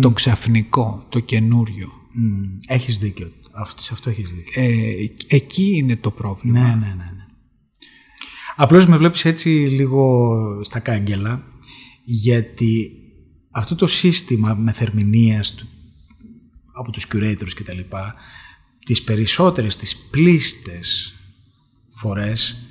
το 0.01 0.11
ξαφνικό, 0.11 1.05
το 1.09 1.19
καινούριο. 1.19 1.87
Mm. 1.87 2.57
Έχεις 2.67 2.97
δίκιο. 2.97 3.31
Αυτό, 3.51 3.81
σε 3.81 3.89
αυτό 3.93 4.09
έχεις 4.09 4.31
δίκιο. 4.31 4.61
Ε, 4.61 5.11
εκεί 5.27 5.71
είναι 5.75 5.95
το 5.95 6.11
πρόβλημα. 6.11 6.59
Ναι, 6.59 6.67
ναι, 6.67 6.87
ναι, 6.87 6.93
ναι. 6.93 7.25
Απλώς 8.55 8.85
με 8.85 8.97
βλέπεις 8.97 9.25
έτσι 9.25 9.49
λίγο 9.49 10.39
στα 10.63 10.79
κάγκελα, 10.79 11.43
γιατί 12.03 12.91
αυτό 13.51 13.75
το 13.75 13.87
σύστημα 13.87 14.53
μεθερμηνίας 14.53 15.53
του, 15.53 15.67
από 16.73 16.91
τους 16.91 17.07
curators 17.13 17.53
και 17.55 17.63
τα 17.63 17.73
λοιπά, 17.73 18.15
τις 18.85 19.03
περισσότερες, 19.03 19.75
τις 19.75 19.97
πλήστες 19.97 21.13
φορές 21.99 22.63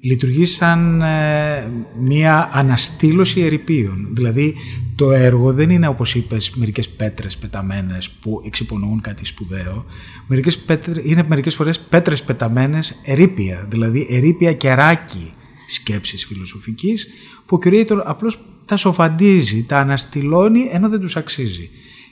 λειτουργεί 0.00 0.44
σαν 0.44 1.02
ε, 1.02 1.70
μία 2.00 2.50
αναστήλωση 2.52 3.40
ερηπείων. 3.40 4.08
Δηλαδή 4.10 4.54
το 4.94 5.12
έργο 5.12 5.52
δεν 5.52 5.70
είναι 5.70 5.88
όπως 5.88 6.14
είπες 6.14 6.50
μερικές 6.54 6.88
πέτρες 6.88 7.36
πεταμένες 7.36 8.10
που 8.10 8.42
εξυπονούν 8.46 9.00
κάτι 9.00 9.24
σπουδαίο. 9.24 9.84
Μερικές 10.26 10.58
πέτρες, 10.58 10.96
είναι 11.04 11.24
μερικές 11.28 11.54
φορές 11.54 11.80
πέτρες 11.80 12.22
πεταμένες 12.22 13.00
ερήπια, 13.04 13.66
δηλαδή 13.70 14.06
ερήπια 14.10 14.52
κεράκι 14.52 15.30
σκέψης 15.68 16.24
φιλοσοφικής 16.24 17.06
που 17.46 17.56
ο 17.56 17.58
curator 17.64 18.00
απλώς 18.04 18.38
τα 18.64 18.76
σοφαντίζει, 18.76 19.64
τα 19.64 19.78
αναστηλώνει 19.78 20.68
ενώ 20.72 20.88
δεν 20.88 21.00
τους 21.00 21.16
αξίζει. 21.16 21.70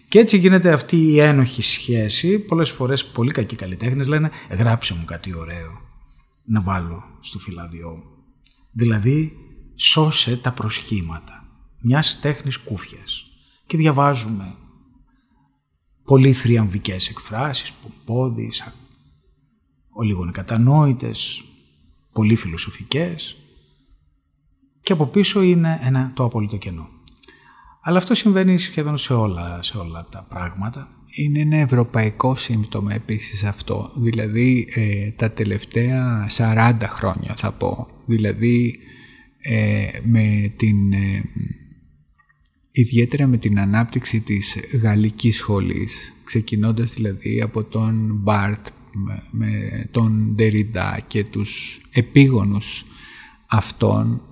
Και 0.08 0.18
έτσι 0.18 0.36
γίνεται 0.38 0.72
αυτή 0.72 0.96
η 0.96 1.20
ένοχη 1.20 1.62
σχέση. 1.62 2.38
Πολλές 2.38 2.70
φορές 2.70 3.04
πολύ 3.04 3.30
κακοί 3.30 3.56
καλλιτέχνες 3.56 4.08
λένε 4.08 4.30
γράψε 4.50 4.94
μου 4.94 5.04
κάτι 5.04 5.34
ωραίο 5.36 5.84
να 6.44 6.60
βάλω 6.60 7.02
στο 7.20 7.38
φυλάδιό 7.38 7.90
μου. 7.90 8.04
Δηλαδή 8.72 9.38
σώσε 9.74 10.36
τα 10.36 10.52
προσχήματα 10.52 11.44
μιας 11.82 12.20
τέχνης 12.20 12.58
κούφιας. 12.58 13.24
Και 13.66 13.76
διαβάζουμε 13.76 14.54
πολύ 16.04 16.32
θριαμβικές 16.32 17.08
εκφράσεις, 17.08 17.72
πομπόδεις, 17.72 18.74
λίγο 20.04 20.30
κατανόητες, 20.30 21.44
πολύ 22.12 22.34
φιλοσοφικές 22.34 23.36
και 24.80 24.92
από 24.92 25.06
πίσω 25.06 25.42
είναι 25.42 25.78
ένα 25.82 26.12
το 26.14 26.24
απόλυτο 26.24 26.56
κενό. 26.56 26.88
Αλλά 27.80 27.98
αυτό 27.98 28.14
συμβαίνει 28.14 28.58
σχεδόν 28.58 28.98
σε 28.98 29.14
όλα, 29.14 29.62
σε 29.62 29.78
όλα 29.78 30.06
τα 30.10 30.22
πράγματα. 30.28 30.88
Είναι 31.16 31.40
ένα 31.40 31.56
ευρωπαϊκό 31.56 32.34
σύμπτωμα 32.34 32.94
επίσης 32.94 33.44
αυτό. 33.44 33.92
Δηλαδή 33.96 34.66
ε, 34.74 35.10
τα 35.10 35.30
τελευταία 35.30 36.28
40 36.36 36.72
χρόνια 36.82 37.34
θα 37.36 37.52
πω. 37.52 37.88
Δηλαδή 38.06 38.78
ε, 39.40 39.86
με 40.04 40.52
την, 40.56 40.92
ε, 40.92 41.22
ιδιαίτερα 42.70 43.26
με 43.26 43.36
την 43.36 43.58
ανάπτυξη 43.58 44.20
της 44.20 44.56
γαλλικής 44.82 45.36
σχολής. 45.36 46.14
Ξεκινώντας 46.24 46.92
δηλαδή 46.92 47.40
από 47.40 47.64
τον 47.64 48.18
Μπάρτ, 48.22 48.66
με 49.30 49.48
τον 49.90 50.32
Ντεριντά 50.34 51.00
και 51.06 51.24
τους 51.24 51.80
επίγονους 51.90 52.84
αυτών 53.46 54.22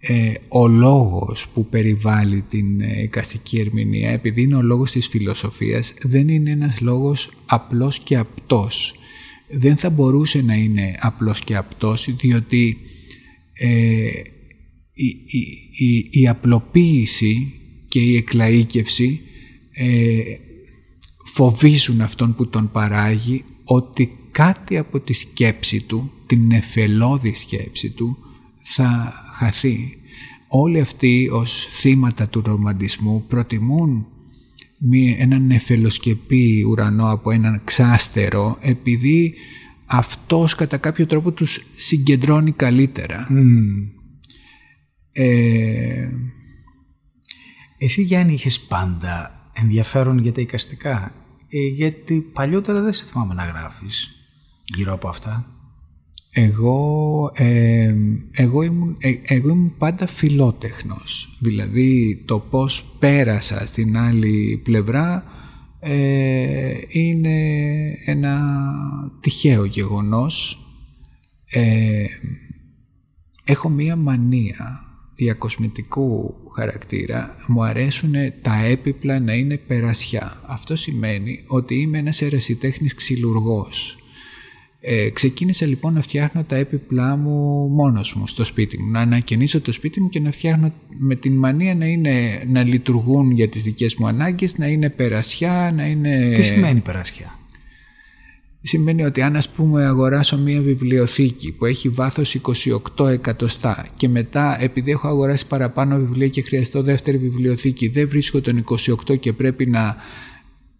ε, 0.00 0.32
ο 0.48 0.68
λόγος 0.68 1.48
που 1.48 1.66
περιβάλλει 1.66 2.44
την 2.48 2.80
ε, 2.80 3.02
εικαστική 3.02 3.58
ερμηνεία 3.58 4.10
επειδή 4.10 4.42
είναι 4.42 4.56
ο 4.56 4.62
λόγος 4.62 4.90
της 4.90 5.08
φιλοσοφίας 5.08 5.94
δεν 6.02 6.28
είναι 6.28 6.50
ένας 6.50 6.80
λόγος 6.80 7.30
απλός 7.46 7.98
και 7.98 8.16
απτός. 8.16 8.94
Δεν 9.50 9.76
θα 9.76 9.90
μπορούσε 9.90 10.40
να 10.40 10.54
είναι 10.54 10.94
απλός 11.00 11.40
και 11.40 11.56
απτός 11.56 12.08
διότι 12.16 12.78
ε, 13.52 14.10
η, 14.92 15.06
η, 15.76 16.08
η, 16.10 16.28
απλοποίηση 16.28 17.52
και 17.88 18.00
η 18.00 18.24
εκλαΐκευση 18.24 19.18
ε, 19.70 20.22
φοβίζουν 21.24 22.00
αυτόν 22.00 22.34
που 22.34 22.48
τον 22.48 22.70
παράγει 22.70 23.44
ότι 23.64 24.18
κάτι 24.30 24.76
από 24.76 25.00
τη 25.00 25.12
σκέψη 25.12 25.82
του, 25.82 26.12
την 26.26 26.50
εφελώδη 26.50 27.34
σκέψη 27.34 27.90
του, 27.90 28.18
θα 28.62 29.12
χαθεί. 29.38 29.98
Όλοι 30.48 30.80
αυτοί 30.80 31.28
ως 31.32 31.66
θύματα 31.70 32.28
του 32.28 32.42
ρομαντισμού 32.46 33.24
προτιμούν 33.28 34.06
μία, 34.78 35.16
έναν 35.18 35.46
νεφελοσκεπή 35.46 36.64
ουρανό 36.68 37.10
από 37.10 37.30
έναν 37.30 37.60
ξάστερο 37.64 38.58
επειδή 38.60 39.34
αυτός 39.86 40.54
κατά 40.54 40.76
κάποιο 40.76 41.06
τρόπο 41.06 41.32
τους 41.32 41.66
συγκεντρώνει 41.76 42.52
καλύτερα. 42.52 43.28
Ε... 45.12 46.08
Εσύ 47.78 48.02
Γιάννη 48.02 48.32
είχες 48.32 48.60
πάντα 48.60 49.32
ενδιαφέρον 49.52 50.18
για 50.18 50.32
τα 50.32 50.40
οικαστικά 50.40 51.12
ε, 51.48 51.66
γιατί 51.66 52.20
παλιότερα 52.20 52.80
δεν 52.80 52.92
σε 52.92 53.04
θυμάμαι 53.04 53.34
να 53.34 53.44
γράφεις 53.44 54.10
γύρω 54.64 54.92
από 54.92 55.08
αυτά. 55.08 55.57
Εγώ, 56.30 57.30
ε, 57.34 57.94
εγώ, 58.30 58.62
ήμουν, 58.62 58.96
ε, 58.98 59.14
εγώ 59.22 59.48
ήμουν 59.48 59.76
πάντα 59.78 60.06
φιλότεχνος. 60.06 61.38
Δηλαδή 61.40 62.22
το 62.26 62.38
πώς 62.38 62.96
πέρασα 62.98 63.66
στην 63.66 63.96
άλλη 63.96 64.60
πλευρά 64.64 65.24
ε, 65.80 66.72
είναι 66.88 67.38
ένα 68.04 68.40
τυχαίο 69.20 69.64
γεγονός. 69.64 70.62
Ε, 71.50 72.04
έχω 73.44 73.68
μία 73.68 73.96
μανία 73.96 74.82
διακοσμητικού 75.14 76.34
χαρακτήρα. 76.54 77.36
Μου 77.46 77.64
αρέσουν 77.64 78.12
τα 78.42 78.64
έπιπλα 78.64 79.20
να 79.20 79.34
είναι 79.34 79.56
περασιά. 79.56 80.42
Αυτό 80.46 80.76
σημαίνει 80.76 81.44
ότι 81.46 81.74
είμαι 81.74 81.98
ένας 81.98 82.22
ερασιτέχνης 82.22 82.94
ξυλουργός. 82.94 83.97
Ε, 84.80 85.10
ξεκίνησα 85.10 85.66
λοιπόν 85.66 85.94
να 85.94 86.00
φτιάχνω 86.02 86.44
τα 86.44 86.56
έπιπλά 86.56 87.16
μου 87.16 87.68
μόνος 87.68 88.14
μου 88.14 88.26
στο 88.26 88.44
σπίτι 88.44 88.82
μου. 88.82 88.90
Να 88.90 89.00
ανακαινήσω 89.00 89.60
το 89.60 89.72
σπίτι 89.72 90.00
μου 90.00 90.08
και 90.08 90.20
να 90.20 90.30
φτιάχνω 90.30 90.72
με 90.98 91.14
την 91.14 91.36
μανία 91.36 91.74
να, 91.74 91.86
είναι, 91.86 92.42
να 92.48 92.62
λειτουργούν 92.62 93.30
για 93.30 93.48
τις 93.48 93.62
δικές 93.62 93.94
μου 93.94 94.06
ανάγκες, 94.06 94.58
να 94.58 94.66
είναι 94.66 94.90
περασιά, 94.90 95.72
να 95.76 95.86
είναι... 95.86 96.32
Τι 96.34 96.42
σημαίνει 96.42 96.80
περασιά; 96.80 97.38
Σημαίνει 98.62 99.04
ότι 99.04 99.22
αν 99.22 99.36
ας 99.36 99.48
πούμε 99.48 99.84
αγοράσω 99.84 100.38
μία 100.38 100.62
βιβλιοθήκη 100.62 101.52
που 101.52 101.64
έχει 101.64 101.88
βάθος 101.88 102.40
28 102.96 103.08
εκατοστά 103.08 103.86
και 103.96 104.08
μετά 104.08 104.62
επειδή 104.62 104.90
έχω 104.90 105.08
αγοράσει 105.08 105.46
παραπάνω 105.46 105.96
βιβλία 105.96 106.28
και 106.28 106.42
χρειαστώ 106.42 106.82
δεύτερη 106.82 107.18
βιβλιοθήκη 107.18 107.88
δεν 107.88 108.08
βρίσκω 108.08 108.40
τον 108.40 108.64
28 109.08 109.18
και 109.18 109.32
πρέπει 109.32 109.66
να 109.66 109.96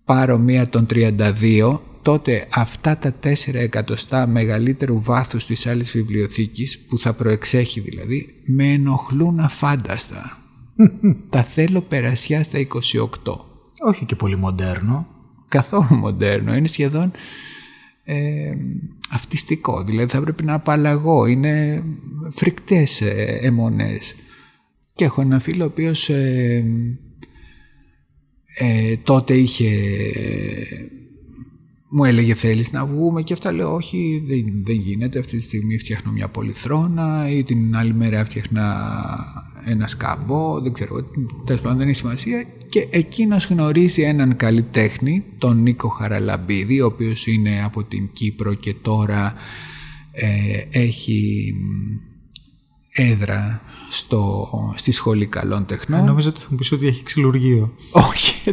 πάρω 0.04 0.38
μία 0.38 0.68
των 0.68 0.86
32 0.90 1.78
τότε 2.08 2.46
αυτά 2.50 2.98
τα 2.98 3.14
4 3.22 3.54
εκατοστά 3.54 4.26
μεγαλύτερου 4.26 5.02
βάθους 5.02 5.46
της 5.46 5.66
άλλης 5.66 5.90
βιβλιοθήκης, 5.90 6.78
που 6.78 6.98
θα 6.98 7.14
προεξέχει 7.14 7.80
δηλαδή, 7.80 8.34
με 8.44 8.64
ενοχλούν 8.64 9.38
αφάνταστα. 9.38 10.38
τα 11.30 11.44
θέλω 11.44 11.82
περασιά 11.82 12.42
στα 12.42 12.58
28. 12.58 12.66
Όχι 13.86 14.04
και 14.04 14.16
πολύ 14.16 14.36
μοντέρνο. 14.36 15.06
Καθόλου 15.48 15.94
μοντέρνο. 15.94 16.54
Είναι 16.54 16.66
σχεδόν 16.66 17.10
ε, 18.04 18.52
αυτιστικό. 19.10 19.82
Δηλαδή 19.82 20.12
θα 20.12 20.20
πρέπει 20.20 20.44
να 20.44 20.54
απαλλαγώ. 20.54 21.26
Είναι 21.26 21.84
φρικτές 22.34 23.00
ε, 23.00 23.38
αιμονές. 23.42 24.14
Και 24.94 25.04
έχω 25.04 25.20
ένα 25.20 25.38
φίλο 25.38 25.64
ο 25.64 25.66
οποίος 25.66 26.08
ε, 26.08 26.64
ε 28.58 28.96
τότε 28.96 29.34
είχε 29.34 29.70
μου 31.88 32.04
έλεγε 32.04 32.34
θέλεις 32.34 32.72
να 32.72 32.86
βγούμε 32.86 33.22
και 33.22 33.32
αυτά. 33.32 33.52
Λέω 33.52 33.74
όχι 33.74 34.22
δεν, 34.26 34.44
δεν 34.64 34.74
γίνεται. 34.74 35.18
Αυτή 35.18 35.36
τη 35.36 35.42
στιγμή 35.42 35.78
φτιάχνω 35.78 36.12
μια 36.12 36.28
πολυθρόνα 36.28 37.28
ή 37.30 37.42
την 37.42 37.76
άλλη 37.76 37.94
μέρα 37.94 38.24
φτιάχνα 38.24 38.88
ένα 39.64 39.86
σκαμπό. 39.86 40.60
Δεν 40.60 40.72
ξέρω 40.72 41.04
τέλος 41.44 41.60
πάντων 41.62 41.78
δεν 41.78 41.88
έχει 41.88 41.96
σημασία 41.96 42.44
και 42.68 42.86
εκείνος 42.90 43.46
γνωρίζει 43.46 44.02
έναν 44.02 44.36
καλλιτέχνη 44.36 45.24
τον 45.38 45.62
Νίκο 45.62 45.88
Χαραλαμπίδη 45.88 46.80
ο 46.80 46.86
οποίος 46.86 47.26
είναι 47.26 47.62
από 47.64 47.84
την 47.84 48.08
Κύπρο 48.12 48.54
και 48.54 48.74
τώρα 48.82 49.34
ε, 50.12 50.28
έχει 50.70 51.54
έδρα 52.98 53.60
στο, 53.90 54.48
στη 54.76 54.92
Σχολή 54.92 55.26
Καλών 55.26 55.66
Τεχνών. 55.66 56.04
Νομίζω 56.04 56.28
ότι 56.28 56.40
θα 56.40 56.46
μου 56.50 56.56
πεις 56.56 56.72
ότι 56.72 56.86
έχει 56.86 57.02
ξυλουργείο. 57.02 57.72
Όχι, 57.90 58.52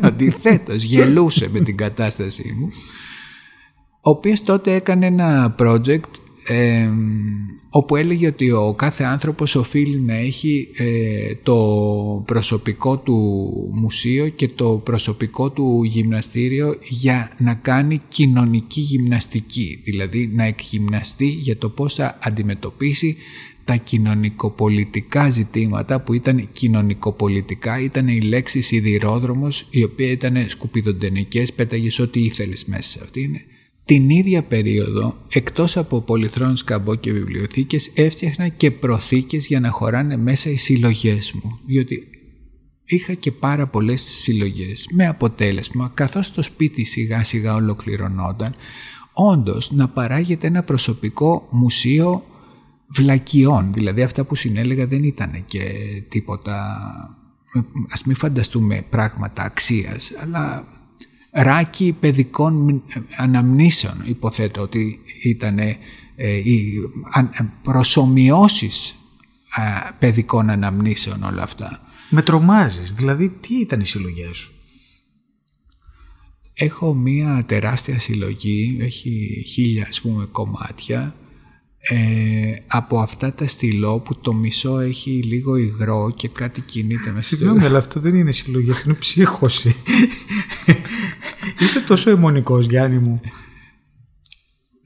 αντιθέτως, 0.00 0.82
γελούσε 0.82 1.48
με 1.52 1.60
την 1.60 1.76
κατάστασή 1.76 2.54
μου. 2.58 2.68
ο 4.00 4.10
οποίος 4.10 4.42
τότε 4.42 4.74
έκανε 4.74 5.06
ένα 5.06 5.54
project 5.58 6.20
όπου 7.70 7.96
έλεγε 7.96 8.26
ότι 8.26 8.50
ο 8.50 8.74
κάθε 8.74 9.04
άνθρωπος 9.04 9.54
οφείλει 9.54 10.00
να 10.00 10.14
έχει 10.14 10.68
ε, 10.76 11.34
το 11.42 11.56
προσωπικό 12.26 12.98
του 12.98 13.16
μουσείο 13.72 14.28
και 14.28 14.48
το 14.48 14.80
προσωπικό 14.84 15.50
του 15.50 15.82
γυμναστήριο 15.84 16.76
για 16.88 17.30
να 17.38 17.54
κάνει 17.54 18.00
κοινωνική 18.08 18.80
γυμναστική, 18.80 19.80
δηλαδή 19.84 20.30
να 20.34 20.44
εκγυμναστεί 20.44 21.26
για 21.26 21.56
το 21.56 21.68
πώς 21.68 21.94
θα 21.94 22.18
αντιμετωπίσει 22.22 23.16
τα 23.70 23.76
κοινωνικοπολιτικά 23.76 25.30
ζητήματα 25.30 26.00
που 26.00 26.14
ήταν 26.14 26.48
κοινωνικοπολιτικά, 26.52 27.80
ήταν 27.80 28.08
η 28.08 28.20
λέξη 28.20 28.60
σιδηρόδρομος 28.60 29.66
η 29.70 29.84
οποία 29.84 30.10
ήταν 30.10 30.48
σκουπιδοντενικές, 30.48 31.52
πέταγες 31.52 31.98
ό,τι 31.98 32.20
ήθελες 32.24 32.64
μέσα 32.64 32.82
σε 32.82 33.00
αυτή 33.02 33.30
την 33.84 34.10
ίδια 34.10 34.42
περίοδο, 34.42 35.16
εκτός 35.28 35.76
από 35.76 36.00
πολυθρόνους 36.00 36.58
σκαμπό 36.58 36.94
και 36.94 37.12
βιβλιοθήκες, 37.12 37.90
έφτιαχνα 37.94 38.48
και 38.48 38.70
προθήκες 38.70 39.46
για 39.46 39.60
να 39.60 39.70
χωράνε 39.70 40.16
μέσα 40.16 40.50
οι 40.50 40.56
συλλογές 40.56 41.32
μου. 41.32 41.58
Διότι 41.66 42.02
είχα 42.84 43.14
και 43.14 43.32
πάρα 43.32 43.66
πολλές 43.66 44.02
συλλογές. 44.02 44.88
Με 44.92 45.06
αποτέλεσμα, 45.06 45.90
καθώς 45.94 46.30
το 46.30 46.42
σπίτι 46.42 46.84
σιγά 46.84 47.24
σιγά 47.24 47.54
ολοκληρωνόταν, 47.54 48.54
όντως 49.12 49.70
να 49.72 49.88
παράγεται 49.88 50.46
ένα 50.46 50.62
προσωπικό 50.62 51.48
μουσείο 51.50 52.24
βλακιών. 52.90 53.72
Δηλαδή 53.72 54.02
αυτά 54.02 54.24
που 54.24 54.34
συνέλεγα 54.34 54.86
δεν 54.86 55.04
ήταν 55.04 55.44
και 55.44 55.62
τίποτα... 56.08 56.78
Ας 57.90 58.04
μην 58.04 58.16
φανταστούμε 58.16 58.86
πράγματα 58.90 59.42
αξίας, 59.42 60.12
αλλά 60.22 60.66
ράκι 61.30 61.96
παιδικών 62.00 62.82
αναμνήσεων 63.16 64.02
υποθέτω 64.04 64.62
ότι 64.62 65.00
ήταν 65.22 65.58
ε, 65.58 65.76
οι 66.44 66.72
προσωμιώσεις 67.62 68.94
παιδικών 69.98 70.50
αναμνήσεων 70.50 71.22
όλα 71.22 71.42
αυτά. 71.42 71.80
Με 72.10 72.22
τρομάζεις, 72.22 72.94
δηλαδή 72.94 73.28
τι 73.28 73.54
ήταν 73.54 73.80
οι 73.80 73.84
συλλογές 73.84 74.36
σου; 74.36 74.52
Έχω 76.52 76.94
μία 76.94 77.44
τεράστια 77.46 78.00
συλλογή, 78.00 78.76
έχει 78.80 79.44
χίλια 79.46 79.86
ας 79.88 80.00
πούμε 80.00 80.24
κομμάτια 80.24 81.14
ε, 81.80 82.54
από 82.66 83.00
αυτά 83.00 83.34
τα 83.34 83.46
στυλό 83.46 84.00
που 84.00 84.20
το 84.20 84.32
μισό 84.32 84.78
έχει 84.78 85.10
λίγο 85.10 85.56
υγρό 85.56 86.12
και 86.16 86.28
κάτι 86.28 86.60
κινείται 86.60 87.12
μέσα 87.12 87.28
Συγγνώμη, 87.28 87.64
αλλά 87.64 87.78
αυτό 87.78 88.00
δεν 88.00 88.14
είναι 88.14 88.32
συλλογή, 88.32 88.70
αυτό 88.70 88.88
είναι 88.88 88.98
ψύχωση. 88.98 89.74
Είσαι 91.60 91.80
τόσο 91.80 92.10
αιμονικός, 92.10 92.66
Γιάννη 92.66 92.98
μου. 92.98 93.20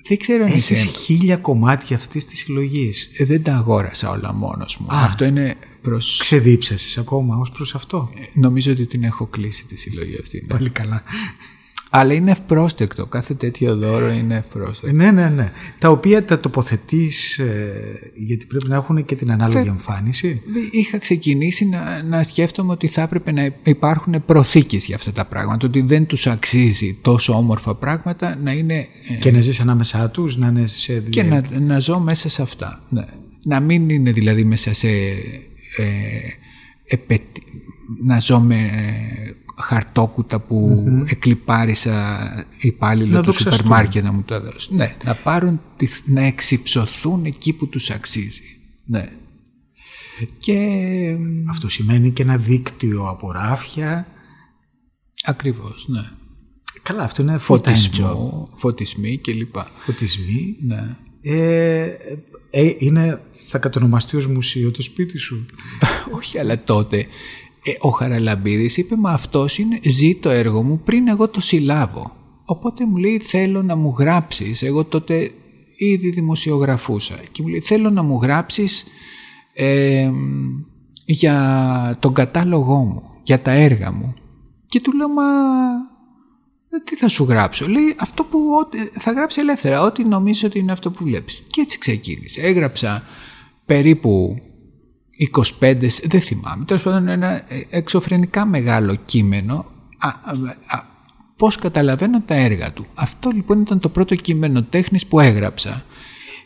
Δεν 0.09 0.19
ξέρω 0.19 0.45
αν 0.45 0.53
Έχεις 0.53 0.83
χίλια 0.83 1.37
κομμάτια 1.37 1.97
αυτής 1.97 2.27
της 2.27 2.39
συλλογής. 2.39 3.11
Ε, 3.17 3.25
δεν 3.25 3.43
τα 3.43 3.55
αγόρασα 3.55 4.11
όλα 4.11 4.33
μόνος 4.33 4.77
μου. 4.77 4.87
αυτό 4.91 5.25
είναι 5.25 5.57
προς... 5.83 6.17
Ξεδίψασες 6.21 6.99
ακόμα 6.99 7.37
ως 7.37 7.51
προς 7.51 7.75
αυτό; 7.75 8.11
Ε, 8.17 8.21
νομίζω 8.35 8.73
ότι 8.73 8.87
την 8.87 9.05
έχω 9.05 9.27
κλείσει 9.27 9.65
τη 9.65 9.77
συλλογή 9.77 10.19
αυτή. 10.23 10.41
Ναι. 10.41 10.57
Πολύ 10.57 10.71
καλά. 10.71 11.03
Αλλά 11.97 12.13
είναι 12.13 12.31
ευπρόσδεκτο. 12.31 13.07
Κάθε 13.07 13.35
τέτοιο 13.35 13.77
δώρο 13.77 14.09
είναι 14.09 14.37
ευπρόσδεκτο. 14.37 14.97
Ναι, 14.97 15.11
ναι, 15.11 15.29
ναι. 15.29 15.53
Τα 15.79 15.89
οποία 15.89 16.25
τα 16.25 16.41
τοποθετείς 16.41 17.39
ε, 17.39 18.11
γιατί 18.15 18.47
πρέπει 18.47 18.69
να 18.69 18.77
έχουν 18.77 19.05
και 19.05 19.15
την 19.15 19.31
ανάλογη 19.33 19.69
εμφάνιση. 19.69 20.43
Είχα 20.71 20.99
ξεκινήσει 20.99 21.65
να, 21.65 22.03
να 22.03 22.23
σκέφτομαι 22.23 22.73
ότι 22.73 22.87
θα 22.87 23.03
έπρεπε 23.03 23.33
να 23.33 23.51
υπάρχουν 23.63 24.25
προθήκες 24.27 24.87
για 24.87 24.97
αυτά 24.97 25.13
τα 25.13 25.25
πράγματα. 25.25 25.67
Ότι 25.67 25.81
δεν 25.81 26.07
τους 26.07 26.27
αξίζει 26.27 26.99
τόσο 27.03 27.33
όμορφα 27.33 27.75
πράγματα 27.75 28.39
να 28.43 28.53
είναι. 28.53 28.87
Ε, 29.09 29.15
και 29.21 29.31
να 29.31 29.41
ζεις 29.41 29.61
ανάμεσά 29.61 30.11
τους, 30.11 30.37
να 30.37 30.47
είναι 30.47 30.67
σε. 30.67 31.01
Και 31.01 31.23
να, 31.23 31.43
να 31.61 31.79
ζω 31.79 31.99
μέσα 31.99 32.29
σε 32.29 32.43
αυτά. 32.43 32.83
Ναι. 32.89 33.05
Να 33.45 33.61
μην 33.61 33.89
είναι 33.89 34.13
δηλαδή 34.13 34.45
μέσα 34.45 34.75
σε. 34.75 34.89
Ε, 36.89 36.97
να 38.05 38.21
ζω 38.21 38.41
με 38.41 38.71
χαρτόκουτα 39.57 40.41
που 40.41 40.85
mm-hmm. 40.87 41.11
εκλυπάρισα 41.11 42.29
υπάλληλο 42.59 43.21
του 43.21 43.33
σούπερ 43.33 43.65
μάρκετ 43.65 44.05
να 44.05 44.13
μου 44.13 44.23
το 44.23 44.41
δώσει. 44.41 44.75
Ναι, 44.75 44.97
να 45.05 45.15
πάρουν, 45.15 45.61
να 46.05 46.23
εξυψωθούν 46.23 47.25
εκεί 47.25 47.53
που 47.53 47.69
τους 47.69 47.91
αξίζει. 47.91 48.57
Ναι. 48.85 49.09
Και... 50.39 51.17
Αυτό 51.49 51.69
σημαίνει 51.69 52.11
και 52.11 52.23
ένα 52.23 52.37
δίκτυο 52.37 53.09
από 53.09 53.33
ράφια. 53.33 54.07
Ακριβώς, 55.25 55.89
ναι. 55.89 56.11
Καλά, 56.83 57.03
αυτό 57.03 57.23
είναι 57.23 57.39
φωτισμό, 57.39 58.49
φωτισμοί 58.55 59.19
κλπ. 59.19 59.57
Φωτισμοί. 59.79 60.57
Ναι. 60.61 60.97
Ε, 61.21 61.97
ε, 62.51 62.75
είναι, 62.79 63.23
θα 63.31 63.59
κατονομαστεί 63.59 64.17
ως 64.17 64.27
μουσείο 64.27 64.71
το 64.71 64.83
σπίτι 64.83 65.19
σου; 65.19 65.45
Όχι, 66.17 66.39
αλλά 66.39 66.63
τότε 66.63 67.07
ε, 67.65 67.73
ο 67.79 67.89
Χαραλαμπίδης 67.89 68.77
είπε 68.77 68.97
«Μα 68.97 69.11
αυτός 69.11 69.59
είναι, 69.59 69.79
ζει 69.83 70.15
το 70.15 70.31
έργο 70.31 70.63
μου 70.63 70.81
πριν 70.85 71.09
εγώ 71.09 71.29
το 71.29 71.41
συλλάβω». 71.41 72.13
Οπότε 72.45 72.87
μου 72.87 72.97
λέει 72.97 73.19
«Θέλω 73.19 73.63
να 73.63 73.77
μου 73.77 73.95
γράψεις». 73.99 74.63
Εγώ 74.63 74.85
τότε 74.85 75.31
ήδη 75.79 76.11
δημοσιογραφούσα. 76.11 77.15
Και 77.33 77.43
μου 77.43 77.49
λέει 77.49 77.61
«Θέλω 77.61 77.91
να 77.91 78.03
μου 78.03 78.19
γράψεις 78.23 78.87
για 81.05 81.97
τον 82.01 82.15
κατάλογό 82.15 82.85
μου, 82.85 83.03
για 83.23 83.43
τα 83.43 83.51
έργα 83.51 83.93
μου». 83.93 84.15
Και 84.67 84.81
του 84.81 84.93
λέω 84.93 85.09
«Μα 85.09 85.23
ε, 86.71 86.81
τι 86.85 86.97
θα 86.97 87.09
σου 87.09 87.25
γράψω». 87.25 87.69
Λέει 87.69 87.95
«Αυτό 87.99 88.25
που 88.25 88.39
θα 88.93 89.13
γράψει 89.13 89.41
ελεύθερα, 89.41 89.83
ό,τι 89.83 90.05
νομίζω 90.05 90.47
ότι 90.47 90.59
είναι 90.59 90.73
αυτό 90.73 90.91
που 90.91 91.05
βλέπεις». 91.05 91.45
Και 91.47 91.61
έτσι 91.61 91.79
ξεκίνησε. 91.79 92.41
Έγραψα 92.41 93.03
περίπου 93.67 94.41
25, 95.61 95.89
δεν 96.05 96.21
θυμάμαι, 96.21 96.65
τέλος 96.65 96.83
πάντων 96.83 97.09
ένα 97.09 97.43
εξωφρενικά 97.71 98.47
μεγάλο 98.47 98.95
κείμενο 98.95 99.67
α, 99.99 100.09
α, 100.09 100.83
πώς 101.37 101.57
καταλαβαίνω 101.57 102.23
τα 102.23 102.35
έργα 102.35 102.73
του. 102.73 102.87
Αυτό 102.95 103.31
λοιπόν 103.31 103.61
ήταν 103.61 103.79
το 103.79 103.89
πρώτο 103.89 104.15
κείμενο 104.15 104.63
τέχνης 104.63 105.07
που 105.07 105.21
έγραψα. 105.21 105.85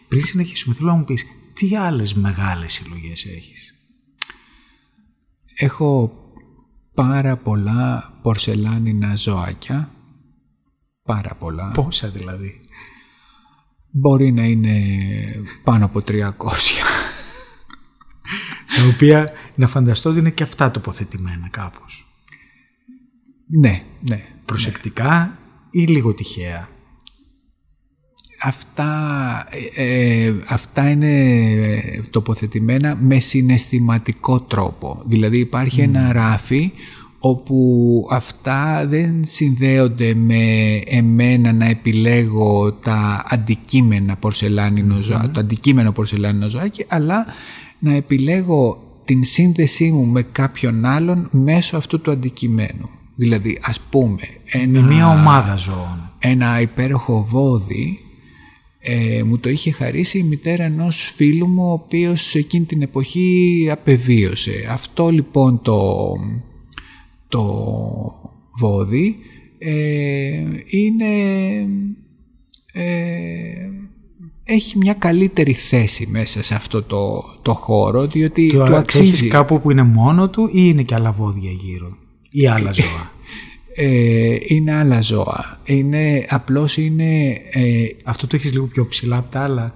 Πριν 0.09 0.25
συνεχίσουμε 0.25 0.75
θέλω 0.75 0.89
να 0.91 0.97
μου 0.97 1.05
πεις 1.05 1.25
τι 1.53 1.77
άλλες 1.77 2.15
μεγάλες 2.15 2.73
συλλογές 2.73 3.25
έχεις; 3.25 3.75
Έχω 5.57 6.13
πάρα 6.95 7.37
πολλά 7.37 8.19
πορσελάνινα 8.23 9.17
ζωάκια. 9.17 9.91
Πάρα 11.03 11.35
πολλά. 11.35 11.71
Πόσα 11.71 12.09
δηλαδή; 12.09 12.61
Μπορεί 13.91 14.33
να 14.33 14.45
είναι 14.45 14.77
πάνω 15.65 15.85
από 15.85 16.03
300 16.09 16.31
τα 18.79 18.85
οποία 18.95 19.33
να 19.55 19.67
φανταστώ 19.67 20.11
ότι 20.11 20.19
είναι 20.19 20.31
και 20.31 20.43
αυτά 20.43 20.71
τοποθετημένα 20.71 21.49
κάπως. 21.51 22.07
Ναι, 23.47 23.83
ναι. 24.01 24.25
Προσεκτικά 24.45 25.39
ή 25.71 25.81
λίγο 25.81 26.15
τυχαία. 26.15 26.69
Αυτά, 28.43 28.91
ε, 29.75 30.33
αυτά 30.49 30.91
είναι 30.91 31.41
τοποθετημένα 32.11 32.97
με 33.01 33.19
συναισθηματικό 33.19 34.41
τρόπο. 34.41 35.03
Δηλαδή 35.07 35.39
υπάρχει 35.39 35.81
ένα 35.81 36.13
ράφι 36.13 36.73
όπου 37.19 38.07
αυτά 38.11 38.87
δεν 38.87 39.25
συνδέονται 39.25 40.15
με 40.15 40.37
εμένα 40.85 41.53
να 41.53 41.67
επιλέγω 41.67 42.73
τα 42.73 43.25
αντικείμενα 43.29 44.17
πορσελάνινο 44.17 44.97
mm. 44.97 45.31
το 45.33 45.41
αντικείμενο 45.41 45.93
πορσελάνινο 45.93 46.49
ζωάκι, 46.49 46.85
αλλά 46.89 47.27
να 47.79 47.95
επιλέγω 47.95 48.83
την 49.05 49.25
σύνδεσή 49.25 49.93
μου 49.93 50.05
με 50.05 50.23
κάποιον 50.23 50.85
άλλον 50.85 51.29
μέσω 51.33 51.77
αυτού 51.77 52.01
του 52.01 52.11
αντικειμένου. 52.11 52.89
Δηλαδή, 53.15 53.59
ας 53.63 53.81
πούμε... 53.81 54.21
Ένα, 54.45 54.83
μια 54.83 55.09
ομάδα 55.09 55.57
ζώων. 55.57 56.13
Ένα 56.19 56.61
υπέροχο 56.61 57.27
βόδι 57.31 57.99
ε, 58.81 59.23
μου 59.23 59.39
το 59.39 59.49
είχε 59.49 59.71
χαρίσει 59.71 60.19
η 60.19 60.23
μητέρα 60.23 60.65
ενός 60.65 61.13
φίλου 61.15 61.47
μου 61.47 61.69
ο 61.69 61.73
οποίος 61.73 62.35
εκείνη 62.35 62.65
την 62.65 62.83
εποχή 62.83 63.69
απεβίωσε. 63.71 64.69
Αυτό 64.71 65.09
λοιπόν 65.09 65.63
το, 65.63 66.15
το 67.29 67.45
βόδι 68.59 69.17
ε, 69.59 70.45
είναι... 70.67 71.07
Ε, 72.73 73.69
έχει 74.51 74.79
μια 74.79 74.93
καλύτερη 74.95 75.53
θέση 75.53 76.07
μέσα 76.11 76.43
σε 76.43 76.55
αυτό 76.55 76.83
το, 76.83 77.23
το 77.43 77.55
χώρο 77.55 78.07
διότι 78.07 78.53
το, 78.53 78.65
του 78.65 78.77
αξίζει. 78.77 79.09
Έχεις 79.09 79.29
κάπου 79.29 79.61
που 79.61 79.71
είναι 79.71 79.83
μόνο 79.83 80.31
του 80.31 80.47
ή 80.47 80.51
είναι 80.53 80.83
και 80.83 80.95
άλλα 80.95 81.13
βόδια 81.13 81.51
γύρω; 81.51 81.97
Ή 82.31 82.47
άλλα 82.47 82.73
ζώα; 82.73 83.13
Ε, 83.75 84.37
είναι 84.47 84.75
άλλα 84.75 85.01
ζώα. 85.01 85.61
Είναι, 85.65 86.27
απλώς 86.29 86.77
είναι... 86.77 87.29
Ε, 87.51 87.87
αυτό 88.05 88.27
το 88.27 88.37
έχεις 88.37 88.53
λίγο 88.53 88.67
πιο 88.67 88.87
ψηλά 88.87 89.17
από 89.17 89.31
τα 89.31 89.41
άλλα; 89.41 89.75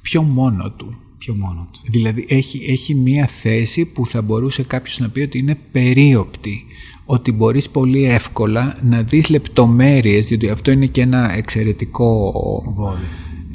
Πιο 0.00 0.22
μόνο 0.22 0.70
του. 0.70 0.98
πιο 1.18 1.34
μόνο 1.34 1.66
του. 1.72 1.80
Δηλαδή 1.90 2.24
έχει, 2.28 2.64
έχει 2.68 2.94
μία 2.94 3.26
θέση 3.26 3.84
που 3.84 4.06
θα 4.06 4.22
μπορούσε 4.22 4.62
κάποιος 4.62 4.98
να 4.98 5.08
πει 5.08 5.20
ότι 5.20 5.38
είναι 5.38 5.58
περίοπτη. 5.72 6.64
Ότι 7.04 7.32
μπορείς 7.32 7.70
πολύ 7.70 8.04
εύκολα 8.04 8.78
να 8.82 9.02
δεις 9.02 9.28
λεπτομέρειες, 9.28 10.26
διότι 10.26 10.48
αυτό 10.48 10.70
είναι 10.70 10.86
και 10.86 11.00
ένα 11.00 11.36
εξαιρετικό 11.36 12.32
βόδι. 12.68 13.04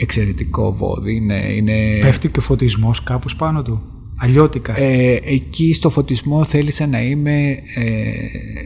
Εξαιρετικό 0.02 0.74
βόδι. 0.74 1.16
Είναι, 1.16 1.54
είναι... 1.56 1.99
Πέφτει 2.02 2.30
και 2.30 2.39
ο 2.39 2.41
φωτισμός 2.41 3.04
κάπως 3.04 3.36
πάνω 3.36 3.62
του; 3.62 3.82
Αλλιώτικα. 4.18 4.80
Ε, 4.80 5.20
εκεί 5.24 5.74
στο 5.74 5.89
φωτισμό 5.89 6.43
θέλησα 6.43 6.88
να 6.88 7.02
είμαι 7.02 7.49
ε, 7.76 8.12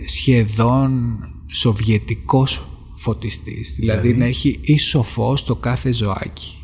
σχεδόν 0.05 1.19
σοβιετικός 1.53 2.67
φωτιστής. 2.95 3.75
Δηλαδή, 3.79 4.01
δηλαδή; 4.01 4.19
να 4.19 4.25
έχει 4.25 4.59
ίσο 4.61 5.03
φως 5.03 5.43
το 5.43 5.55
κάθε 5.55 5.91
ζωάκι 5.91 6.59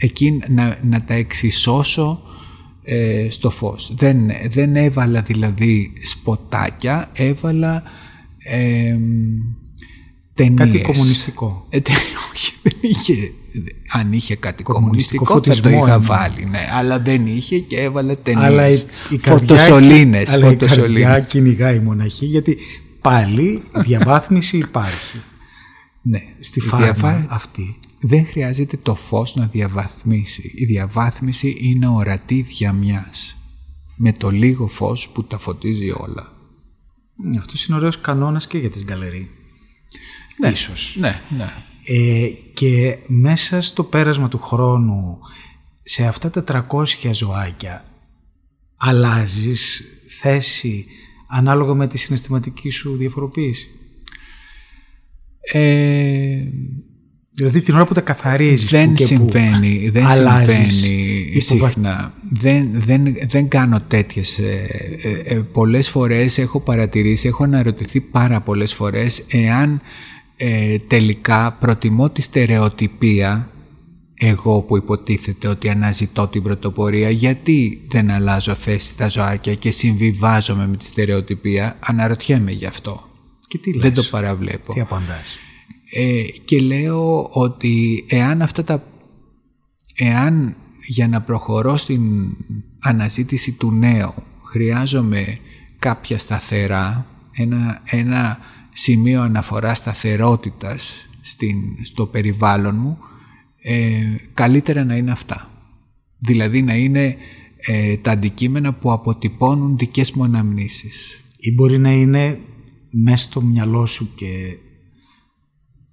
εκεί 0.00 0.40
να, 0.48 0.78
να 0.82 1.04
τα 1.04 1.14
εξισώσω 1.14 2.22
ε, 2.82 3.26
στο 3.30 3.50
φως. 3.50 3.92
Δεν, 3.94 4.30
δεν 4.48 4.76
έβαλα 4.76 5.22
δηλαδή 5.22 5.92
σποτάκια, 6.02 7.10
έβαλα 7.12 7.82
ε, 8.38 8.98
ταινίες. 10.34 10.58
Κάτι 10.58 10.80
κομμουνιστικό. 10.80 11.66
Ε, 11.68 11.78
όχι, 12.32 12.52
δεν 12.62 12.76
είχε. 12.80 13.32
Αν 13.92 14.12
είχε 14.12 14.36
κάτι 14.36 14.62
κομμουνιστικό, 14.62 15.24
κομμουνιστικό 15.24 15.68
θα 15.68 15.76
το 15.78 15.86
είχα 15.86 16.00
βάλει, 16.00 16.44
ναι. 16.44 16.68
Αλλά 16.72 17.00
δεν 17.00 17.26
είχε 17.26 17.58
και 17.58 17.80
έβαλε 17.80 18.14
ταινίες. 18.14 18.44
Αλλά 18.44 18.68
η, 18.68 18.82
η 19.10 19.18
φωτοσολίνες. 19.18 20.32
Αλλά 20.32 20.46
φωτοσολίνες. 20.46 21.00
η 21.00 21.02
καρδιά 21.02 21.20
κυνηγάει 21.20 21.78
μοναχή, 21.78 22.26
γιατί 22.26 22.58
πάλι 23.00 23.62
διαβάθμιση 23.72 24.56
υπάρχει. 24.58 25.22
Ναι. 26.02 26.18
Στη 26.38 26.60
φάρμα 26.60 27.26
αυτή 27.28 27.78
δεν 28.00 28.26
χρειάζεται 28.26 28.76
το 28.76 28.94
φως 28.94 29.34
να 29.34 29.46
διαβαθμίσει. 29.46 30.52
Η 30.54 30.64
διαβάθμιση 30.64 31.56
είναι 31.60 31.88
ορατή 31.88 32.42
διαμιάς. 32.42 33.34
Με 33.96 34.12
το 34.12 34.30
λίγο 34.30 34.66
φως 34.66 35.08
που 35.08 35.24
τα 35.24 35.38
φωτίζει 35.38 35.90
όλα. 35.90 36.32
Αυτός 37.38 37.66
είναι 37.66 37.76
ωραίος 37.76 38.00
κανόνας 38.00 38.46
και 38.46 38.58
για 38.58 38.70
τις 38.70 38.84
γκαλερί. 38.84 39.30
Ναι, 40.38 40.48
Ίσως. 40.48 40.96
Ναι, 40.98 41.20
ναι. 41.28 41.52
Ε, 41.92 42.28
και 42.54 42.98
μέσα 43.06 43.60
στο 43.60 43.84
πέρασμα 43.84 44.28
του 44.28 44.38
χρόνου 44.38 45.18
σε 45.82 46.06
αυτά 46.06 46.30
τα 46.30 46.66
300 46.70 47.10
ζωάκια 47.12 47.84
αλλάζεις 48.76 49.82
θέση 50.20 50.86
ανάλογα 51.28 51.74
με 51.74 51.86
τη 51.86 51.98
συναισθηματική 51.98 52.70
σου 52.70 52.96
διαφοροποίηση; 52.96 53.68
Ε, 55.52 56.42
Δηλαδή 57.34 57.62
την 57.62 57.74
ώρα 57.74 57.86
που 57.86 57.94
τα 57.94 58.00
καθαρίζεις. 58.00 58.70
Δεν 58.70 58.94
και 58.94 59.04
συμβαίνει, 59.04 59.82
που 59.84 59.92
δεν 59.92 60.06
συμβαίνει 60.10 61.40
συχνά. 61.40 62.14
Δεν, 62.30 62.68
δεν, 62.72 63.16
δεν 63.28 63.48
κάνω 63.48 63.80
τέτοιες. 63.80 64.38
Ε, 64.38 64.68
ε, 65.02 65.34
ε, 65.34 65.40
πολλές 65.52 65.90
φορές 65.90 66.38
έχω 66.38 66.60
παρατηρήσει, 66.60 67.28
έχω 67.28 67.44
αναρωτηθεί 67.44 68.00
πάρα 68.00 68.40
πολλές 68.40 68.74
φορές 68.74 69.24
εάν 69.28 69.80
ε, 70.42 70.78
τελικά 70.78 71.52
προτιμώ 71.52 72.10
τη 72.10 72.22
στερεοτυπία 72.22 73.50
εγώ 74.14 74.62
που 74.62 74.76
υποτίθεται 74.76 75.48
ότι 75.48 75.68
αναζητώ 75.68 76.28
την 76.28 76.42
πρωτοπορία 76.42 77.10
γιατί 77.10 77.82
δεν 77.88 78.10
αλλάζω 78.10 78.54
θέση 78.54 78.96
τα 78.96 79.08
ζωάκια 79.08 79.54
και 79.54 79.70
συμβιβάζομαι 79.70 80.66
με 80.66 80.76
τη 80.76 80.86
στερεοτυπία 80.86 81.76
αναρωτιέμαι 81.80 82.52
γι' 82.52 82.66
αυτό. 82.66 83.08
Και 83.46 83.58
τι 83.58 83.78
Δεν 83.78 83.94
το 83.94 84.02
παραβλέπω. 84.02 84.72
Τι 84.72 84.80
απαντάς; 84.80 85.38
Ε, 85.90 86.22
και 86.44 86.60
λέω 86.60 87.28
ότι 87.32 88.04
εάν 88.08 88.42
αυτά 88.42 88.64
τα... 88.64 88.84
Εάν 89.94 90.56
για 90.86 91.08
να 91.08 91.20
προχωρώ 91.20 91.76
στην 91.76 92.02
αναζήτηση 92.78 93.52
του 93.52 93.72
νέου 93.72 94.14
χρειάζομαι 94.44 95.38
κάποια 95.78 96.18
σταθερά, 96.18 97.06
ένα, 97.32 97.82
ένα 97.84 98.38
σημείο 98.80 99.22
αναφοράς 99.22 99.78
σταθερότητας 99.78 101.08
στην, 101.20 101.56
στο 101.84 102.06
περιβάλλον 102.06 102.76
μου, 102.76 102.98
ε, 103.62 104.00
καλύτερα 104.34 104.84
να 104.84 104.96
είναι 104.96 105.10
αυτά. 105.10 105.50
Δηλαδή 106.18 106.62
να 106.62 106.74
είναι 106.74 107.16
ε, 107.56 107.96
τα 107.96 108.10
αντικείμενα 108.10 108.74
που 108.74 108.92
αποτυπώνουν 108.92 109.78
δικές 109.78 110.12
μου 110.12 110.24
αναμνήσεις. 110.24 111.24
Ή 111.36 111.52
μπορεί 111.52 111.78
να 111.78 111.90
είναι 111.90 112.40
μέσα 112.90 113.24
στο 113.24 113.42
μυαλό 113.42 113.86
σου 113.86 114.14
και 114.14 114.56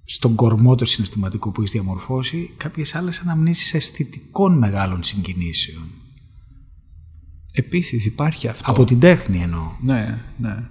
στον 0.04 0.34
κορμό 0.34 0.74
το 0.74 0.84
συναισθηματικό 0.84 1.50
που 1.50 1.60
έχεις 1.60 1.72
διαμορφώσει 1.72 2.50
κάποιες 2.56 2.94
άλλες 2.94 3.20
αναμνήσεις 3.20 3.74
αισθητικών 3.74 4.58
μεγάλων 4.58 5.02
συγκινήσεων. 5.02 5.88
Επίσης 7.52 8.06
υπάρχει 8.06 8.48
αυτό. 8.48 8.70
Από 8.70 8.84
την 8.84 9.00
τέχνη 9.00 9.42
εννοώ. 9.42 9.76
Ναι, 9.80 10.24
ναι. 10.36 10.68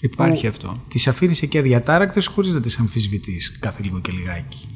Υπάρχει 0.00 0.46
αυτό. 0.46 0.82
Τις 0.88 1.08
αφήνεις 1.08 1.42
εκεί 1.42 1.58
αδιατάρακτες 1.58 2.26
χωρίς 2.26 2.50
να 2.50 2.60
τις 2.60 2.78
αμφισβητείς 2.78 3.58
κάθε 3.58 3.82
λίγο 3.82 4.00
και 4.00 4.12
λιγάκι. 4.12 4.66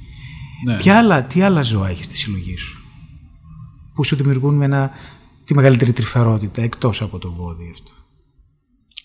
Ναι. 0.64 0.76
Ποια 0.76 0.98
άλλα, 0.98 1.24
τι 1.24 1.42
άλλα 1.42 1.62
ζώα 1.62 1.88
έχεις 1.88 2.06
στη 2.06 2.16
συλλογή 2.16 2.56
σου 2.56 2.82
που 3.94 4.04
σου 4.04 4.16
δημιουργούν 4.16 4.54
με 4.54 4.64
ένα, 4.64 4.90
τη 5.44 5.54
μεγαλύτερη 5.54 5.92
τρυφερότητα 5.92 6.62
εκτός 6.62 7.02
από 7.02 7.18
το 7.18 7.32
βόδι 7.32 7.70
αυτό; 7.70 7.92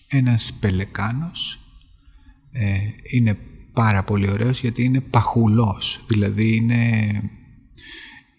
Ένας 0.06 0.52
πελεκάνος 0.60 1.60
ε, 2.52 2.76
είναι 3.12 3.38
πάρα 3.72 4.04
πολύ 4.04 4.30
ωραίος 4.30 4.60
γιατί 4.60 4.82
είναι 4.82 5.00
παχουλός. 5.00 6.04
Δηλαδή 6.06 6.54
είναι, 6.54 6.76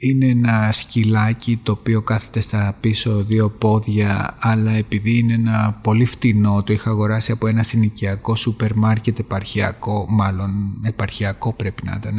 είναι 0.01 0.25
ένα 0.25 0.71
σκυλάκι 0.71 1.59
το 1.63 1.71
οποίο 1.71 2.01
κάθεται 2.01 2.41
στα 2.41 2.77
πίσω 2.79 3.23
δύο 3.23 3.49
πόδια 3.49 4.37
αλλά 4.39 4.71
επειδή 4.71 5.17
είναι 5.17 5.33
ένα 5.33 5.79
πολύ 5.83 6.05
φτηνό 6.05 6.63
το 6.63 6.73
είχα 6.73 6.89
αγοράσει 6.89 7.31
από 7.31 7.47
ένα 7.47 7.63
συνοικιακό 7.63 8.35
σούπερ 8.35 8.75
μάρκετ 8.75 9.19
επαρχιακό 9.19 10.05
μάλλον 10.09 10.81
επαρχιακό 10.83 11.53
πρέπει 11.53 11.85
να 11.85 11.95
ήταν 11.97 12.17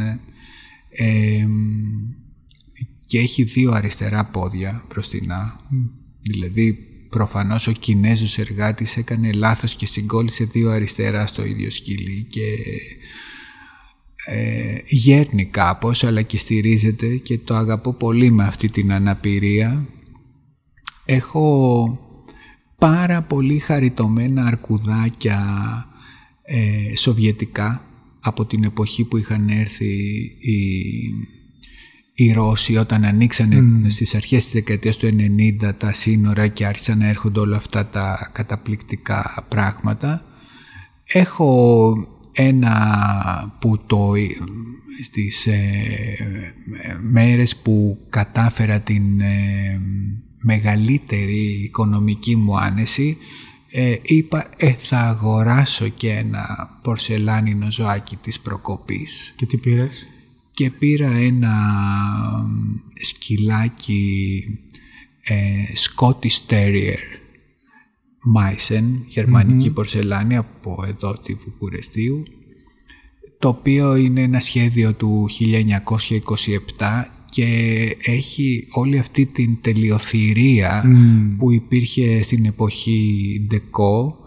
ε, 0.89 1.45
και 3.05 3.19
έχει 3.19 3.43
δύο 3.43 3.71
αριστερά 3.71 4.25
πόδια 4.25 4.85
μπροστινά 4.89 5.59
δηλαδή 6.21 6.73
προφανώς 7.09 7.67
ο 7.67 7.71
Κινέζος 7.71 8.37
εργάτης 8.37 8.97
έκανε 8.97 9.31
λάθος 9.31 9.75
και 9.75 9.85
συγκόλλησε 9.85 10.43
δύο 10.43 10.69
αριστερά 10.69 11.25
στο 11.25 11.45
ίδιο 11.45 11.71
σκυλί 11.71 12.27
και 12.29 12.41
ε, 14.25 14.75
γέρνει 14.87 15.45
κάπως 15.45 16.03
αλλά 16.03 16.21
και 16.21 16.37
στηρίζεται 16.37 17.15
και 17.15 17.37
το 17.37 17.55
αγαπώ 17.55 17.93
πολύ 17.93 18.31
με 18.31 18.43
αυτή 18.43 18.69
την 18.69 18.91
αναπηρία. 18.91 19.85
Έχω 21.05 21.99
πάρα 22.77 23.21
πολύ 23.21 23.59
χαριτωμένα 23.59 24.45
αρκουδάκια 24.45 25.39
ε, 26.41 26.95
σοβιετικά 26.95 27.85
από 28.19 28.45
την 28.45 28.63
εποχή 28.63 29.03
που 29.03 29.17
είχαν 29.17 29.49
έρθει 29.49 29.93
οι 30.39 30.59
οι 32.13 32.31
Ρώσοι 32.31 32.77
όταν 32.77 33.03
ανοίξανε 33.03 33.59
mm. 33.59 33.91
στις 33.91 34.15
αρχές 34.15 34.43
της 34.43 34.53
δεκαετίας 34.53 34.97
του 34.97 35.07
90 35.61 35.71
τα 35.77 35.93
σύνορα 35.93 36.47
και 36.47 36.65
άρχισαν 36.65 36.97
να 36.97 37.07
έρχονται 37.07 37.39
όλα 37.39 37.57
αυτά 37.57 37.85
τα 37.85 38.29
καταπληκτικά 38.33 39.45
πράγματα. 39.49 40.25
Έχω 41.03 41.93
ένα 42.33 43.57
που 43.59 43.77
το 43.85 44.13
στις 45.03 45.45
ε, 45.45 46.55
μέρες 47.01 47.57
που 47.57 48.05
κατάφερα 48.09 48.79
την 48.79 49.21
ε, 49.21 49.81
μεγαλύτερη 50.37 51.61
οικονομική 51.63 52.35
μου 52.35 52.59
άνεση 52.59 53.17
ε, 53.73 53.95
είπα 54.01 54.49
ε, 54.57 54.71
θα 54.71 54.99
αγοράσω 54.99 55.87
και 55.87 56.09
ένα 56.09 56.69
πορσελάνινο 56.81 57.71
ζωάκι 57.71 58.15
της 58.15 58.39
προκοπής. 58.39 59.33
Και 59.35 59.45
τι 59.45 59.57
πήρες; 59.57 60.05
και 60.51 60.69
πήρα 60.71 61.11
ένα 61.11 61.55
σκυλάκι 62.93 64.43
ε, 65.21 65.63
Scottish 65.75 66.39
Terrier 66.47 67.20
Meissen, 68.35 68.83
γερμανική 69.07 69.69
mm 69.69 69.73
πορσελάνη 69.73 70.35
από 70.35 70.83
εδώ 70.87 71.13
τη 71.23 71.33
Βουκουρεστίου 71.33 72.23
το 73.41 73.47
οποίο 73.47 73.95
είναι 73.95 74.21
ένα 74.21 74.39
σχέδιο 74.39 74.93
του 74.93 75.29
1927 76.77 77.03
και 77.29 77.45
έχει 78.05 78.67
όλη 78.71 78.99
αυτή 78.99 79.25
την 79.25 79.57
τελειοθυρία 79.61 80.83
που 81.37 81.51
υπήρχε 81.51 82.23
στην 82.23 82.45
εποχή 82.45 83.45
Ντεκό 83.47 84.20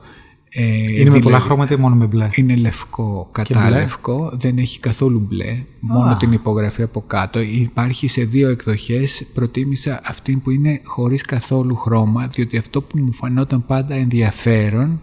ε, 0.56 1.00
είναι 1.00 1.10
με 1.10 1.18
πολλά 1.18 1.40
χρώματα 1.40 1.74
ή 1.74 1.76
μόνο 1.76 1.94
με 1.94 2.06
μπλε; 2.06 2.28
Είναι 2.34 2.56
λευκό, 2.56 3.28
κατάλευκο, 3.32 4.30
δεν 4.34 4.58
έχει 4.58 4.80
καθόλου 4.80 5.26
μπλε, 5.28 5.64
μόνο 5.80 6.16
την 6.16 6.32
υπογραφή 6.32 6.82
από 6.82 7.02
κάτω. 7.06 7.40
Υπάρχει 7.40 8.08
σε 8.08 8.24
δύο 8.24 8.48
εκδοχές, 8.48 9.26
προτίμησα 9.34 10.00
αυτή 10.04 10.36
που 10.36 10.50
είναι 10.50 10.80
χωρίς 10.84 11.22
καθόλου 11.22 11.76
χρώμα, 11.76 12.26
διότι 12.26 12.56
αυτό 12.56 12.82
που 12.82 12.98
μου 12.98 13.12
φανόταν 13.12 13.66
πάντα 13.66 13.94
ενδιαφέρον 13.94 15.00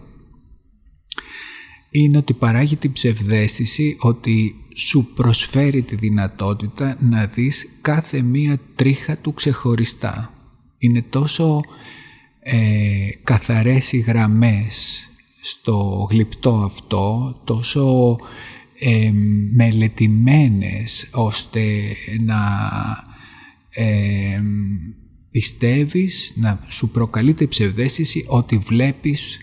είναι 1.90 2.16
ότι 2.16 2.32
παράγει 2.32 2.76
την 2.76 2.92
ψευδέστηση 2.92 3.96
ότι 4.00 4.56
σου 4.74 5.08
προσφέρει 5.14 5.82
τη 5.82 5.96
δυνατότητα 5.96 6.96
να 7.00 7.26
δεις 7.26 7.68
κάθε 7.80 8.22
μία 8.22 8.58
τρίχα 8.74 9.16
του 9.16 9.34
ξεχωριστά. 9.34 10.32
Είναι 10.78 11.02
τόσο 11.10 11.60
ε, 12.40 12.56
καθαρές 13.24 13.92
οι 13.92 13.98
γραμμές 13.98 15.06
στο 15.44 16.06
γλυπτό 16.10 16.54
αυτό, 16.54 17.36
τόσο 17.44 18.16
ε, 18.78 19.10
μελετημένες 19.54 21.08
ώστε 21.12 21.62
να 22.20 22.40
ε, 23.70 24.40
πιστεύεις, 25.30 26.32
να 26.36 26.60
σου 26.68 26.88
προκαλείται 26.88 27.46
ψευδέστηση 27.46 28.24
ότι 28.28 28.58
βλέπεις 28.58 29.38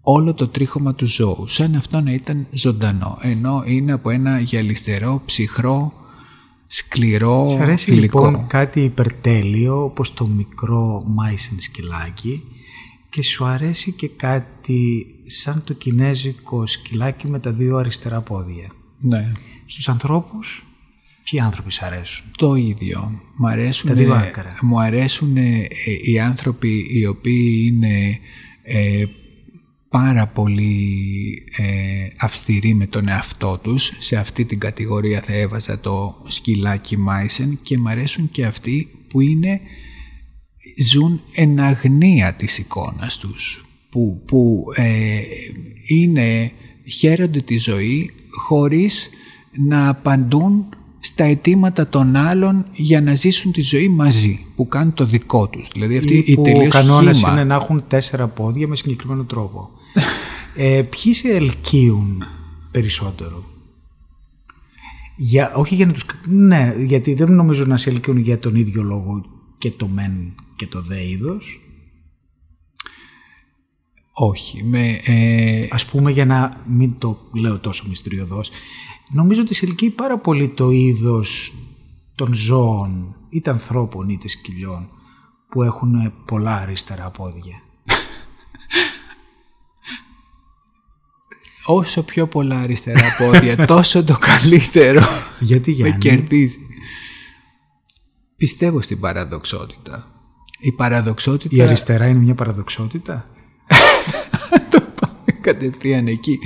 όλο 0.00 0.34
το 0.34 0.48
τρίχωμα 0.48 0.94
του 0.94 1.06
ζώου, 1.06 1.48
σαν 1.48 1.74
αυτό 1.74 2.00
να 2.00 2.12
ήταν 2.12 2.46
ζωντανό, 2.50 3.18
ενώ 3.20 3.62
είναι 3.66 3.92
από 3.92 4.10
ένα 4.10 4.40
γυαλιστερό, 4.40 5.22
ψυχρό, 5.24 5.92
σκληρό 6.66 7.46
Σ' 7.46 7.60
αρέσει 7.60 7.90
υλικό. 7.90 8.24
λοιπόν 8.24 8.46
κάτι 8.46 8.80
υπερτέλειο, 8.80 9.84
όπως 9.84 10.14
το 10.14 10.26
μικρό 10.26 11.02
μάισεν 11.06 11.60
σκυλάκι 11.60 12.42
και 13.10 13.22
σου 13.22 13.44
αρέσει 13.44 13.92
και 13.92 14.08
κάτι 14.08 15.06
σαν 15.24 15.64
το 15.64 15.72
κινέζικο 15.74 16.66
σκυλάκι 16.66 17.30
με 17.30 17.38
τα 17.38 17.52
δύο 17.52 17.76
αριστερά 17.76 18.20
πόδια. 18.20 18.68
Ναι. 19.00 19.32
Στους 19.66 19.88
ανθρώπους, 19.88 20.64
ποιοι 21.24 21.40
άνθρωποι 21.40 21.72
σ' 21.72 21.82
αρέσουν; 21.82 22.26
Το 22.38 22.54
ίδιο. 22.54 23.20
Μ 23.36 23.46
αρέσουν, 23.46 23.88
Τα 23.88 23.94
δύο 23.94 24.14
άκρα. 24.14 24.56
μου 24.62 24.80
αρέσουν 24.80 25.36
ε, 25.36 25.66
οι 26.04 26.20
άνθρωποι 26.20 26.86
οι 26.90 27.06
οποίοι 27.06 27.72
είναι 27.72 28.18
ε, 28.62 29.04
πάρα 29.88 30.26
πολύ 30.26 31.02
ε, 31.56 31.64
αυστηροί 32.18 32.74
με 32.74 32.86
τον 32.86 33.08
εαυτό 33.08 33.58
τους. 33.62 33.92
Σε 33.98 34.16
αυτή 34.16 34.44
την 34.44 34.58
κατηγορία 34.58 35.20
θα 35.20 35.32
έβαζα 35.32 35.80
το 35.80 36.24
σκυλάκι 36.26 36.96
Μάισεν 36.96 37.58
και 37.62 37.78
μ' 37.78 37.88
αρέσουν 37.88 38.30
και 38.30 38.44
αυτοί 38.44 38.88
που 39.08 39.20
είναι 39.20 39.60
ζουν 40.90 41.20
εν 41.34 41.60
αγνία 41.60 42.34
της 42.34 42.58
εικόνας 42.58 43.16
τους 43.16 43.64
που, 43.90 44.22
που 44.26 44.64
ε, 44.74 45.20
είναι, 45.86 46.52
χαίρονται 46.86 47.40
τη 47.40 47.58
ζωή 47.58 48.10
χωρίς 48.46 49.10
να 49.68 49.88
απαντούν 49.88 50.64
στα 51.00 51.24
αιτήματα 51.24 51.88
των 51.88 52.16
άλλων 52.16 52.66
για 52.72 53.00
να 53.00 53.14
ζήσουν 53.14 53.52
τη 53.52 53.60
ζωή 53.60 53.88
μαζί, 53.88 54.46
που 54.54 54.68
κάνουν 54.68 54.94
το 54.94 55.04
δικό 55.04 55.48
τους. 55.48 55.68
Δηλαδή 55.72 55.96
αυτή 55.96 56.14
Ή 56.14 56.24
η 56.26 56.34
που 56.34 56.40
ο 56.40 56.44
τελείως 56.44 56.72
κανόνας 56.74 57.18
χήμα. 57.18 57.32
είναι 57.32 57.44
να 57.44 57.54
έχουν 57.54 57.84
τέσσερα 57.88 58.28
πόδια 58.28 58.68
με 58.68 58.76
συγκεκριμένο 58.76 59.24
τρόπο. 59.24 59.70
ε, 60.56 60.82
ποιοι 60.82 61.12
σε 61.12 61.28
ελκύουν 61.28 62.24
περισσότερο; 62.70 63.44
Για, 65.16 65.54
όχι 65.54 65.74
για 65.74 65.86
να 65.86 65.92
τους... 65.92 66.04
Ναι, 66.26 66.74
γιατί 66.78 67.14
δεν 67.14 67.32
νομίζω 67.32 67.64
να 67.64 67.76
σε 67.76 67.90
ελκύουν 67.90 68.16
για 68.16 68.38
τον 68.38 68.54
ίδιο 68.54 68.82
λόγο 68.82 69.24
και 69.58 69.70
το 69.70 69.88
μεν 69.88 70.34
και 70.60 70.66
το 70.66 70.82
δε 70.82 71.08
είδος. 71.08 71.60
Όχι. 74.12 74.64
Με, 74.64 75.00
ε, 75.04 75.68
Ας 75.70 75.86
πούμε 75.86 76.10
για 76.10 76.24
να 76.24 76.62
μην 76.66 76.98
το 76.98 77.18
λέω 77.32 77.58
τόσο 77.58 77.84
μυστηριωδώς. 77.88 78.50
Νομίζω 79.10 79.40
ότι 79.40 79.54
σε 79.54 79.66
ελκύει 79.66 79.90
πάρα 79.90 80.18
πολύ 80.18 80.48
το 80.48 80.70
είδος 80.70 81.52
των 82.14 82.34
ζώων, 82.34 83.16
είτε 83.28 83.50
ανθρώπων 83.50 84.08
είτε 84.08 84.28
σκυλιών, 84.28 84.88
που 85.48 85.62
έχουν 85.62 86.12
πολλά 86.24 86.56
αριστερά 86.56 87.10
πόδια. 87.10 87.62
όσο 91.80 92.02
πιο 92.02 92.26
πολλά 92.26 92.60
αριστερά 92.60 93.14
πόδια, 93.18 93.56
τόσο 93.66 94.04
το 94.04 94.18
καλύτερο. 94.18 95.02
Γιατί 95.40 95.70
με 95.70 95.76
Γιάννη, 95.76 95.98
κερδίζει. 95.98 96.66
Πιστεύω 98.36 98.80
στην 98.80 99.00
παραδοξότητα. 99.00 100.19
Η 100.60 100.72
παραδοξότητα... 100.72 101.56
η 101.56 101.62
αριστερά 101.62 102.06
είναι 102.06 102.18
μια 102.18 102.34
παραδοξότητα; 102.34 103.30
το 104.70 104.80
πάμε 105.00 105.38
κατευθείαν 105.40 106.06
εκεί. 106.06 106.38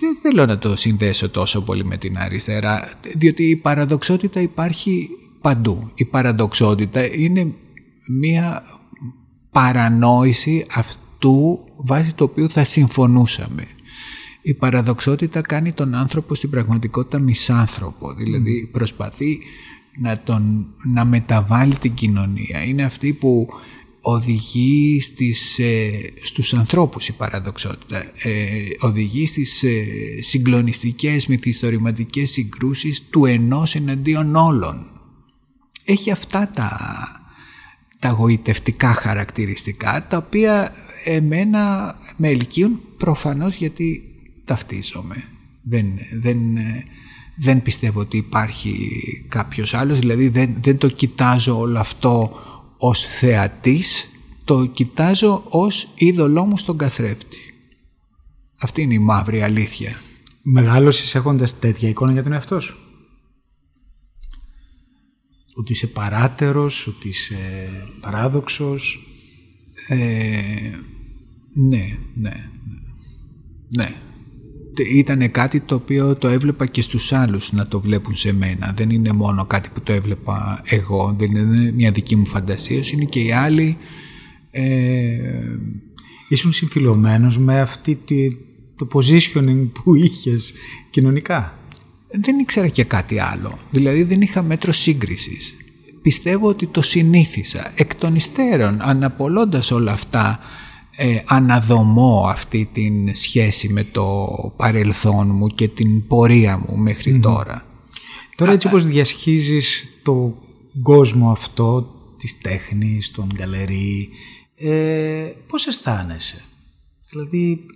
Δεν 0.00 0.16
θέλω 0.22 0.46
να 0.46 0.58
το 0.58 0.76
συνδέσω 0.76 1.30
τόσο 1.30 1.62
πολύ 1.62 1.84
με 1.84 1.96
την 1.96 2.18
αριστερά, 2.18 2.90
διότι 3.16 3.44
η 3.44 3.56
παραδοξότητα 3.56 4.40
υπάρχει 4.40 5.08
παντού. 5.40 5.90
Η 5.94 6.04
παραδοξότητα 6.04 7.14
είναι 7.14 7.52
μία 8.08 8.62
παρανόηση 9.50 10.66
αυτού 10.74 11.58
βάσει 11.76 12.14
το 12.14 12.24
οποίο 12.24 12.48
θα 12.48 12.64
συμφωνούσαμε. 12.64 13.66
Η 14.42 14.54
παραδοξότητα 14.54 15.40
κάνει 15.40 15.72
τον 15.72 15.94
άνθρωπο 15.94 16.34
στην 16.34 16.50
πραγματικότητα 16.50 17.18
μισάνθρωπο, 17.18 18.14
δηλαδή 18.14 18.68
προσπαθεί 18.72 19.38
να, 20.00 20.20
τον, 20.20 20.66
να 20.84 21.04
μεταβάλει 21.04 21.78
την 21.78 21.94
κοινωνία. 21.94 22.64
Είναι 22.64 22.84
αυτή 22.84 23.12
που 23.12 23.48
οδηγεί 24.00 25.00
στις, 25.00 25.58
ε, 25.58 25.90
στους 26.22 26.54
ανθρώπους 26.54 27.08
η 27.08 27.12
παραδοξότητα. 27.12 28.04
Ε, 28.22 28.66
οδηγεί 28.80 29.26
στις 29.26 29.62
ε, 29.62 29.84
συγκλονιστικές 30.20 31.26
μυθιστορηματικές 31.26 32.30
συγκρούσεις 32.30 33.02
του 33.10 33.24
ενός 33.24 33.74
εναντίον 33.74 34.34
όλων. 34.34 34.86
Έχει 35.84 36.10
αυτά 36.10 36.50
τα, 36.54 36.78
τα 37.98 38.08
γοητευτικά 38.08 38.92
χαρακτηριστικά 38.92 40.06
τα 40.08 40.16
οποία 40.16 40.72
εμένα 41.04 41.94
με 42.16 42.28
ελκύουν 42.28 42.80
προφανώς 42.96 43.54
γιατί 43.54 44.02
ταυτίζομαι. 44.44 45.24
Δεν, 45.62 45.86
δεν, 46.20 46.56
ε, 46.56 46.84
δεν 47.40 47.62
πιστεύω 47.62 48.00
ότι 48.00 48.16
υπάρχει 48.16 48.90
κάποιος 49.28 49.74
άλλος, 49.74 49.98
δηλαδή 49.98 50.28
δεν, 50.28 50.56
δεν 50.60 50.78
το 50.78 50.88
κοιτάζω 50.88 51.58
όλο 51.58 51.78
αυτό 51.78 52.32
ως 52.78 53.00
θεατής, 53.04 54.08
το 54.44 54.66
κοιτάζω 54.66 55.44
ως 55.48 55.88
είδωλό 55.94 56.44
μου 56.44 56.56
στον 56.56 56.78
καθρέφτη. 56.78 57.38
Αυτή 58.60 58.82
είναι 58.82 58.94
η 58.94 58.98
μαύρη 58.98 59.42
αλήθεια. 59.42 60.00
Μεγάλωσες 60.42 61.14
έχοντας 61.14 61.58
τέτοια 61.58 61.88
εικόνα 61.88 62.12
για 62.12 62.22
τον 62.22 62.32
εαυτό 62.32 62.60
σου; 62.60 62.78
Ότι 65.54 65.72
είσαι 65.72 65.86
παράτερος, 65.86 66.86
ότι 66.86 67.08
είσαι 67.08 67.36
παράδοξος; 68.00 69.00
Ε, 69.88 70.70
ναι, 71.54 71.98
ναι, 72.14 72.50
ναι. 73.68 73.86
Ναι. 74.82 74.98
Ήταν 74.98 75.30
κάτι 75.30 75.60
το 75.60 75.74
οποίο 75.74 76.16
το 76.16 76.28
έβλεπα 76.28 76.66
και 76.66 76.82
στους 76.82 77.12
άλλους 77.12 77.52
να 77.52 77.66
το 77.66 77.80
βλέπουν 77.80 78.16
σε 78.16 78.32
μένα. 78.32 78.72
Δεν 78.76 78.90
είναι 78.90 79.12
μόνο 79.12 79.44
κάτι 79.44 79.68
που 79.74 79.80
το 79.80 79.92
έβλεπα 79.92 80.60
εγώ, 80.64 81.14
δεν 81.18 81.30
είναι 81.30 81.72
μια 81.72 81.90
δική 81.90 82.16
μου 82.16 82.26
φαντασία, 82.26 82.80
είναι 82.92 83.04
και 83.04 83.20
οι 83.20 83.32
άλλοι... 83.32 83.76
Ε, 84.50 84.68
Ήσουν 86.28 86.52
συμφιλωμένος 86.52 87.38
με 87.38 87.60
αυτή 87.60 87.94
τη, 87.94 88.28
το 88.76 88.88
positioning 88.92 89.68
που 89.72 89.94
είχες 89.94 90.52
κοινωνικά; 90.90 91.58
δεν 92.10 92.38
ήξερα 92.38 92.68
και 92.68 92.84
κάτι 92.84 93.18
άλλο. 93.18 93.58
Δηλαδή 93.70 94.02
δεν 94.02 94.20
είχα 94.20 94.42
μέτρο 94.42 94.72
σύγκρισης. 94.72 95.56
Πιστεύω 96.02 96.48
ότι 96.48 96.66
το 96.66 96.82
συνήθισα. 96.82 97.72
Εκ 97.74 97.94
των 97.94 98.14
υστέρων, 98.14 98.78
αναπολώντας 98.80 99.70
όλα 99.70 99.92
αυτά, 99.92 100.38
ε, 101.00 101.22
αναδομώ 101.26 102.26
αυτή 102.28 102.68
την 102.72 103.14
σχέση 103.14 103.68
με 103.68 103.84
το 103.84 104.26
παρελθόν 104.56 105.30
μου 105.34 105.46
και 105.46 105.68
την 105.68 106.06
πορεία 106.06 106.58
μου 106.58 106.76
μέχρι 106.76 107.18
τώρα. 107.20 107.66
Τώρα 108.36 108.52
έτσι 108.52 108.66
όπως 108.66 108.84
διασχίζεις 108.86 109.88
το 110.02 110.34
κόσμο 110.82 111.30
αυτό 111.30 111.86
της 112.18 112.38
τέχνης, 112.40 113.10
των 113.10 113.30
γκαλερί, 113.34 114.08
ε, 114.56 115.32
πώς 115.48 115.66
αισθάνεσαι; 115.66 116.40
Δηλαδή, 117.10 117.66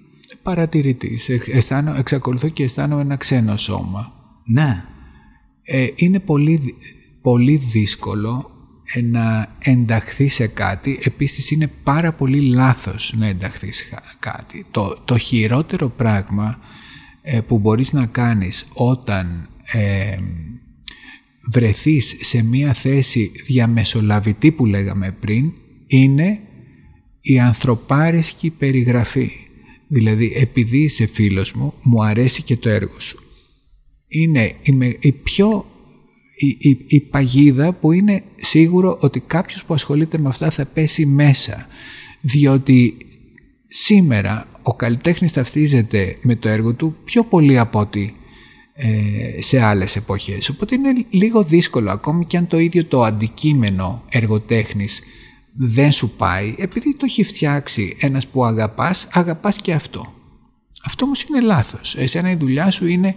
Παρατηρητής. 0.43 1.29
Ε, 1.29 1.43
αισθάνω- 1.47 1.95
εξακολουθώ 1.99 2.49
και 2.49 2.63
αισθάνομαι 2.63 3.01
ένα 3.01 3.17
ξένο 3.17 3.57
σώμα. 3.57 4.13
ναι, 4.45 4.85
Ε, 5.65 5.87
είναι 5.95 6.21
πολύ, 6.21 6.57
δυ- 6.57 6.75
πολύ 7.23 7.57
δύσκολο 7.57 8.51
ε, 8.51 8.52
να 9.11 9.57
ενταχθεί 9.59 10.29
σε 10.29 10.47
κάτι. 10.47 10.99
Επίσης 11.03 11.51
είναι 11.51 11.71
πάρα 11.83 12.13
πολύ 12.13 12.41
λάθος 12.41 13.15
να 13.17 13.27
ενταχθεί 13.27 13.73
σε 13.73 13.85
χα- 13.85 14.17
κάτι. 14.19 14.67
Το, 14.71 15.03
το 15.05 15.19
χειρότερο 15.19 15.89
πράγμα 15.89 16.59
ε, 17.23 17.41
που 17.41 17.59
μπορείς 17.59 17.93
να 17.93 18.07
κάνεις 18.07 18.67
όταν 18.75 19.49
ε, 19.73 20.17
βρεθείς 21.51 22.17
σε 22.21 22.43
μία 22.43 22.73
θέση 22.73 23.33
διαμεσολαβητή 23.47 24.53
που 24.53 24.67
λέγαμε 24.67 25.17
πριν 25.21 25.53
είναι 25.87 26.41
η 27.21 27.39
ανθρωπάρισκη 27.41 28.51
περιγραφή. 28.51 29.31
Δηλαδή 29.89 30.33
επειδή 30.37 30.79
είσαι 30.79 31.07
φίλος 31.07 31.53
μου, 31.53 31.75
μου 31.83 32.05
αρέσει 32.05 32.43
και 32.43 32.57
το 32.57 32.69
έργο 32.69 33.01
σου. 33.01 33.19
Είναι 34.09 34.55
η, 34.63 34.73
με- 34.73 34.97
η 35.01 35.13
πιο 35.13 35.67
η, 36.47 36.57
η, 36.59 36.85
η 36.87 37.01
παγίδα 37.01 37.73
που 37.73 37.93
είναι 37.93 38.23
σίγουρο 38.37 38.99
ότι 39.01 39.21
κάποιος 39.21 39.65
που 39.65 39.75
ασχολείται 39.75 40.19
με 40.19 40.29
αυτά 40.29 40.51
θα 40.51 40.67
πέσει 40.67 41.07
μέσα. 41.07 41.67
Διότι 42.21 42.97
σήμερα 43.69 44.47
ο 44.63 44.75
καλλιτέχνης 44.75 45.33
ταυτίζεται 45.33 46.17
με 46.23 46.35
το 46.35 46.49
έργο 46.49 46.75
του 46.75 46.97
πιο 47.05 47.25
πολύ 47.25 47.59
από 47.59 47.79
ότι 47.79 48.17
ε, 48.75 49.43
σε 49.43 49.61
άλλες 49.61 49.97
εποχές. 49.97 50.49
Οπότε 50.49 50.75
είναι 50.75 50.93
λίγο 51.11 51.43
δύσκολο 51.43 51.91
ακόμη 51.91 52.27
και 52.27 52.37
αν 52.37 52.47
το 52.47 52.59
ίδιο 52.59 52.85
το 52.85 53.03
αντικείμενο 53.03 54.05
εργοτέχνης 54.09 55.03
δεν 55.55 55.93
σου 55.93 56.11
πάει 56.11 56.55
επειδή 56.59 56.97
το 56.97 57.05
έχει 57.05 57.25
φτιάξει 57.25 57.97
ένας 58.01 58.27
που 58.27 58.45
αγαπάς, 58.45 59.09
αγαπάς 59.13 59.57
και 59.57 59.73
αυτό. 59.73 60.15
Αυτό 60.85 61.05
όμως 61.05 61.23
είναι 61.23 61.41
λάθος. 61.41 61.97
Εσένα 61.97 62.31
η 62.31 62.35
δουλειά 62.35 62.71
σου 62.71 62.87
είναι 62.87 63.15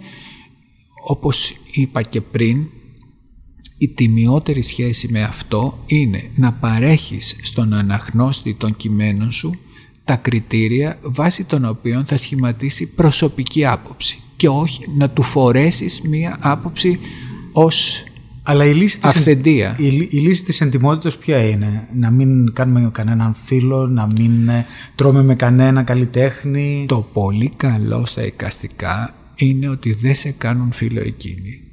όπως 1.08 1.56
είπα 1.72 2.02
και 2.02 2.20
πριν 2.20 2.66
η 3.78 3.88
τιμιότερη 3.88 4.62
σχέση 4.62 5.08
με 5.10 5.22
αυτό 5.22 5.78
είναι 5.86 6.30
να 6.34 6.52
παρέχεις 6.52 7.36
στον 7.42 7.72
αναχνώστη 7.72 8.54
των 8.54 8.76
κειμένων 8.76 9.32
σου 9.32 9.58
τα 10.04 10.16
κριτήρια 10.16 10.98
βάσει 11.02 11.44
των 11.44 11.64
οποίων 11.64 12.06
θα 12.06 12.16
σχηματίσει 12.16 12.86
προσωπική 12.86 13.66
άποψη 13.66 14.18
και 14.36 14.48
όχι 14.48 14.84
να 14.96 15.10
του 15.10 15.22
φορέσεις 15.22 16.00
μία 16.00 16.36
άποψη 16.40 16.98
ως 17.52 18.04
αλλά 18.48 18.64
η 18.64 18.74
λύση, 18.74 18.98
αυθεντία. 19.02 19.74
Της, 19.76 19.86
η, 19.86 20.08
η 20.10 20.18
λύση 20.18 20.44
της 20.44 20.60
εντιμότητας 20.60 21.16
ποια 21.16 21.38
είναι, 21.38 21.88
να 21.94 22.10
μην 22.10 22.52
κάνουμε 22.52 22.90
κανέναν 22.92 23.34
φίλο, 23.44 23.86
να 23.86 24.06
μην 24.06 24.48
ε, 24.48 24.66
τρώμε 24.94 25.22
με 25.22 25.34
κανένα 25.34 25.82
καλλιτέχνη; 25.82 26.84
Το 26.88 27.08
πολύ 27.12 27.52
καλό 27.56 28.06
στα 28.06 28.26
εικαστικά 28.26 29.14
είναι 29.34 29.68
ότι 29.68 29.92
δεν 29.92 30.14
σε 30.14 30.30
κάνουν 30.30 30.72
φίλο 30.72 31.00
εκείνοι. 31.00 31.65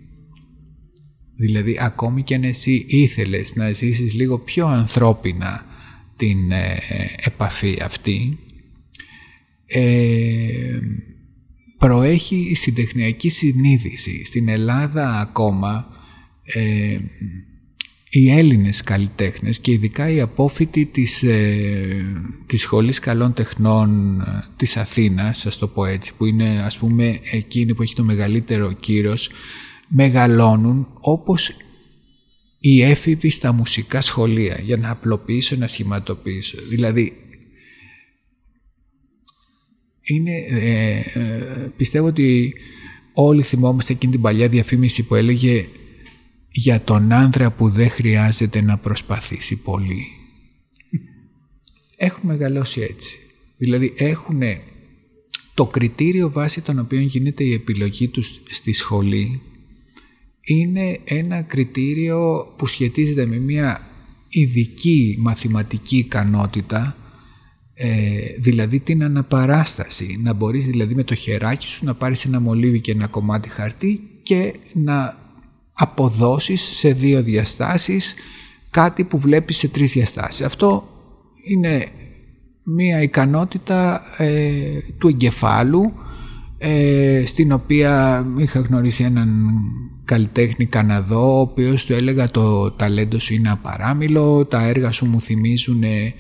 Δηλαδή 1.45 1.77
ακόμη 1.79 2.23
και 2.23 2.35
αν 2.35 2.43
εσύ 2.43 2.85
ήθελες 2.87 3.55
να 3.55 3.71
ζήσεις 3.71 4.13
λίγο 4.13 4.39
πιο 4.39 4.67
ανθρώπινα 4.67 5.65
την 6.15 6.51
ε, 6.51 6.77
επαφή 7.23 7.77
αυτή 7.81 8.37
ε, 9.65 10.79
προέχει 11.77 12.35
η 12.35 12.55
συντεχνιακή 12.55 13.29
συνείδηση. 13.29 14.25
Στην 14.25 14.49
Ελλάδα 14.49 15.19
ακόμα 15.19 15.87
ε, 16.43 16.97
οι 18.09 18.31
Έλληνες 18.31 18.81
καλλιτέχνες 18.81 19.59
και 19.59 19.71
ειδικά 19.71 20.09
οι 20.09 20.21
απόφοιτοι 20.21 20.85
της, 20.85 21.23
ε, 21.23 22.05
της 22.45 22.61
Σχολής 22.61 22.99
Καλών 22.99 23.33
Τεχνών 23.33 24.21
ε, 24.21 24.43
της 24.57 24.77
Αθήνας, 24.77 25.37
σας 25.37 25.57
το 25.57 25.67
πω 25.67 25.85
έτσι, 25.85 26.13
που 26.17 26.25
είναι 26.25 26.61
ας 26.65 26.77
πούμε 26.77 27.19
εκείνη 27.31 27.73
που 27.73 27.81
έχει 27.81 27.95
το 27.95 28.03
μεγαλύτερο 28.03 28.71
κύρος, 28.71 29.29
μεγαλώνουν 29.95 30.87
όπως 30.99 31.51
οι 32.59 32.81
έφηβοι 32.81 33.29
στα 33.29 33.51
μουσικά 33.51 34.01
σχολεία 34.01 34.59
για 34.63 34.77
να 34.77 34.89
απλοποιήσω, 34.89 35.55
να 35.55 35.67
σχηματοποιήσω. 35.67 36.57
Δηλαδή, 36.69 37.13
είναι, 40.01 40.31
ε, 40.49 40.99
ε, 41.13 41.71
πιστεύω 41.77 42.07
ότι 42.07 42.53
όλοι 43.13 43.41
θυμόμαστε 43.41 43.93
εκείνη 43.93 44.11
την 44.11 44.21
παλιά 44.21 44.49
διαφήμιση 44.49 45.03
που 45.03 45.15
έλεγε 45.15 45.67
για 46.51 46.81
τον 46.81 47.11
άνδρα 47.11 47.51
που 47.51 47.69
δεν 47.69 47.89
χρειάζεται 47.89 48.61
να 48.61 48.77
προσπαθήσει 48.77 49.55
πολύ. 49.55 50.05
Έχουν 51.97 52.21
μεγαλώσει 52.23 52.81
έτσι. 52.81 53.19
Δηλαδή 53.57 53.93
έχουν 53.97 54.41
το 55.53 55.65
κριτήριο 55.65 56.31
βάσει 56.31 56.61
των 56.61 56.79
οποίων 56.79 57.03
γίνεται 57.03 57.43
η 57.43 57.53
επιλογή 57.53 58.07
τους 58.07 58.41
στη 58.49 58.73
σχολή 58.73 59.41
είναι 60.43 60.99
ένα 61.03 61.41
κριτήριο 61.41 62.53
που 62.57 62.65
σχετίζεται 62.65 63.25
με 63.25 63.37
μια 63.37 63.81
ειδική 64.29 65.17
μαθηματική 65.19 65.97
ικανότητα 65.97 66.95
ε, 67.73 67.89
δηλαδή 68.39 68.79
την 68.79 69.03
αναπαράσταση 69.03 70.19
να 70.23 70.33
μπορείς 70.33 70.65
δηλαδή 70.65 70.95
με 70.95 71.03
το 71.03 71.15
χεράκι 71.15 71.67
σου 71.67 71.85
να 71.85 71.93
πάρεις 71.93 72.25
ένα 72.25 72.39
μολύβι 72.39 72.79
και 72.79 72.91
ένα 72.91 73.07
κομμάτι 73.07 73.49
χαρτί 73.49 73.99
και 74.23 74.53
να 74.73 75.17
αποδώσεις 75.73 76.61
σε 76.61 76.93
δύο 76.93 77.23
διαστάσεις 77.23 78.15
κάτι 78.69 79.03
που 79.03 79.19
βλέπεις 79.19 79.57
σε 79.57 79.67
τρεις 79.67 79.91
διαστάσεις. 79.91 80.41
Αυτό 80.41 80.87
είναι 81.47 81.87
μία 82.63 83.01
ικανότητα 83.01 84.03
ε, 84.17 84.57
του 84.97 85.07
εγκεφάλου 85.07 85.93
ε, 86.65 87.23
στην 87.25 87.51
οποία 87.51 88.25
είχα 88.37 88.59
γνωρίσει 88.59 89.03
έναν 89.03 89.29
καλλιτέχνη 90.05 90.65
Καναδό 90.65 91.37
ο 91.37 91.39
οποίος 91.39 91.85
του 91.85 91.93
έλεγα 91.93 92.31
το 92.31 92.71
ταλέντο 92.71 93.19
σου 93.19 93.33
είναι 93.33 93.51
απαράμιλο, 93.51 94.45
τα 94.45 94.67
έργα 94.67 94.91
σου 94.91 95.05
μου 95.05 95.21
θυμίζουν 95.21 95.83
ε, 95.83 96.13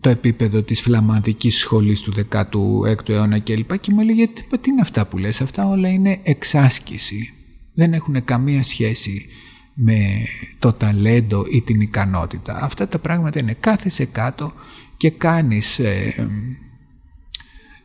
το 0.00 0.08
επίπεδο 0.08 0.62
της 0.62 0.80
φλαμανδικής 0.80 1.58
σχολής 1.58 2.00
του 2.00 2.12
16ου 2.30 3.08
αιώνα 3.08 3.38
κλπ. 3.38 3.78
Και 3.78 3.92
μου 3.92 4.00
έλεγε 4.00 4.26
τι 4.26 4.70
είναι 4.70 4.80
αυτά 4.80 5.06
που 5.06 5.18
λες, 5.18 5.40
αυτά 5.40 5.68
όλα 5.68 5.88
είναι 5.88 6.18
εξάσκηση 6.22 7.34
δεν 7.74 7.92
έχουν 7.92 8.24
καμία 8.24 8.62
σχέση 8.62 9.26
με 9.74 10.26
το 10.58 10.72
ταλέντο 10.72 11.44
ή 11.50 11.62
την 11.62 11.80
ικανότητα. 11.80 12.58
Αυτά 12.62 12.88
τα 12.88 12.98
πράγματα 12.98 13.38
είναι 13.38 13.56
κάθεσαι 13.60 14.04
κάτω 14.04 14.52
και 14.96 15.10
κάνεις... 15.10 15.78
Ε, 15.78 16.28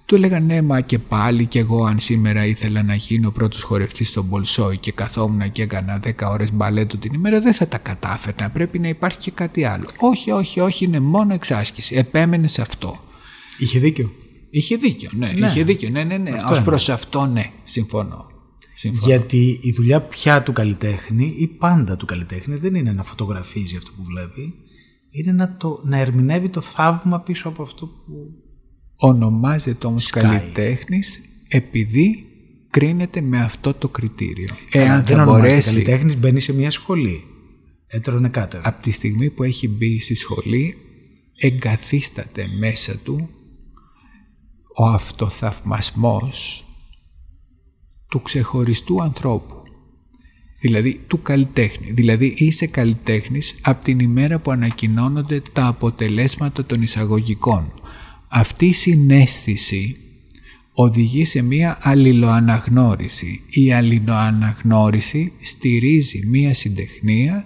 του 0.10 0.16
έλεγα 0.16 0.40
ναι 0.40 0.62
μα 0.62 0.82
και 0.82 1.00
πάλι 1.00 1.46
και 1.46 1.60
εγώ 1.60 1.84
αν 1.84 2.00
σήμερα 2.00 2.46
ήθελα 2.46 2.84
να 2.84 2.96
γίνω 2.96 3.32
πρώτος 3.32 3.62
χορευτής 3.62 4.08
στον 4.08 4.26
Μπολσόη 4.26 4.78
και 4.78 4.92
καθόμουν 4.92 5.52
και 5.52 5.62
έκανα 5.62 6.00
10 6.06 6.12
ώρες 6.32 6.54
μπαλέτο 6.54 6.98
την 6.98 7.14
ημέρα 7.14 7.42
δεν 7.42 7.54
θα 7.54 7.68
τα 7.68 7.78
κατάφερνα, 7.78 8.50
πρέπει 8.50 8.80
να 8.80 8.88
υπάρχει 8.88 9.18
και 9.18 9.32
κάτι 9.32 9.64
άλλο. 9.64 9.86
Όχι, 10.00 10.32
όχι, 10.32 10.60
όχι, 10.60 10.86
είναι 10.86 11.00
μόνο 11.00 11.34
εξάσκηση. 11.34 11.96
Επέμενε 11.96 12.48
σε 12.48 12.62
αυτό. 12.62 13.00
Είχε 13.60 13.80
δίκιο. 13.80 14.12
Είχε 14.50 14.76
δίκιο, 14.76 15.10
ναι. 15.14 15.32
ναι. 15.32 15.48
Είχε 15.48 15.64
δίκιο, 15.64 15.90
ναι, 15.90 16.04
ναι, 16.04 16.18
ναι. 16.18 16.32
Ως 16.50 16.62
προς 16.62 16.90
αυτό, 16.90 17.26
ναι, 17.26 17.52
συμφωνώ. 17.64 18.28
Γιατί 19.06 19.60
η 19.62 19.72
δουλειά 19.72 20.02
πια 20.02 20.44
του 20.44 20.54
καλλιτέχνη 20.54 21.36
ή 21.38 21.48
πάντα 21.48 21.98
του 21.98 22.06
καλλιτέχνη 22.06 22.56
δεν 22.56 22.76
είναι 22.76 22.92
να 22.92 23.04
φωτογραφίζει 23.04 23.76
αυτό 23.76 23.92
που 23.98 24.04
βλέπει, 24.04 24.54
είναι 25.10 25.32
να, 25.32 25.58
το, 25.58 25.82
να 25.84 25.98
ερμηνεύει 25.98 26.50
το 26.50 26.62
θαύμα 26.62 27.20
πίσω 27.20 27.48
από 27.48 27.64
αυτό 27.64 27.86
που 27.86 28.48
Ονομάζεται 29.02 29.88
όμως 29.88 30.10
καλλιτέχνης 30.10 31.22
επειδή 31.48 32.26
κρίνεται 32.70 33.22
με 33.22 33.42
αυτό 33.42 33.74
το 33.74 33.90
κριτήριο. 33.90 34.56
Εάν 34.72 35.06
δεν 35.06 35.18
θα 35.18 35.26
μπορέσει... 35.26 35.72
καλλιτέχνης 35.72 36.18
μπαίνει 36.18 36.40
σε 36.40 36.54
μια 36.54 36.72
σχολή. 36.72 37.24
Έτερο 37.88 38.30
κάτω. 38.30 38.60
Από 38.64 38.82
τη 38.82 38.92
στιγμή 38.92 39.30
που 39.30 39.44
έχει 39.44 39.68
μπει 39.68 40.00
στη 40.00 40.16
σχολή 40.16 40.78
εγκαθίσταται 41.36 42.48
μέσα 42.60 42.98
του 42.98 43.30
ο 44.76 44.86
αυτοθαυμασμός 44.86 46.66
του 48.10 48.22
ξεχωριστού 48.22 49.02
ανθρώπου. 49.02 49.56
Δηλαδή 50.62 51.02
του 51.08 51.22
καλλιτέχνη. 51.22 51.92
Δηλαδή 51.92 52.34
είσαι 52.38 52.68
καλλιτέχνης 52.68 53.56
από 53.62 53.84
την 53.84 54.00
ημέρα 54.00 54.40
που 54.40 54.52
ανακοινώνονται 54.52 55.42
τα 55.54 55.68
αποτελέσματα 55.68 56.66
των 56.66 56.82
εισαγωγικών. 56.82 57.74
Αυτή 58.30 58.66
η 58.66 58.74
συνέστηση 58.74 59.98
οδηγεί 60.74 61.26
σε 61.26 61.42
μία 61.42 61.78
αλληλοαναγνώριση. 61.82 63.44
Η 63.50 63.74
αλληλοαναγνώριση 63.74 65.34
στηρίζει 65.42 66.28
μία 66.28 66.54
συντεχνία 66.54 67.46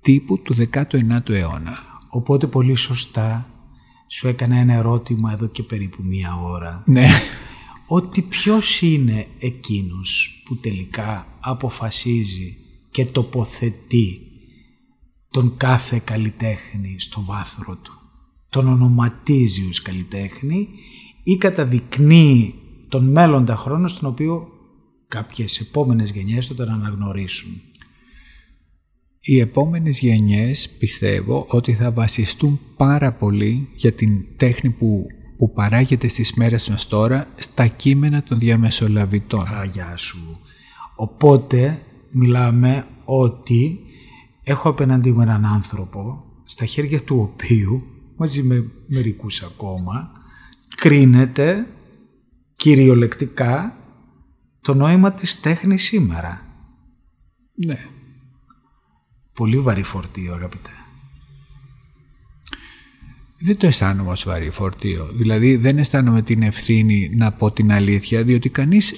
τύπου 0.00 0.42
του 0.42 0.56
19ου 0.72 1.28
αιώνα. 1.28 1.78
Οπότε 2.08 2.46
πολύ 2.46 2.74
σωστά 2.74 3.48
σου 4.08 4.28
έκανα 4.28 4.56
ένα 4.56 4.72
ερώτημα 4.74 5.32
εδώ 5.32 5.46
και 5.46 5.62
περίπου 5.62 6.02
μία 6.02 6.34
ώρα. 6.34 6.82
Ναι 6.86 7.08
ότι 7.86 8.22
ποιος 8.22 8.82
είναι 8.82 9.26
εκείνος 9.38 10.42
που 10.44 10.56
τελικά 10.56 11.26
αποφασίζει 11.40 12.56
και 12.90 13.06
τοποθετεί 13.06 14.20
τον 15.30 15.56
κάθε 15.56 16.00
καλλιτέχνη 16.04 16.96
στο 17.00 17.24
βάθρο 17.24 17.76
του; 17.76 18.03
Τον 18.54 18.68
ονοματίζει 18.68 19.66
ως 19.68 19.82
καλλιτέχνη 19.82 20.68
ή 21.22 21.36
καταδεικνύει 21.36 22.54
τον 22.88 23.10
μέλλοντα 23.10 23.56
χρόνο 23.56 23.88
στον 23.88 24.08
οποίο 24.08 24.48
κάποιες 25.08 25.60
επόμενες 25.60 26.10
γενιές 26.10 26.46
θα 26.46 26.54
τον 26.54 26.68
αναγνωρίσουν. 26.70 27.62
Οι 29.20 29.38
επόμενες 29.38 30.00
γενιές 30.00 30.68
πιστεύω 30.78 31.46
ότι 31.48 31.72
θα 31.72 31.92
βασιστούν 31.92 32.60
πάρα 32.76 33.12
πολύ 33.12 33.68
για 33.74 33.92
την 33.92 34.36
τέχνη 34.36 34.70
που 34.70 35.06
που 35.38 35.52
παράγεται 35.52 36.08
στις 36.08 36.34
μέρες 36.34 36.68
μας 36.68 36.86
τώρα 36.86 37.26
στα 37.34 37.66
κείμενα 37.66 38.22
των 38.22 38.38
διαμεσολαβητών. 38.38 39.44
Αγιά 39.60 39.96
σου. 39.96 40.40
Οπότε 40.96 41.82
μιλάμε 42.10 42.86
ότι 43.04 43.78
έχω 44.42 44.68
απέναντί 44.68 45.12
μου 45.12 45.20
έναν 45.20 45.44
άνθρωπο 45.44 46.24
στα 46.44 46.64
χέρια 46.64 47.02
του 47.02 47.18
οποίου 47.32 47.76
μαζί 48.16 48.42
με 48.42 48.70
μερικούς 48.86 49.42
ακόμα 49.42 50.10
κρίνεται 50.76 51.66
κυριολεκτικά 52.56 53.76
το 54.60 54.74
νόημα 54.74 55.12
της 55.12 55.40
τέχνης 55.40 55.82
σήμερα. 55.82 56.46
Ναι. 57.66 57.76
Πολύ 59.32 59.58
βαρύ 59.58 59.82
φορτίο 59.82 60.34
αγαπητέ 60.34 60.70
δεν 63.46 63.56
το 63.56 63.66
αισθάνομαι 63.66 64.10
ως 64.10 64.24
βαρύ 64.24 64.50
φορτίο. 64.50 65.10
Δηλαδή 65.12 65.56
δεν 65.56 65.78
αισθάνομαι 65.78 66.22
την 66.22 66.42
ευθύνη 66.42 67.10
να 67.16 67.32
πω 67.32 67.50
την 67.50 67.72
αλήθεια, 67.72 68.22
διότι 68.22 68.48
κανείς 68.48 68.94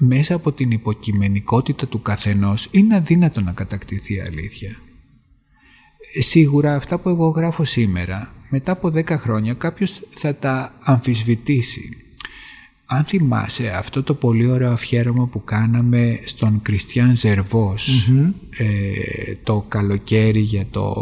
μέσα 0.00 0.34
από 0.34 0.52
την 0.52 0.70
υποκειμενικότητα 0.70 1.86
του 1.86 2.02
καθενός 2.02 2.68
είναι 2.70 2.96
αδύνατο 2.96 3.40
να 3.40 3.52
κατακτηθεί 3.52 4.20
αλήθεια. 4.20 4.76
Σίγουρα 6.18 6.74
αυτά 6.74 6.98
που 6.98 7.08
εγώ 7.08 7.28
γράφω 7.28 7.64
σήμερα, 7.64 8.34
μετά 8.48 8.72
από 8.72 8.88
10 8.88 9.04
χρόνια 9.08 9.54
κάποιος 9.54 10.00
θα 10.10 10.34
τα 10.34 10.74
αμφισβητήσει. 10.80 11.96
Αν 12.90 13.04
θυμάσαι 13.04 13.68
αυτό 13.68 14.02
το 14.02 14.14
πολύ 14.14 14.46
ωραίο 14.46 14.70
αφιέρωμα 14.70 15.26
που 15.26 15.44
κάναμε 15.44 16.20
στον 16.24 16.62
Κριστιαν 16.62 17.16
Ζερβός 17.16 18.10
ε, 18.58 19.34
το 19.42 19.64
καλοκαίρι 19.68 20.40
για, 20.40 20.66
το, 20.70 20.94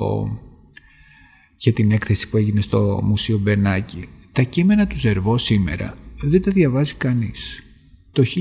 για 1.56 1.72
την 1.72 1.90
έκθεση 1.90 2.28
που 2.28 2.36
έγινε 2.36 2.60
στο 2.60 3.00
Μουσείο 3.04 3.38
Μπενάκη. 3.38 4.08
Τα 4.32 4.42
κείμενα 4.42 4.86
του 4.86 4.98
Ζερβός 4.98 5.42
σήμερα 5.42 5.94
δεν 6.20 6.42
τα 6.42 6.50
διαβάζει 6.50 6.94
κανείς. 6.94 7.62
Το 8.12 8.24
1920 8.24 8.32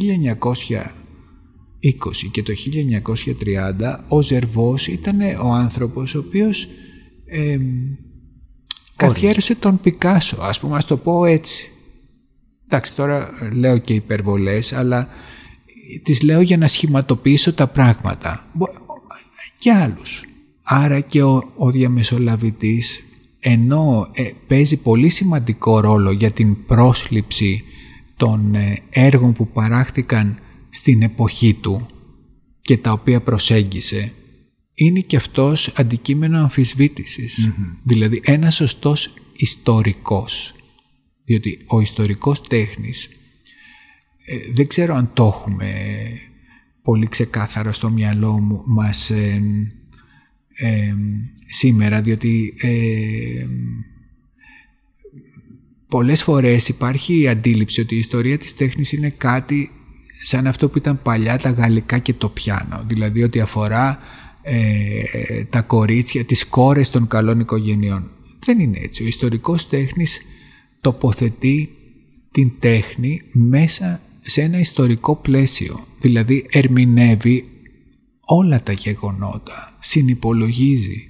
και 2.31 2.43
το 2.43 2.53
1930 3.01 4.05
ο 4.07 4.21
Ζερβός 4.21 4.87
ήταν 4.87 5.19
ο 5.21 5.51
άνθρωπος 5.51 6.15
ο 6.15 6.19
οποίος 6.19 6.67
ε, 7.25 7.57
καθιέρωσε 8.95 9.55
τον 9.55 9.79
Πικάσο, 9.79 10.37
ας 10.41 10.59
πούμε, 10.59 10.75
ας 10.77 10.85
το 10.85 10.97
πω 10.97 11.25
έτσι. 11.25 11.69
Εντάξει, 12.65 12.95
τώρα 12.95 13.29
λέω 13.53 13.77
και 13.77 13.93
υπερβολές, 13.93 14.73
αλλά 14.73 15.07
τις 16.03 16.21
λέω 16.21 16.41
για 16.41 16.57
να 16.57 16.67
σχηματοποιήσω 16.67 17.53
τα 17.53 17.67
πράγματα. 17.67 18.45
Και 19.59 19.71
άλλους. 19.71 20.23
Άρα 20.63 20.99
και 20.99 21.23
ο, 21.23 21.51
ο 21.55 21.71
διαμεσολαβητής, 21.71 23.03
ενώ 23.39 24.09
ε, 24.11 24.29
παίζει 24.47 24.77
πολύ 24.77 25.09
σημαντικό 25.09 25.79
ρόλο 25.79 26.11
για 26.11 26.31
την 26.31 26.65
πρόσληψη 26.65 27.63
των 28.17 28.55
ε, 28.55 28.79
έργων 28.89 29.33
που 29.33 29.47
παράχθηκαν 29.47 30.39
στην 30.69 31.01
εποχή 31.01 31.53
του 31.53 31.87
και 32.61 32.77
τα 32.77 32.91
οποία 32.91 33.21
προσέγγισε, 33.21 34.11
είναι 34.75 34.99
και 34.99 35.15
αυτός 35.15 35.71
αντικείμενο 35.75 36.49
Δηλαδή 37.83 38.21
ένας 38.23 38.55
σωστός 38.55 39.13
ιστορικός. 39.35 40.53
Διότι 41.25 41.59
ο 41.65 41.81
ιστορικός 41.81 42.47
τέχνης 42.47 43.09
ε, 44.25 44.37
δεν 44.53 44.67
ξέρω 44.67 44.95
αν 44.95 45.11
το 45.13 45.25
έχουμε 45.25 45.73
πολύ 46.81 47.07
ξεκάθαρο 47.07 47.73
στο 47.73 47.89
μυαλό 47.89 48.39
μου 48.39 48.63
μας 48.65 49.09
ε, 49.09 49.41
ε, 50.55 50.93
σήμερα. 51.45 52.01
Διότι 52.01 52.53
πολλές 55.87 56.23
φορές 56.23 56.67
υπάρχει 56.67 57.19
η 57.19 57.27
αντίληψη 57.27 57.81
ότι 57.81 57.95
η 57.95 57.99
ιστορία 57.99 58.37
της 58.37 58.55
τέχνης 58.55 58.91
είναι 58.91 59.09
κάτι 59.09 59.71
σαν 60.23 60.47
αυτό 60.47 60.69
που 60.69 60.77
ήταν 60.77 61.01
παλιά 61.01 61.37
τα 61.37 61.49
γαλλικά 61.49 61.97
και 61.97 62.13
το 62.13 62.29
πιάνο. 62.29 62.83
Δηλαδή 62.87 63.23
ότι 63.23 63.39
αφορά 63.39 63.99
ε, 64.47 65.43
τα 65.43 65.61
κορίτσια, 65.61 66.25
τις 66.25 66.45
κόρες 66.45 66.89
των 66.89 67.07
καλών 67.07 67.39
οικογενειών. 67.39 68.11
Δεν 68.45 68.59
είναι 68.59 68.79
έτσι. 68.81 69.03
Ο 69.03 69.07
ιστορικός 69.07 69.69
τέχνης 69.69 70.21
τοποθετεί 70.81 71.69
την 72.31 72.51
τέχνη 72.59 73.21
μέσα 73.31 74.01
σε 74.21 74.41
ένα 74.41 74.59
ιστορικό 74.59 75.15
πλαίσιο. 75.15 75.87
Δηλαδή 75.99 76.45
ερμηνεύει 76.49 77.49
όλα 78.25 78.63
τα 78.63 78.71
γεγονότα, 78.71 79.77
συνυπολογίζει. 79.79 81.07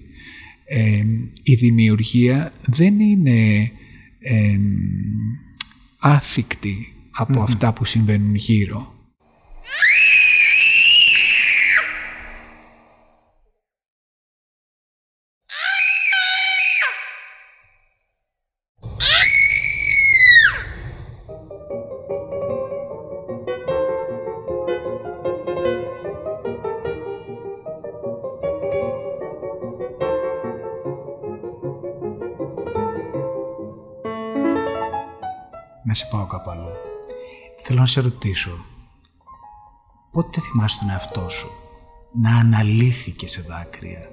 Ε, 0.66 1.04
η 1.44 1.56
δημιουργία 1.56 2.54
δεν 2.66 3.00
είναι 3.00 3.72
ε, 4.20 4.60
άθικτη 6.00 6.94
από 7.12 7.42
αυτά 7.42 7.74
που 7.74 7.86
συμβαίνουν 7.86 8.36
γύρω. 8.36 8.94
Σε 35.96 36.08
πάω 36.12 36.26
κάπου 36.26 36.50
αλλού. 36.50 36.72
Θέλω 37.64 37.80
να 37.80 37.86
σε 37.86 38.02
ρωτήσω, 38.02 38.66
πότε 40.12 40.40
θυμάσαι 40.40 40.78
τον 40.80 40.90
εαυτό 40.90 41.30
σου 41.30 41.52
να 42.12 42.38
αναλύθηκε 42.38 43.28
σε 43.28 43.42
δάκρυα 43.42 44.10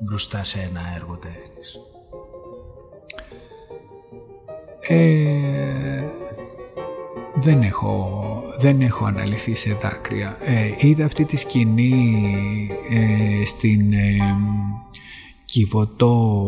μπροστά 0.00 0.44
σε 0.44 0.60
ένα 0.60 0.80
έργο 0.94 1.16
τέχνης; 1.16 1.78
Ε, 4.80 6.08
δεν, 7.34 7.62
έχω, 7.62 8.22
δεν 8.58 8.80
έχω 8.80 9.04
αναλυθεί 9.04 9.54
σε 9.54 9.74
δάκρυα. 9.74 10.36
Ε, 10.40 10.74
είδα 10.78 11.04
αυτή 11.04 11.24
τη 11.24 11.36
σκηνή 11.36 12.70
ε, 12.90 13.46
στην 13.46 13.92
ε, 13.92 14.16
κυβωτό 15.44 16.46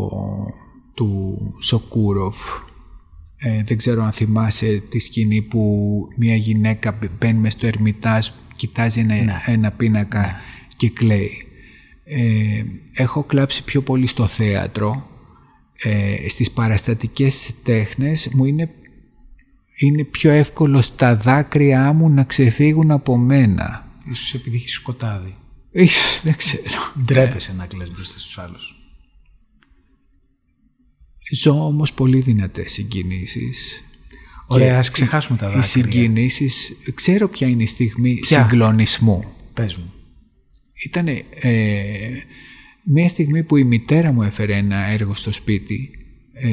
του 0.94 1.38
Σοκούροφ 1.60 2.36
ε, 3.45 3.62
δεν 3.66 3.76
ξέρω 3.76 4.03
αν 4.03 4.12
θυμάσαι 4.12 4.82
τη 4.88 4.99
σκηνή 4.99 5.43
που 5.43 5.88
μια 6.16 6.34
γυναίκα 6.34 6.99
μπαίνει 7.18 7.38
μες 7.38 7.53
στο 7.53 7.66
Ερμητάζ, 7.66 8.28
κοιτάζει 8.57 9.01
ένα, 9.01 9.57
ναι. 9.57 9.70
πίνακα 9.70 10.20
ναι. 10.20 10.40
και 10.76 10.90
κλαίει. 10.90 11.47
Ε, 12.05 12.62
έχω 12.93 13.22
κλάψει 13.24 13.64
πιο 13.64 13.82
πολύ 13.82 14.07
στο 14.07 14.26
θέατρο. 14.26 15.07
Ε, 15.82 16.28
στις 16.28 16.51
παραστατικές 16.51 17.51
τέχνες 17.62 18.28
μου 18.32 18.45
είναι, 18.45 18.70
είναι 19.76 20.05
πιο 20.05 20.30
εύκολο 20.30 20.82
στα 20.82 21.16
δάκρυά 21.16 21.93
μου 21.93 22.11
να 22.11 22.24
ξεφύγουν 22.24 22.90
από 22.90 23.16
μένα. 23.16 23.86
Ίσως 24.11 24.34
επειδή 24.34 24.57
έχεις 24.57 24.72
σκοτάδι. 24.72 25.36
Ίσως, 25.70 26.20
δεν 26.22 26.36
ξέρω. 26.36 26.93
Ντρέπεσαι 27.05 27.53
να 27.53 27.66
κλαις 27.66 27.90
μπροστά 27.90 28.18
στους 28.18 28.38
άλλους. 28.38 28.82
Ζω 31.35 31.66
όμως 31.66 31.93
πολύ 31.93 32.20
δυνατές 32.20 32.72
συγκινήσεις. 32.72 33.85
Ωραία, 34.47 34.78
ας 34.78 34.91
ξεχάσουμε 34.91 35.39
τα 35.39 35.47
δάκρυα. 35.47 35.62
Οι 35.64 35.66
συγκινήσεις, 35.66 36.76
ξέρω 36.95 37.28
ποια 37.28 37.49
είναι 37.49 37.62
η 37.62 37.66
στιγμή 37.66 38.14
ποια; 38.14 38.43
συγκλονισμού. 38.43 39.24
Πες 39.55 39.76
μου. 39.76 39.93
Ήταν 40.85 41.07
ε, 41.07 41.22
μια 42.85 43.09
στιγμή 43.09 43.43
που 43.43 43.57
η 43.57 43.64
μητέρα 43.64 44.12
μου 44.12 44.22
έφερε 44.22 44.55
ένα 44.55 44.76
έργο 44.76 45.14
στο 45.14 45.33
σπίτι, 45.33 45.91
ε, 46.33 46.51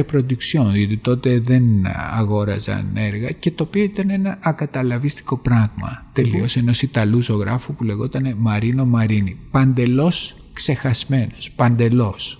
reproduction, 0.00 0.74
γιατί 0.74 0.96
τότε 0.96 1.38
δεν 1.38 1.64
αγόραζαν 2.10 2.96
έργα 2.96 3.30
και 3.30 3.50
το 3.50 3.62
οποίο 3.62 3.82
ήταν 3.82 4.10
ένα 4.10 4.38
ακαταλαβίστικο 4.42 5.38
πράγμα. 5.38 6.10
Τελείως 6.12 6.56
ενός 6.56 6.82
Ιταλού 6.82 7.20
ζωγράφου 7.20 7.74
που 7.74 7.84
λεγόταν 7.84 8.34
Μαρίνο 8.38 8.84
Μαρίνι. 8.84 9.36
Παντελώς 9.50 10.36
ξεχασμένος, 10.52 11.50
παντελώς. 11.50 12.38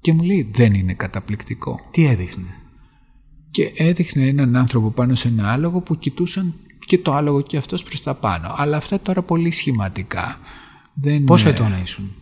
Και 0.00 0.12
μου 0.12 0.22
λέει 0.22 0.50
δεν 0.54 0.74
είναι 0.74 0.94
καταπληκτικό. 0.94 1.80
Τι 1.90 2.04
έδειχνε; 2.04 2.56
Και 3.50 3.72
έδειχνε 3.76 4.26
έναν 4.26 4.56
άνθρωπο 4.56 4.90
πάνω 4.90 5.14
σε 5.14 5.28
ένα 5.28 5.52
άλογο 5.52 5.80
που 5.80 5.98
κοιτούσαν 5.98 6.54
και 6.86 6.98
το 6.98 7.12
άλογο 7.12 7.40
και 7.40 7.56
αυτός 7.56 7.82
προς 7.82 8.02
τα 8.02 8.14
πάνω. 8.14 8.54
Αλλά 8.56 8.76
αυτά 8.76 9.00
τώρα 9.00 9.22
πολύ 9.22 9.50
σχηματικά. 9.50 10.38
Δεν... 10.94 11.24
Πόσο 11.24 11.48
ετών 11.48 11.82
ήσουν; 11.82 12.14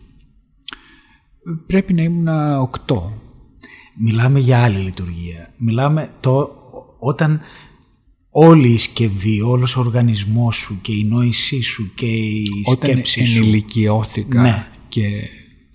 Πρέπει 1.67 1.93
να 1.93 2.03
ήμουν 2.03 2.27
οκτώ. 2.59 3.21
Μιλάμε 4.01 4.39
για 4.39 4.63
άλλη 4.63 4.77
λειτουργία. 4.77 5.53
Μιλάμε 5.57 6.11
το 6.19 6.49
όταν 6.99 7.41
όλη 8.29 8.69
η 8.69 8.77
σκευή, 8.77 9.41
όλος 9.41 9.75
ο 9.75 9.79
οργανισμός 9.79 10.55
σου 10.55 10.79
και 10.81 10.91
η 10.91 11.03
νόησή 11.03 11.61
σου 11.61 11.91
και 11.95 12.05
η 12.05 12.47
όταν 12.65 12.89
σκέψη 12.89 13.25
σου. 13.25 13.37
Όταν 13.37 13.43
ενηλικιώθηκα 13.43 14.41
ναι. 14.41 14.67
και 14.87 15.01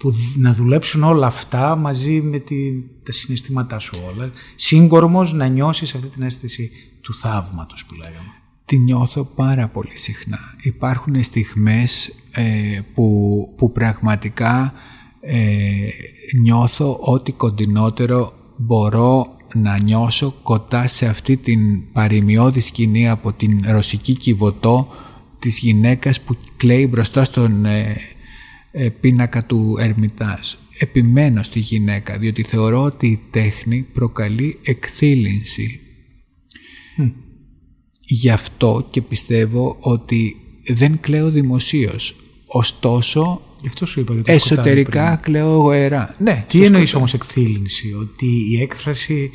που 0.04 0.14
να 0.36 0.54
δουλέψουν 0.54 1.02
όλα 1.02 1.26
αυτά 1.26 1.76
μαζί 1.76 2.20
με 2.20 2.38
τη, 2.38 2.72
τα 3.02 3.12
συναισθήματά 3.12 3.78
σου 3.78 3.98
όλα. 4.14 4.30
Σύγκορμος 4.54 5.32
να 5.32 5.46
νιώσεις 5.46 5.94
αυτή 5.94 6.08
την 6.08 6.22
αίσθηση 6.22 6.70
του 7.00 7.14
θαύματος 7.14 7.84
που 7.84 7.94
λέγαμε. 7.94 8.32
Τη 8.64 8.78
νιώθω 8.78 9.24
πάρα 9.24 9.68
πολύ 9.68 9.96
συχνά. 9.96 10.38
Υπάρχουν 10.62 11.22
στιγμές 11.22 12.14
ε, 12.30 12.80
που, 12.94 13.08
που 13.56 13.72
πραγματικά 13.72 14.72
ε, 15.20 15.38
νιώθω 16.42 16.98
ότι 17.00 17.32
κοντινότερο 17.32 18.32
μπορώ 18.56 19.36
να 19.54 19.78
νιώσω 19.78 20.34
κοντά 20.42 20.88
σε 20.88 21.06
αυτή 21.06 21.36
την 21.36 21.92
παρημιώδη 21.92 22.60
σκηνή 22.60 23.08
από 23.08 23.32
την 23.32 23.64
ρωσική 23.68 24.16
κυβωτό 24.16 24.88
της 25.38 25.58
γυναίκας 25.58 26.20
που 26.20 26.36
κλαίει 26.56 26.86
μπροστά 26.90 27.24
στον 27.24 27.64
ε, 27.64 27.80
ε, 27.80 27.96
πίνακα 29.00 29.44
του 29.44 29.76
Ερμητάς. 29.78 30.58
Επιμένω 30.78 31.42
στη 31.42 31.58
γυναίκα, 31.58 32.18
διότι 32.18 32.42
θεωρώ 32.42 32.82
ότι 32.82 33.06
η 33.06 33.20
τέχνη 33.30 33.86
προκαλεί 33.92 34.58
εκθήλυνση. 34.62 35.80
Γι' 38.00 38.30
αυτό 38.30 38.88
και 38.90 39.02
πιστεύω 39.02 39.76
ότι 39.80 40.36
δεν 40.66 41.00
κλαίω 41.00 41.30
δημοσίως. 41.30 42.16
Ωστόσο... 42.46 43.42
Γι' 43.60 43.68
αυτό 43.68 43.86
σου 43.86 44.00
είπα 44.00 44.14
για 44.14 44.22
το 44.22 44.32
Εσωτερικά 44.32 45.16
κλαίω 45.16 45.56
γοερά. 45.56 46.16
Ναι, 46.18 46.44
Τι 46.48 46.64
εννοείς 46.64 46.94
όμως 46.94 47.14
εκθήλυνση, 47.14 47.92
ότι 47.92 48.26
η 48.26 48.60
έκφραση 48.60 49.30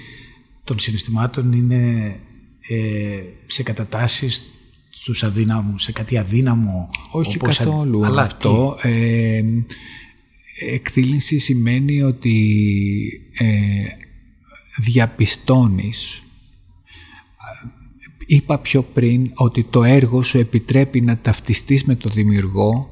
των 0.63 0.79
συναισθημάτων 0.79 1.51
είναι 1.51 2.15
ε, 2.67 3.21
σε 3.45 3.63
κατατάσεις 3.63 4.58
στους 5.01 5.23
αδύναμους, 5.23 5.83
σε 5.83 5.91
κάτι 5.91 6.17
αδύναμο. 6.17 6.89
Όχι 7.11 7.37
καθόλου 7.37 8.05
αλλά 8.05 8.21
αυτό. 8.21 8.77
Ε, 8.81 9.41
εκθήλυνση 10.71 11.37
σημαίνει 11.37 12.01
ότι 12.01 12.71
ε, 13.37 13.47
διαπιστώνεις 14.77 16.23
Είπα 18.31 18.59
πιο 18.59 18.83
πριν 18.83 19.31
ότι 19.33 19.63
το 19.63 19.83
έργο 19.83 20.23
σου 20.23 20.37
επιτρέπει 20.37 21.01
να 21.01 21.17
ταυτιστείς 21.17 21.83
με 21.83 21.95
το 21.95 22.09
δημιουργό 22.09 22.89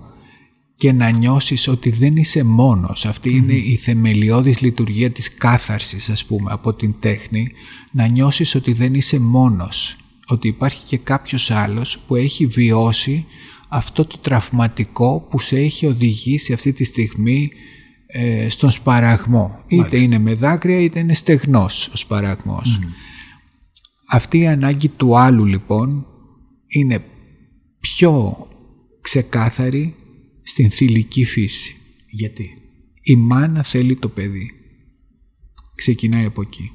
και 0.75 0.91
να 0.91 1.09
νιώσεις 1.09 1.67
ότι 1.67 1.89
δεν 1.89 2.15
είσαι 2.15 2.43
μόνος. 2.43 3.09
είναι 3.23 3.53
η 3.53 3.75
θεμελιώδης 3.75 4.61
λειτουργία 4.61 5.11
της 5.11 5.33
κάθαρσης, 5.33 6.09
ας 6.09 6.25
πούμε, 6.25 6.51
από 6.51 6.73
την 6.73 6.95
τέχνη. 6.99 7.51
Να 7.91 8.07
νιώσεις 8.07 8.55
ότι 8.55 8.73
δεν 8.73 8.93
είσαι 8.93 9.19
μόνος. 9.19 9.97
Ότι 10.27 10.47
υπάρχει 10.47 10.81
και 10.85 10.97
κάποιος 10.97 11.51
άλλος 11.51 11.99
που 11.99 12.15
έχει 12.15 12.45
βιώσει 12.45 13.25
αυτό 13.67 14.05
το 14.05 14.17
τραυματικό 14.17 15.27
που 15.29 15.39
σε 15.39 15.57
έχει 15.57 15.85
οδηγήσει 15.85 16.53
αυτή 16.53 16.73
τη 16.73 16.83
στιγμή 16.83 17.51
ε, 18.07 18.49
στον 18.49 18.71
σπαραγμό. 18.71 19.63
Είτε 19.67 20.01
είναι 20.01 20.19
με 20.19 20.33
δάκρυα 20.33 20.79
είτε 20.79 20.99
είναι 20.99 21.13
στεγνός 21.13 21.87
ο 21.87 21.95
σπαραγμός. 21.95 22.79
Αυτή 24.09 24.37
η 24.37 24.47
ανάγκη 24.47 24.87
του 24.87 25.17
άλλου 25.17 25.45
λοιπόν 25.45 26.05
είναι 26.67 27.03
πιο 27.79 28.47
ξεκάθαρη 29.01 29.95
στην 30.43 30.71
θηλυκή 30.71 31.25
φύση. 31.25 31.75
Γιατί; 32.09 32.61
Η 33.01 33.15
μάνα 33.15 33.63
θέλει 33.63 33.95
το 33.95 34.09
παιδί. 34.09 34.51
Ξεκινάει 35.75 36.25
από 36.25 36.41
εκεί. 36.41 36.71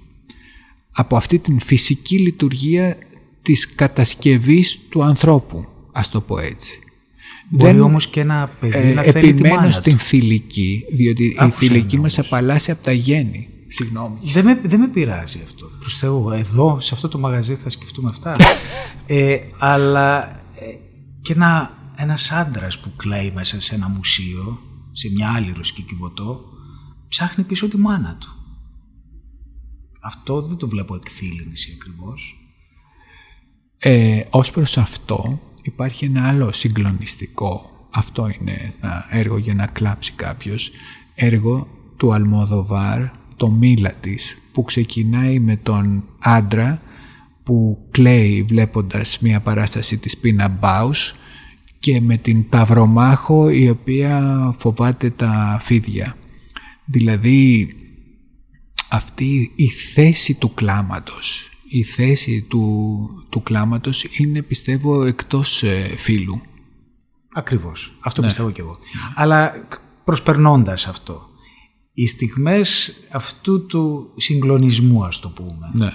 Από 0.90 1.16
αυτή 1.16 1.38
την 1.38 1.58
φυσική 1.60 2.18
λειτουργία 2.18 2.98
της 3.42 3.74
κατασκευής 3.74 4.78
του 4.88 5.02
ανθρώπου, 5.02 5.66
ας 5.92 6.08
το 6.08 6.20
πω 6.20 6.38
έτσι. 6.38 6.82
Μπορεί 7.48 7.72
Δεν, 7.72 7.82
όμως 7.82 8.06
και 8.06 8.20
ένα 8.20 8.50
παιδί 8.60 8.88
ε, 8.88 8.92
να 8.92 9.02
θέλει 9.02 9.34
τη 9.34 9.48
μάνα 9.48 9.70
στην 9.70 9.98
θηλυκή, 9.98 10.84
διότι 10.92 11.24
η 11.24 11.50
θηλυκή 11.50 11.98
μας 11.98 12.18
απαλλάσσει 12.18 12.70
από 12.70 12.82
τα 12.82 12.92
γέννη. 12.92 13.48
Συγγνώμη. 13.66 14.18
Δεν 14.22 14.44
με, 14.44 14.60
δεν 14.64 14.80
με 14.80 14.88
πειράζει 14.88 15.40
αυτό. 15.44 15.66
Προς 15.80 15.96
Θεού, 15.96 16.30
εδώ, 16.30 16.80
σε 16.80 16.94
αυτό 16.94 17.08
το 17.08 17.18
μαγαζί 17.18 17.54
θα 17.54 17.70
σκεφτούμε 17.70 18.08
αυτά. 18.12 18.36
ε, 19.06 19.38
αλλά 19.58 20.28
ε, 20.54 20.76
και 21.22 21.32
ένα, 21.32 21.78
ένας 21.96 22.30
άντρας 22.30 22.80
που 22.80 22.92
κλαίει 22.96 23.32
μέσα 23.34 23.60
σε 23.60 23.74
ένα 23.74 23.88
μουσείο, 23.88 24.58
σε 24.92 25.10
μια 25.10 25.32
άλλη 25.36 25.52
ρωσική 25.56 25.82
κυβωτό, 25.82 26.44
ψάχνει 27.08 27.44
πίσω 27.44 27.68
τη 27.68 27.76
μάνα 27.76 28.16
του. 28.20 28.36
Αυτό 30.00 30.42
δεν 30.42 30.56
το 30.56 30.68
βλέπω 30.68 30.94
εκθήλυνση 30.94 31.78
ακριβώς. 31.80 32.41
Ε, 33.84 34.20
ως 34.30 34.50
προς 34.50 34.78
αυτό 34.78 35.40
υπάρχει 35.62 36.04
ένα 36.04 36.28
άλλο 36.28 36.52
συγκλονιστικό, 36.52 37.70
αυτό 37.90 38.30
είναι 38.40 38.74
ένα 38.80 39.06
έργο 39.10 39.38
για 39.38 39.54
να 39.54 39.66
κλάψει 39.66 40.12
κάποιος, 40.12 40.70
έργο 41.14 41.68
του 41.96 42.12
Αλμόδοβάρ 42.12 43.02
το 43.36 43.50
μήλα 43.50 43.90
της 43.90 44.36
που 44.52 44.62
ξεκινάει 44.62 45.38
με 45.38 45.56
τον 45.56 46.04
άντρα 46.18 46.82
που 47.42 47.86
κλαίει 47.90 48.42
βλέποντας 48.42 49.18
μια 49.18 49.40
παράσταση 49.40 49.96
της 49.96 50.16
Πίνα 50.16 50.48
Μπάους 50.48 51.14
και 51.78 52.00
με 52.00 52.16
την 52.16 52.48
Παυρομάχο 52.48 53.50
η 53.50 53.68
οποία 53.68 54.54
φοβάται 54.58 55.10
τα 55.10 55.60
φίδια. 55.62 56.16
Δηλαδή 56.84 57.74
αυτή 58.90 59.52
η 59.54 59.68
θέση 59.68 60.34
του 60.34 60.54
κλάματος, 60.54 61.51
η 61.74 61.82
θέση 61.82 62.42
του, 62.42 63.08
του 63.28 63.42
κλάματος 63.42 64.04
είναι 64.04 64.42
πιστεύω 64.42 65.04
εκτός 65.04 65.62
ε, 65.62 65.96
φίλου. 65.96 66.40
Ακριβώς. 67.32 67.92
Αυτό 68.00 68.20
ναι. 68.20 68.26
πιστεύω 68.26 68.50
και 68.50 68.60
εγώ. 68.60 68.78
Αλλά 69.14 69.68
προσπερνώντας 70.04 70.86
αυτό, 70.86 71.28
οι 71.92 72.06
στιγμές 72.06 72.94
αυτού 73.10 73.66
του 73.66 74.12
συγκλονισμού 74.16 75.04
ας 75.04 75.20
το 75.20 75.28
πούμε. 75.28 75.70
Ναι. 75.74 75.92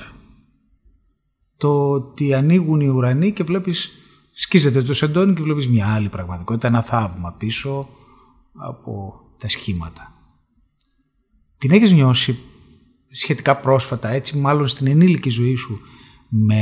Το 1.58 1.90
ότι 1.90 2.34
ανοίγουν 2.34 2.80
οι 2.80 2.88
ουρανοί 2.88 3.32
και 3.32 3.44
βλέπεις, 3.44 3.92
σκίζεται 4.32 4.82
το 4.82 4.94
σεντόνι 4.94 5.34
και 5.34 5.42
βλέπεις 5.42 5.68
μια 5.68 5.94
άλλη 5.94 6.10
πραγματικότητα, 6.10 6.68
ένα 6.68 6.82
θαύμα 6.82 7.34
πίσω 7.34 7.90
από 8.54 9.22
τα 9.38 9.48
σχήματα. 9.48 10.14
Την 11.58 11.72
έχεις 11.72 11.92
νιώσει 11.92 12.40
σχετικά 13.10 13.58
πρόσφατα, 13.58 14.10
έτσι 14.10 14.38
μάλλον 14.38 14.68
στην 14.68 14.88
ενήλικη 14.88 15.30
ζωή 15.30 15.56
σου, 15.56 15.80
με 16.30 16.62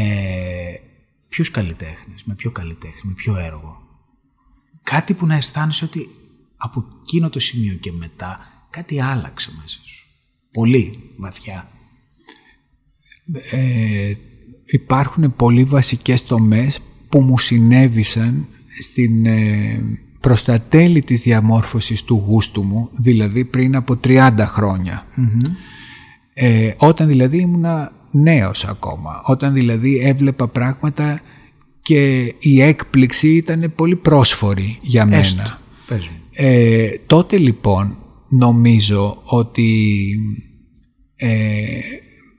ποιους 1.29 1.51
καλλιτέχνες, 1.51 2.23
με 2.23 2.33
ποιο 2.33 2.51
καλλιτέχνη, 2.51 3.01
με 3.03 3.13
ποιο 3.13 3.35
έργο. 3.37 3.81
Κάτι 4.83 5.13
που 5.13 5.25
να 5.25 5.35
αισθάνεσαι 5.35 5.85
ότι 5.85 6.09
από 6.57 6.85
εκείνο 7.01 7.29
το 7.29 7.39
σημείο 7.39 7.75
και 7.75 7.91
μετά 7.91 8.39
κάτι 8.69 9.01
άλλαξε 9.01 9.51
μέσα 9.61 9.79
σου. 9.83 10.07
Πολύ 10.51 10.99
βαθιά. 11.17 11.69
Ε, 13.51 14.13
υπάρχουν 14.65 15.35
πολύ 15.35 15.63
βασικές 15.63 16.23
τομές 16.23 16.79
που 17.09 17.21
μου 17.21 17.37
συνέβησαν 17.37 18.47
στην, 18.81 19.25
ε, 19.25 19.83
προς 20.19 20.43
τα 20.43 20.61
τέλη 20.61 21.01
της 21.01 21.21
διαμόρφωσης 21.21 22.03
του 22.03 22.23
γούστου 22.27 22.63
μου, 22.63 22.89
δηλαδή 22.93 23.45
πριν 23.45 23.75
από 23.75 23.97
30 23.97 24.45
χρονια 24.45 25.07
Ε, 26.37 26.73
όταν 26.77 27.07
δηλαδή 27.07 27.37
ήμουνα 27.37 27.91
νέος 28.11 28.65
ακόμα, 28.65 29.21
όταν 29.25 29.53
δηλαδή 29.53 29.99
έβλεπα 30.03 30.47
πράγματα 30.47 31.21
και 31.81 32.33
η 32.39 32.61
έκπληξη 32.61 33.27
ήταν 33.27 33.73
πολύ 33.75 33.95
πρόσφορη 33.95 34.77
για 34.81 35.05
μένα. 35.05 35.19
Έστω. 35.19 35.57
Ε, 36.31 36.89
τότε 37.05 37.37
λοιπόν 37.37 37.97
νομίζω 38.29 39.21
ότι 39.23 40.09
ε, 41.15 41.79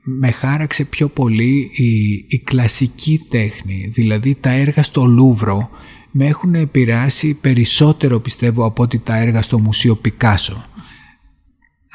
με 0.03 0.31
χάραξε 0.31 0.85
πιο 0.85 1.09
πολύ 1.09 1.71
η, 1.73 2.25
η 2.29 2.39
κλασική 2.45 3.27
τέχνη, 3.29 3.91
δηλαδή 3.95 4.35
τα 4.41 4.51
έργα 4.51 4.83
στο 4.83 5.05
Λούβρο 5.05 5.71
με 6.11 6.27
έχουν 6.27 6.55
επηρεάσει 6.55 7.35
περισσότερο 7.35 8.21
πιστεύω 8.21 8.65
από 8.65 8.83
ότι 8.83 8.99
τα 8.99 9.17
έργα 9.17 9.43
στο 9.43 9.59
Μουσείο 9.59 9.95
Πικάσο. 9.95 10.65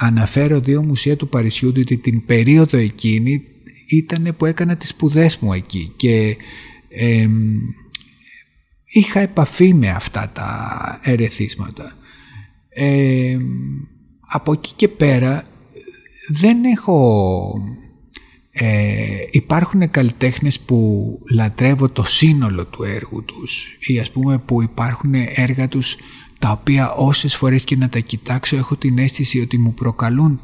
Αναφέρω 0.04 0.60
δύο 0.60 0.84
μουσεία 0.84 1.16
του 1.16 1.30
Παρισιού 1.30 1.74
ότι 1.78 1.98
την 1.98 2.26
περίοδο 2.26 2.78
εκείνη 2.78 3.44
ήταν 3.88 4.36
που 4.38 4.46
έκανα 4.46 4.76
τις 4.78 4.90
σπουδές 4.90 5.38
μου 5.38 5.54
εκεί 5.54 5.94
και 5.96 6.38
είχα 8.86 9.20
επαφή 9.20 9.74
με 9.74 9.90
αυτά 9.90 10.32
τα 10.34 11.00
ερεθίσματα. 11.04 11.98
Από 14.28 14.52
εκεί 14.52 14.74
και 14.76 14.88
πέρα 14.88 15.44
δεν 16.28 16.64
έχω... 16.64 17.54
Ε, 18.54 19.26
υπάρχουν 19.32 19.92
καλλιτέχνες 19.92 20.60
που 20.60 21.20
λατρεύω 21.34 21.90
το 21.90 22.04
σύνολο 22.04 22.66
του 22.66 22.84
έργου 22.84 23.24
τους 23.26 23.78
ή 23.80 24.00
ας 24.00 24.12
πούμε 24.12 24.38
που 24.38 24.62
υπάρχουν 24.62 25.14
έργα 25.36 25.68
τους 25.68 25.98
τα 26.42 26.52
οποία 26.52 26.92
όσες 26.92 27.36
φορές 27.36 27.64
και 27.64 27.76
να 27.76 27.90
τα 27.90 28.00
κοιτάξω 28.00 28.56
έχω 28.56 28.76
την 28.76 28.98
αίσθηση 28.98 29.40
ότι 29.40 29.58
μου 29.58 29.74
προκαλούν 29.74 30.42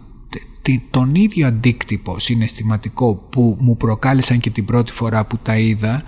τον 0.89 1.15
ίδιο 1.15 1.47
αντίκτυπο 1.47 2.19
συναισθηματικό 2.19 3.15
που 3.15 3.57
μου 3.59 3.77
προκάλεσαν 3.77 4.39
και 4.39 4.49
την 4.49 4.65
πρώτη 4.65 4.91
φορά 4.91 5.25
που 5.25 5.37
τα 5.37 5.57
είδα 5.57 6.03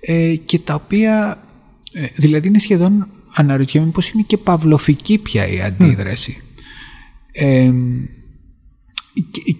ε, 0.00 0.34
και 0.36 0.58
τα 0.58 0.74
οποία 0.74 1.44
ε, 1.92 2.06
δηλαδή 2.14 2.48
είναι 2.48 2.58
σχεδόν 2.58 3.08
αναρωτιέμαι 3.34 3.90
πως 3.90 4.10
είναι 4.10 4.24
και 4.26 4.36
παυλοφική 4.36 5.18
πια 5.18 5.48
η 5.48 5.60
αντίδραση. 5.60 6.40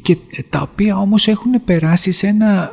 και, 0.03 0.17
τα 0.51 0.61
οποία 0.61 0.97
όμως 0.97 1.29
έχουν 1.29 1.65
περάσει 1.65 2.13
σε 2.13 2.27
ένα, 2.27 2.71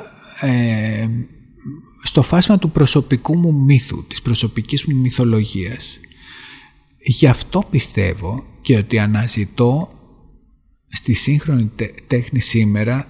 στο 2.03 2.21
φάσμα 2.21 2.57
του 2.57 2.71
προσωπικού 2.71 3.37
μου 3.37 3.53
μύθου, 3.53 4.05
της 4.07 4.21
προσωπικής 4.21 4.85
μου 4.85 4.97
μυθολογίας. 4.97 5.99
Γι' 6.97 7.27
αυτό 7.27 7.63
πιστεύω 7.69 8.45
και 8.61 8.77
ότι 8.77 8.99
αναζητώ 8.99 9.89
στη 10.87 11.13
σύγχρονη 11.13 11.71
τέχνη 12.07 12.39
σήμερα 12.39 13.07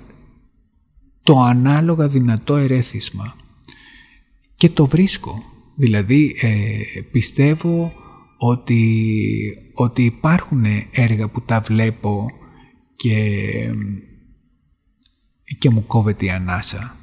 το 1.24 1.40
ανάλογα 1.40 2.08
δυνατό 2.08 2.56
ερέθισμα. 2.56 3.36
Και 4.56 4.70
το 4.70 4.86
βρίσκω. 4.86 5.44
Δηλαδή 5.76 6.36
ε, 6.42 7.02
πιστεύω 7.12 7.94
ότι, 8.38 9.04
ότι 9.74 10.04
υπάρχουν 10.04 10.66
έργα 10.92 11.30
που 11.30 11.42
τα 11.42 11.60
βλέπω 11.60 12.26
και, 12.96 13.16
και 15.58 15.70
μου 15.70 15.86
κόβεται 15.86 16.26
η 16.26 16.30
ανάσα. 16.30 16.96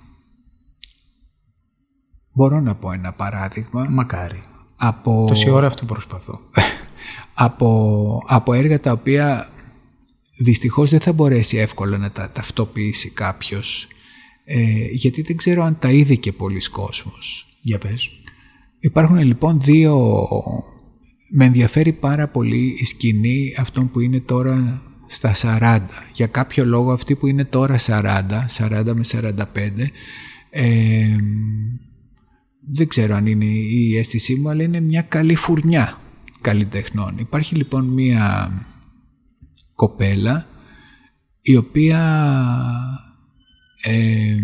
Μπορώ 2.33 2.61
να 2.61 2.75
πω 2.75 2.93
ένα 2.93 3.13
παράδειγμα. 3.13 3.87
Μακάρι. 3.91 4.43
Από... 4.87 5.25
Τόση 5.29 5.51
ώρα 5.51 5.67
αυτό 5.67 5.85
προσπαθώ. 5.85 6.41
από, 7.35 8.23
από 8.27 8.53
έργα 8.53 8.81
τα 8.81 8.93
οποία 8.93 9.49
δυστυχώς 10.39 10.91
δεν 10.91 11.01
θα 11.01 11.13
μπορέσει 11.13 11.57
εύκολα 11.57 11.99
να 11.99 12.11
τα 12.11 12.31
ταυτοποιήσει 12.31 13.11
κάποιος 13.11 13.89
ε, 14.45 14.87
γιατί 14.91 15.23
δεν 15.23 15.37
ξέρω 15.37 15.63
αν 15.63 15.79
τα 15.79 15.91
είδε 15.91 16.15
και 16.15 16.33
πολλοί 16.33 16.61
κόσμος. 16.71 17.49
Για 17.61 17.79
πες. 17.79 18.11
Υπάρχουν 18.81 19.17
λοιπόν 19.19 19.61
δύο... 19.61 20.19
Με 21.37 21.45
ενδιαφέρει 21.45 21.93
πάρα 21.93 22.29
πολύ 22.29 22.77
η 22.79 22.85
σκηνή 22.85 23.55
αυτών 23.59 23.91
που 23.91 24.01
είναι 24.01 24.21
τώρα 24.21 24.83
στα 25.07 25.35
40. 25.43 25.81
Για 26.13 26.27
κάποιο 26.27 26.65
λόγο 26.65 26.93
αυτοί 26.93 27.15
που 27.15 27.27
είναι 27.27 27.45
τώρα 27.45 27.79
40, 27.87 28.23
40 28.59 28.93
με 28.95 29.05
45, 29.13 29.45
ε, 30.51 31.17
δεν 32.73 32.89
ξέρω 32.89 33.15
αν 33.15 33.27
είναι 33.27 33.45
η 33.45 33.97
αίσθησή 33.97 34.35
μου, 34.35 34.49
αλλά 34.49 34.63
είναι 34.63 34.81
μια 34.81 35.03
καλή 35.03 35.35
φουρνιά 35.35 36.01
καλλιτεχνών. 36.41 37.19
Υπάρχει 37.19 37.55
λοιπόν 37.55 37.85
μια 37.85 38.53
κοπέλα 39.75 40.47
η 41.41 41.57
οποία 41.57 42.01
ε, 43.83 44.37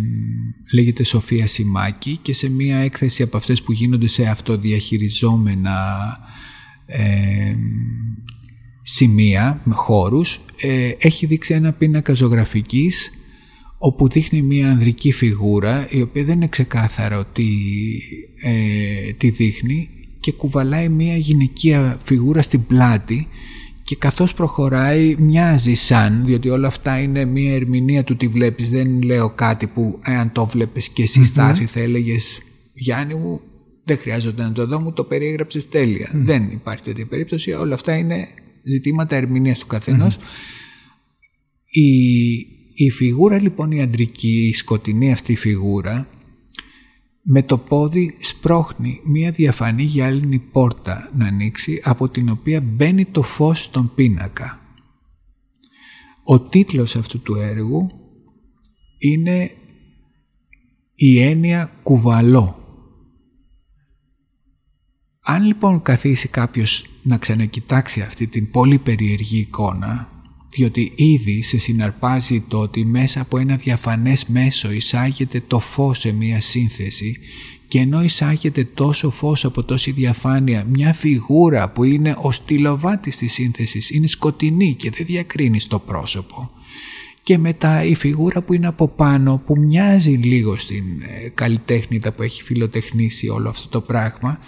λέγεται 0.73 1.05
Σοφία 1.05 1.47
Σιμάκη 1.47 2.19
και 2.23 2.35
σε 2.35 2.49
μια 2.49 2.77
έκθεση 2.77 3.23
από 3.23 3.37
αυτές 3.37 3.63
που 3.63 3.73
γίνονται 3.73 4.09
σε 4.09 4.27
αυτοδιαχειριζόμενα 4.27 6.19
ε, 6.87 7.55
σημεία 8.83 9.61
με 9.65 9.75
χώρους 9.75 10.41
ε, 10.61 10.91
έχει 10.99 11.27
δείξει 11.27 11.55
ένα 11.55 11.73
πίνακα 11.73 12.13
ζωγραφικής 12.13 13.11
όπου 13.83 14.09
δείχνει 14.09 14.43
μια 14.43 14.71
ανδρική 14.71 15.13
φιγούρα 15.13 15.87
η 15.91 16.01
οποία 16.01 16.25
δεν 16.25 16.35
είναι 16.35 16.49
ξεκάθαρο 16.49 17.25
τι, 17.33 17.49
ε, 18.43 19.13
τι 19.13 19.31
δείχνει 19.31 19.91
και 20.21 20.33
κουβαλάει 20.33 20.89
μια 20.89 21.17
γυναικεία 21.17 22.01
φιγούρα 22.03 22.43
στην 22.43 22.67
πλάτη 22.67 23.27
και 23.83 23.97
καθώς 23.97 24.35
προχωράει 24.35 25.17
μοιάζει 25.19 25.75
σαν, 25.75 26.23
διότι 26.27 26.49
όλα 26.49 26.67
αυτά 26.67 27.01
είναι 27.01 27.25
μια 27.25 27.55
ερμηνεία 27.55 28.05
του 28.05 28.17
τι 28.17 28.29
βλέπεις, 28.29 28.71
δεν 28.71 29.03
λέω 29.03 29.31
κάτι 29.31 29.67
που 29.67 29.99
αν 30.03 30.33
το 30.33 30.47
βλέπεις 30.47 30.89
και 30.89 31.03
εσύ 31.03 31.25
στάθη 31.25 31.65
θα 31.65 31.81
έλεγες 31.81 32.43
Γιάννη 32.75 33.15
μου 33.15 33.41
δεν 33.85 33.99
χρειάζεται 33.99 34.43
να 34.43 34.53
το 34.53 34.67
δω, 34.67 34.81
μου 34.81 34.93
το 34.93 35.05
περιέγραψες 35.05 35.69
τέλεια. 35.69 36.11
Δεν 36.15 36.51
υπάρχει 36.51 36.83
τέτοια 36.83 37.07
περίπτωση, 37.07 37.53
όλα 37.53 37.75
αυτά 37.75 37.97
είναι 37.97 38.29
ζητήματα 38.65 39.17
ερμηνείας 39.17 39.59
του 39.59 39.67
καθενος 39.67 40.19
Η, 41.69 42.60
η 42.85 42.91
φιγούρα 42.91 43.41
λοιπόν 43.41 43.71
η 43.71 43.83
αντρική, 43.83 44.49
η 44.49 44.53
σκοτεινή 44.53 45.13
αυτή 45.13 45.37
φιγούρα 45.37 46.09
με 47.23 47.43
το 47.43 47.59
πόδι 47.59 48.17
σπρώχνει 48.21 49.01
μία 49.05 49.31
διαφανή 49.31 49.83
γυάλινη 49.83 50.39
πόρτα 50.39 51.11
να 51.17 51.27
ανοίξει 51.27 51.81
από 51.85 52.09
την 52.09 52.29
οποία 52.29 52.61
μπαίνει 52.61 53.05
το 53.05 53.23
φως 53.23 53.63
στον 53.63 53.95
πίνακα. 53.95 54.61
Ο 56.25 56.41
τίτλος 56.41 56.97
αυτού 56.97 57.21
του 57.21 57.35
έργου 57.35 57.91
είναι 58.99 59.51
η 60.95 61.21
έννοια 61.21 61.73
κουβαλό. 61.83 62.59
Αν 65.21 65.45
λοιπόν 65.45 65.83
καθίσει 65.83 66.29
κάποιος 66.29 66.87
να 67.03 67.19
ξανακοιτάξει 67.19 68.01
αυτή 68.01 68.27
την 68.27 68.51
πολύ 68.51 68.79
περιεργή 68.79 69.39
εικόνα 69.39 70.20
διότι 70.51 70.93
ήδη 70.95 71.43
σε 71.43 71.59
συναρπάζει 71.59 72.41
το 72.49 72.59
ότι 72.59 72.85
μέσα 72.85 73.21
από 73.21 73.39
ένα 73.39 73.57
διαφανές 73.57 74.27
μέσο 74.27 74.73
εισάγεται 74.73 75.43
το 75.47 75.59
φως 75.59 75.99
σε 75.99 76.13
μία 76.13 76.41
σύνθεση 76.41 77.17
και 77.69 77.79
ενώ 77.79 78.03
εισάγεται 78.03 78.65
τόσο 78.65 79.11
φως 79.11 79.45
από 79.45 79.63
τόση 79.63 79.91
διαφάνεια 79.91 80.65
μια 80.69 80.93
φιγούρα 80.95 81.71
που 81.71 81.85
είναι 81.85 82.17
ο 82.21 82.33
στυλοβάτης 82.33 83.17
της 83.17 83.33
σύνθεσης 83.33 83.91
είναι 83.91 84.07
σκοτεινή 84.07 84.75
και 84.75 84.91
δεν 84.91 85.07
διακρίνει 85.07 85.61
το 85.61 85.79
πρόσωπο. 85.79 86.51
Και 87.23 87.39
μετά 87.39 87.85
η 87.85 87.95
φιγούρα 87.95 88.43
που 88.43 88.53
είναι 88.53 88.67
από 88.67 88.89
πάνω 88.89 89.43
που 89.47 89.59
μοιάζει 89.59 90.11
λίγο 90.11 90.57
στην 90.57 90.85
ε, 91.03 91.29
καλλιτέχνητα 91.29 92.13
που 92.13 92.23
έχει 92.23 92.43
φιλοτεχνήσει 92.43 93.29
όλο 93.29 93.49
αυτό 93.49 93.69
το 93.69 93.81
πράγμα 93.81 94.39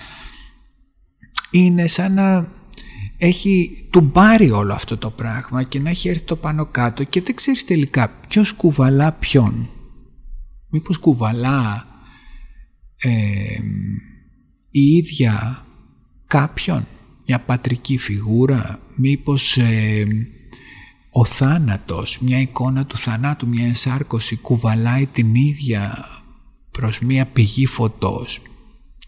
είναι 1.50 1.86
σαν 1.86 2.14
να 2.14 2.52
έχει 3.24 3.86
του 3.90 4.10
πάρει 4.10 4.50
όλο 4.50 4.72
αυτό 4.72 4.96
το 4.96 5.10
πράγμα 5.10 5.62
και 5.62 5.78
να 5.78 5.90
έχει 5.90 6.08
έρθει 6.08 6.22
το 6.22 6.36
πάνω 6.36 6.66
κάτω 6.66 7.04
και 7.04 7.22
δεν 7.22 7.34
ξέρεις 7.34 7.64
τελικά 7.64 8.08
ποιος 8.28 8.52
κουβαλά 8.52 9.12
ποιον. 9.12 9.70
Μήπως 10.68 10.98
κουβαλά 10.98 11.86
η 14.70 14.80
ίδια 14.80 15.66
κάποιον, 16.26 16.86
μια 17.26 17.40
πατρική 17.40 17.98
φιγούρα, 17.98 18.80
μήπως 18.96 19.58
ο 21.10 21.24
θάνατος, 21.24 22.18
μια 22.20 22.40
εικόνα 22.40 22.86
του 22.86 22.98
θανάτου, 22.98 23.48
μια 23.48 23.66
ενσάρκωση 23.66 24.36
κουβαλάει 24.36 25.06
την 25.06 25.34
ίδια 25.34 26.06
προς 26.70 27.00
μια 27.00 27.26
πηγή 27.26 27.66
φωτός. 27.66 28.40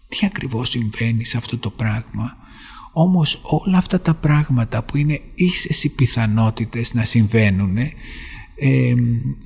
Τι 0.07 0.25
ακριβώς 0.25 0.69
συμβαίνει 0.69 1.23
σε 1.23 1.37
αυτό 1.37 1.57
το 1.57 1.69
πράγμα; 1.69 2.37
Όμως 2.97 3.41
όλα 3.43 3.77
αυτά 3.77 4.01
τα 4.01 4.13
πράγματα 4.13 4.83
που 4.83 4.97
είναι 4.97 5.21
ίσες 5.35 5.83
οι 5.83 5.89
πιθανότητες 5.89 6.93
να 6.93 7.05
συμβαίνουν 7.05 7.77
ε, 7.77 8.93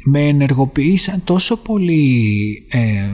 με 0.04 0.20
ενεργοποιήσαν 0.20 1.24
τόσο 1.24 1.58
πολύ 1.58 2.66
ε, 2.70 3.14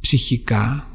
ψυχικά 0.00 0.90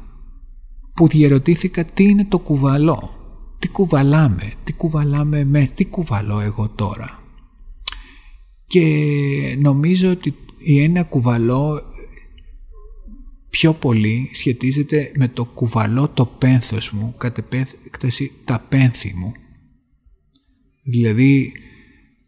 που 0.94 1.08
διερωτήθηκα 1.08 1.84
τι 1.84 2.04
είναι 2.04 2.24
το 2.24 2.38
κουβαλό. 2.38 3.10
Τι 3.58 3.68
κουβαλάμε, 3.68 4.52
τι 4.64 4.72
κουβαλάμε 4.72 5.44
με, 5.44 5.70
τι 5.74 5.84
κουβαλώ 5.84 6.40
εγώ 6.40 6.68
τώρα. 6.68 7.22
Και 8.66 8.84
νομίζω 9.60 10.10
ότι 10.10 10.34
η 10.58 10.82
ένα 10.82 11.02
κουβαλό 11.02 11.80
πιο 13.56 13.74
πολύ 13.74 14.30
σχετίζεται 14.32 15.12
με 15.14 15.28
το 15.28 15.44
κουβαλό 15.44 16.08
το 16.08 16.26
πένθος 16.26 16.90
μου, 16.90 17.14
κατ' 17.18 17.38
επέκταση 17.38 18.32
τα 18.44 18.66
πένθη 18.68 19.14
μου. 19.16 19.32
Δηλαδή 20.82 21.52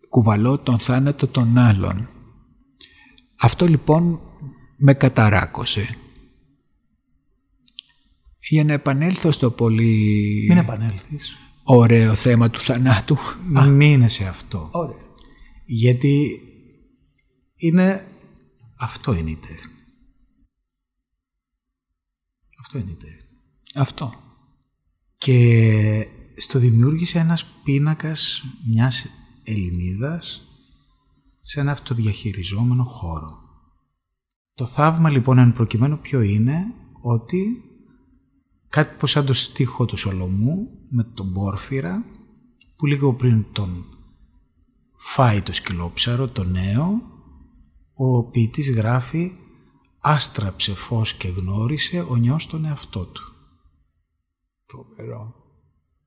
κουβαλώ 0.08 0.58
τον 0.58 0.78
θάνατο 0.78 1.26
των 1.26 1.58
άλλων. 1.58 2.08
Αυτό 3.36 3.66
λοιπόν 3.66 4.20
με 4.76 4.94
καταράκωσε. 4.94 5.96
Για 8.48 8.64
να 8.64 8.72
επανέλθω 8.72 9.30
στο 9.32 9.50
πολύ... 9.50 10.46
Μην 10.48 10.58
επανέλθεις. 10.58 11.36
Ωραίο 11.62 12.14
θέμα 12.14 12.50
του 12.50 12.60
θανάτου. 12.60 13.16
Μην 13.48 13.80
είναι 13.80 14.08
σε 14.08 14.24
αυτό. 14.24 14.68
Ωραία. 14.72 15.06
Γιατί 15.64 16.40
είναι... 17.56 18.06
Αυτό 18.78 19.14
είναι 19.14 19.30
η 19.30 19.36
τέχνη. 19.36 19.77
Αυτό 22.60 22.78
είναι 22.78 22.90
η 22.90 22.94
τέχνη. 22.94 23.38
Αυτό. 23.74 24.12
Και 25.18 26.06
στο 26.36 26.58
δημιούργησε 26.58 27.18
ένας 27.18 27.44
πίνακας 27.64 28.42
μιας 28.66 29.06
Ελληνίδας 29.42 30.42
σε 31.40 31.60
ένα 31.60 31.72
αυτοδιαχειριζόμενο 31.72 32.84
χώρο. 32.84 33.38
Το 34.54 34.66
θαύμα 34.66 35.10
λοιπόν 35.10 35.38
εν 35.38 35.52
προκειμένου 35.52 35.98
ποιο 35.98 36.20
είναι 36.20 36.74
ότι 37.00 37.62
κάτι 38.68 38.94
πως 38.94 39.10
σαν 39.10 39.26
το 39.26 39.32
στίχο 39.32 39.84
του 39.84 39.96
Σολομού 39.96 40.68
με 40.88 41.02
τον 41.02 41.32
Πόρφυρα 41.32 42.04
που 42.76 42.86
λίγο 42.86 43.14
πριν 43.14 43.44
τον 43.52 43.84
φάει 44.94 45.42
το 45.42 45.52
σκυλόψαρο, 45.52 46.28
το 46.28 46.44
νέο, 46.44 47.02
ο 47.94 48.24
ποιητής 48.24 48.70
γράφει 48.70 49.32
άστραψε 50.00 50.74
φως 50.74 51.14
και 51.14 51.28
γνώρισε 51.28 52.00
ο 52.00 52.16
νιός 52.16 52.46
τον 52.46 52.64
εαυτό 52.64 53.04
του. 53.04 53.32
Φοβερό. 54.66 55.34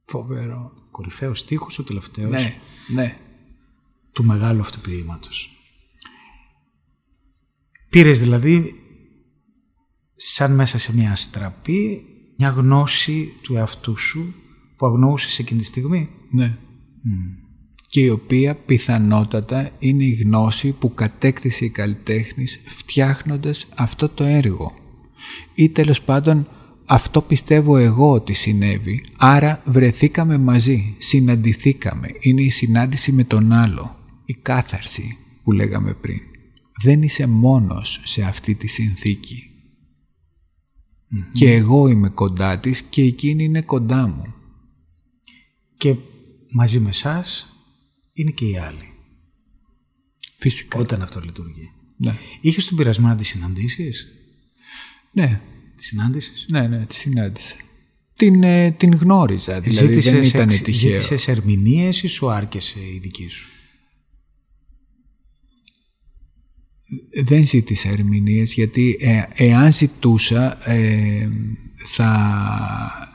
Φοβερό. 0.06 0.74
Κορυφαίος 0.92 1.40
στίχος, 1.40 1.80
ο 1.80 1.84
τελευταίος 1.84 2.32
ναι, 2.32 2.56
ναι. 2.94 3.20
του 4.12 4.24
μεγάλου 4.24 4.62
αυτού 4.62 4.80
ποιήματος. 4.80 5.50
Πήρες 7.90 8.20
δηλαδή 8.20 8.76
σαν 10.16 10.56
μέσα 10.56 10.78
σε 10.78 10.94
μια 10.94 11.12
αστραπή 11.12 12.06
μια 12.38 12.50
γνώση 12.50 13.34
του 13.42 13.56
εαυτού 13.56 13.98
σου 13.98 14.34
που 14.78 14.86
αγνοούσες 14.86 15.40
εκείνη 15.40 15.60
τη 15.60 15.66
στιγμή; 15.66 16.10
Ναι 16.32 16.58
και 17.92 18.02
η 18.02 18.10
οποία 18.10 18.56
πιθανότατα 18.56 19.72
είναι 19.80 20.04
η 20.04 20.12
γνώση 20.12 20.72
που 20.72 20.94
κατέκτησε 20.94 21.66
η 21.66 21.70
καλλιτέχνης 21.70 22.62
φτιάχνοντας 22.66 23.68
αυτό 23.76 24.10
το 24.10 24.24
έργο. 24.24 24.74
Ή 25.56 25.70
τέλος 25.70 26.02
πάντων 26.02 26.48
αυτό 26.86 27.22
πιστεύω 27.22 27.78
εγώ 27.78 28.12
ότι 28.12 28.34
συνέβη, 28.34 29.04
άρα 29.18 29.62
βρεθήκαμε 29.66 30.38
μαζί, 30.38 30.96
συναντηθήκαμε, 30.98 32.08
είναι 32.20 32.42
η 32.42 32.50
συνάντηση 32.50 33.12
με 33.12 33.24
τον 33.24 33.52
άλλο, 33.52 33.96
η 34.26 34.34
κάθαρση 34.34 35.18
που 35.44 35.52
λέγαμε 35.52 35.94
πριν. 35.94 36.20
Δεν 36.84 37.02
είσαι 37.02 37.28
μόνος 37.28 38.02
σε 38.04 38.24
αυτή 38.24 38.56
τη 38.56 38.68
συνθηκη 38.68 39.52
Και 41.34 41.54
εγώ 41.54 41.88
είμαι 41.88 42.10
κοντά 42.10 42.60
της 42.60 42.82
και 42.82 43.02
εκείνη 43.02 43.44
είναι 43.44 43.62
κοντά 43.62 44.08
μου. 44.08 44.34
και 45.78 45.96
μαζί 46.52 46.80
με 46.80 46.90
εσάς 46.90 47.46
είναι 48.14 48.32
και 48.32 48.46
οι 48.46 48.58
άλλοι. 48.58 48.92
Φυσικά. 50.38 50.80
Όταν 50.80 51.02
αυτό 51.02 51.20
λειτουργεί. 51.20 51.72
Ναι. 51.98 52.18
Είχες 52.42 52.66
τον 52.66 52.78
πειρασμό 52.78 53.08
να 53.08 53.16
τις 53.16 53.28
συναντήσεις; 53.28 54.08
Ναι. 55.12 55.42
Τη 55.76 55.84
συνάντησες; 55.84 56.46
Ναι, 56.50 56.68
ναι, 56.68 56.86
τη 56.86 56.96
συνάντησα. 56.96 57.56
Την, 58.16 58.44
ε, 58.44 58.72
την 58.72 58.96
γνώριζα, 58.96 59.60
δηλαδή 59.60 60.00
δεν 60.00 60.24
ήταν 60.24 60.50
εξ, 60.50 60.62
τυχαίο. 60.62 60.94
Ζήτησες 60.94 61.28
ερμηνείες 61.28 62.04
ή 62.04 62.08
σου 62.08 62.30
άρκεσε 62.30 62.80
η 62.80 63.00
δική 63.02 63.28
σου; 63.28 63.50
Δεν 67.24 67.46
ζήτησα 67.46 67.90
ερμηνείες 67.90 68.54
γιατί 68.54 68.98
ε, 69.00 69.24
εάν 69.34 69.72
ζητούσα 69.72 70.70
ε, 70.70 71.30
θα, 71.88 73.10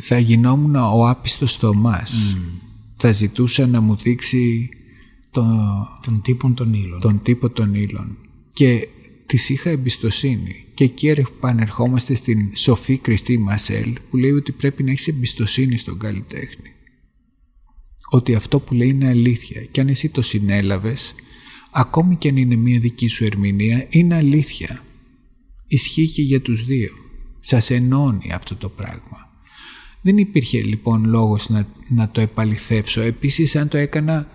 θα 0.00 0.18
γινόμουν 0.18 0.74
ο 0.74 1.08
άπιστος 1.08 1.52
στο 1.52 1.74
μας. 1.74 2.36
Θα 3.00 3.12
ζητούσα 3.12 3.66
να 3.66 3.80
μου 3.80 3.96
δείξει 3.96 4.68
το, 5.30 5.44
Των 6.02 6.22
τύπων 6.22 6.54
των 6.54 6.74
ύλων. 6.74 7.00
τον 7.00 7.22
τύπο 7.22 7.50
των 7.50 7.74
ύλων. 7.74 8.16
Και 8.52 8.88
της 9.26 9.48
είχα 9.48 9.70
εμπιστοσύνη. 9.70 10.64
Και 10.74 10.84
εκεί 10.84 11.08
επανερχόμαστε 11.08 12.14
στην 12.14 12.56
σοφή 12.56 12.98
Κριστή 12.98 13.38
Μασέλ 13.38 13.96
που 14.10 14.16
λέει 14.16 14.30
ότι 14.30 14.52
πρέπει 14.52 14.82
να 14.82 14.90
έχεις 14.90 15.08
εμπιστοσύνη 15.08 15.76
στον 15.78 15.98
καλλιτέχνη. 15.98 16.72
Ότι 18.10 18.34
αυτό 18.34 18.60
που 18.60 18.74
λέει 18.74 18.88
είναι 18.88 19.08
αλήθεια. 19.08 19.64
Και 19.64 19.80
αν 19.80 19.88
εσύ 19.88 20.08
το 20.08 20.22
συνέλαβες, 20.22 21.14
ακόμη 21.70 22.16
και 22.16 22.28
αν 22.28 22.36
είναι 22.36 22.56
μια 22.56 22.78
δική 22.80 23.08
σου 23.08 23.24
ερμηνεία, 23.24 23.86
είναι 23.88 24.14
αλήθεια. 24.14 24.84
Ισχύει 25.66 26.08
και 26.08 26.22
για 26.22 26.40
τους 26.40 26.64
δύο. 26.64 26.92
Σας 27.40 27.70
ενώνει 27.70 28.32
αυτό 28.32 28.56
το 28.56 28.68
πράγμα. 28.68 29.27
Δεν 30.02 30.18
υπήρχε 30.18 30.60
λοιπόν 30.60 31.04
λόγος 31.04 31.48
να, 31.48 31.66
να 31.88 32.08
το 32.08 32.20
επαληθεύσω. 32.20 33.00
Επίσης 33.00 33.56
αν 33.56 33.68
το 33.68 33.76
έκανα 33.76 34.26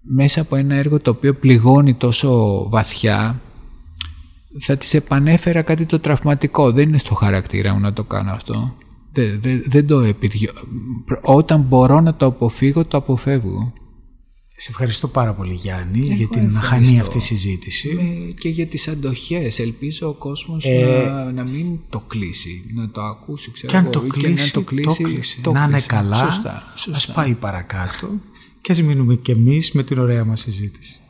μέσα 0.00 0.40
από 0.40 0.56
ένα 0.56 0.74
έργο 0.74 1.00
το 1.00 1.10
οποίο 1.10 1.34
πληγώνει 1.34 1.94
τόσο 1.94 2.62
βαθιά 2.68 3.40
θα 4.58 4.76
της 4.76 4.94
επανέφερα 4.94 5.62
κάτι 5.62 5.86
το 5.86 5.98
τραυματικό. 5.98 6.72
Δεν 6.72 6.88
είναι 6.88 6.98
στο 6.98 7.14
χαρακτήρα 7.14 7.72
μου 7.72 7.80
να 7.80 7.92
το 7.92 8.04
κάνω 8.04 8.30
αυτό. 8.30 8.74
Δεν, 9.12 9.40
δεν, 9.40 9.62
δεν 9.66 9.86
το 9.86 10.00
επιδιώ... 10.00 10.52
Όταν 11.22 11.60
μπορώ 11.60 12.00
να 12.00 12.14
το 12.14 12.26
αποφύγω, 12.26 12.84
το 12.84 12.96
αποφεύγω. 12.96 13.72
Σε 14.58 14.66
ευχαριστώ 14.70 15.08
πάρα 15.08 15.34
πολύ 15.34 15.54
Γιάννη 15.54 15.98
Εγώ 16.06 16.14
για 16.14 16.26
την 16.28 16.38
ευχαριστώ. 16.46 16.66
χανή 16.68 17.00
αυτή 17.00 17.18
συζήτηση. 17.20 17.88
Με- 17.94 18.32
και 18.32 18.48
για 18.48 18.66
τις 18.66 18.88
αντοχές. 18.88 19.58
Ελπίζω 19.58 20.08
ο 20.08 20.12
κόσμος 20.12 20.64
Ε, 20.64 21.04
να, 21.06 21.32
να 21.32 21.42
μην 21.42 21.80
το 21.90 22.00
κλείσει, 22.00 22.64
να 22.74 22.90
το 22.90 23.00
ακούσει. 23.02 23.50
Ξέρω 23.50 23.70
Και 23.72 23.76
αν 23.76 23.82
εγώ, 23.84 23.92
το 23.92 24.02
ή 24.04 24.08
κλείσει, 24.08 24.44
να 24.44 24.50
το 24.50 24.62
κλείσει, 24.62 25.02
κλείσει. 25.02 25.40
το 25.40 25.52
να 25.52 25.60
είναι 25.62 25.70
κλείσει. 25.70 25.86
καλά, 25.86 26.16
Σωστά, 26.16 26.72
ας 26.74 26.80
σωστά. 26.80 27.12
πάει 27.12 27.34
παρακάτω 27.34 28.10
και 28.60 28.72
ας 28.72 28.82
μείνουμε 28.82 29.14
και 29.14 29.32
εμείς 29.32 29.72
με 29.72 29.82
την 29.82 29.98
ωραία 29.98 30.24
μας 30.24 30.40
συζήτηση. 30.40 31.00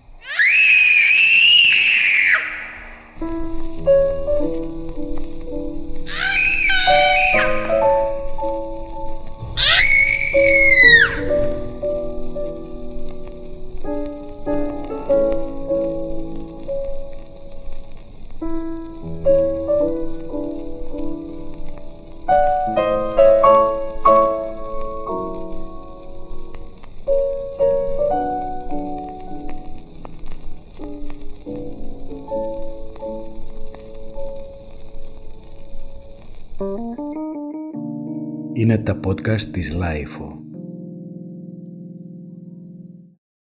Τα 38.87 39.01
podcast 39.07 39.41
της 39.41 39.73
Λάιφο. 39.73 40.46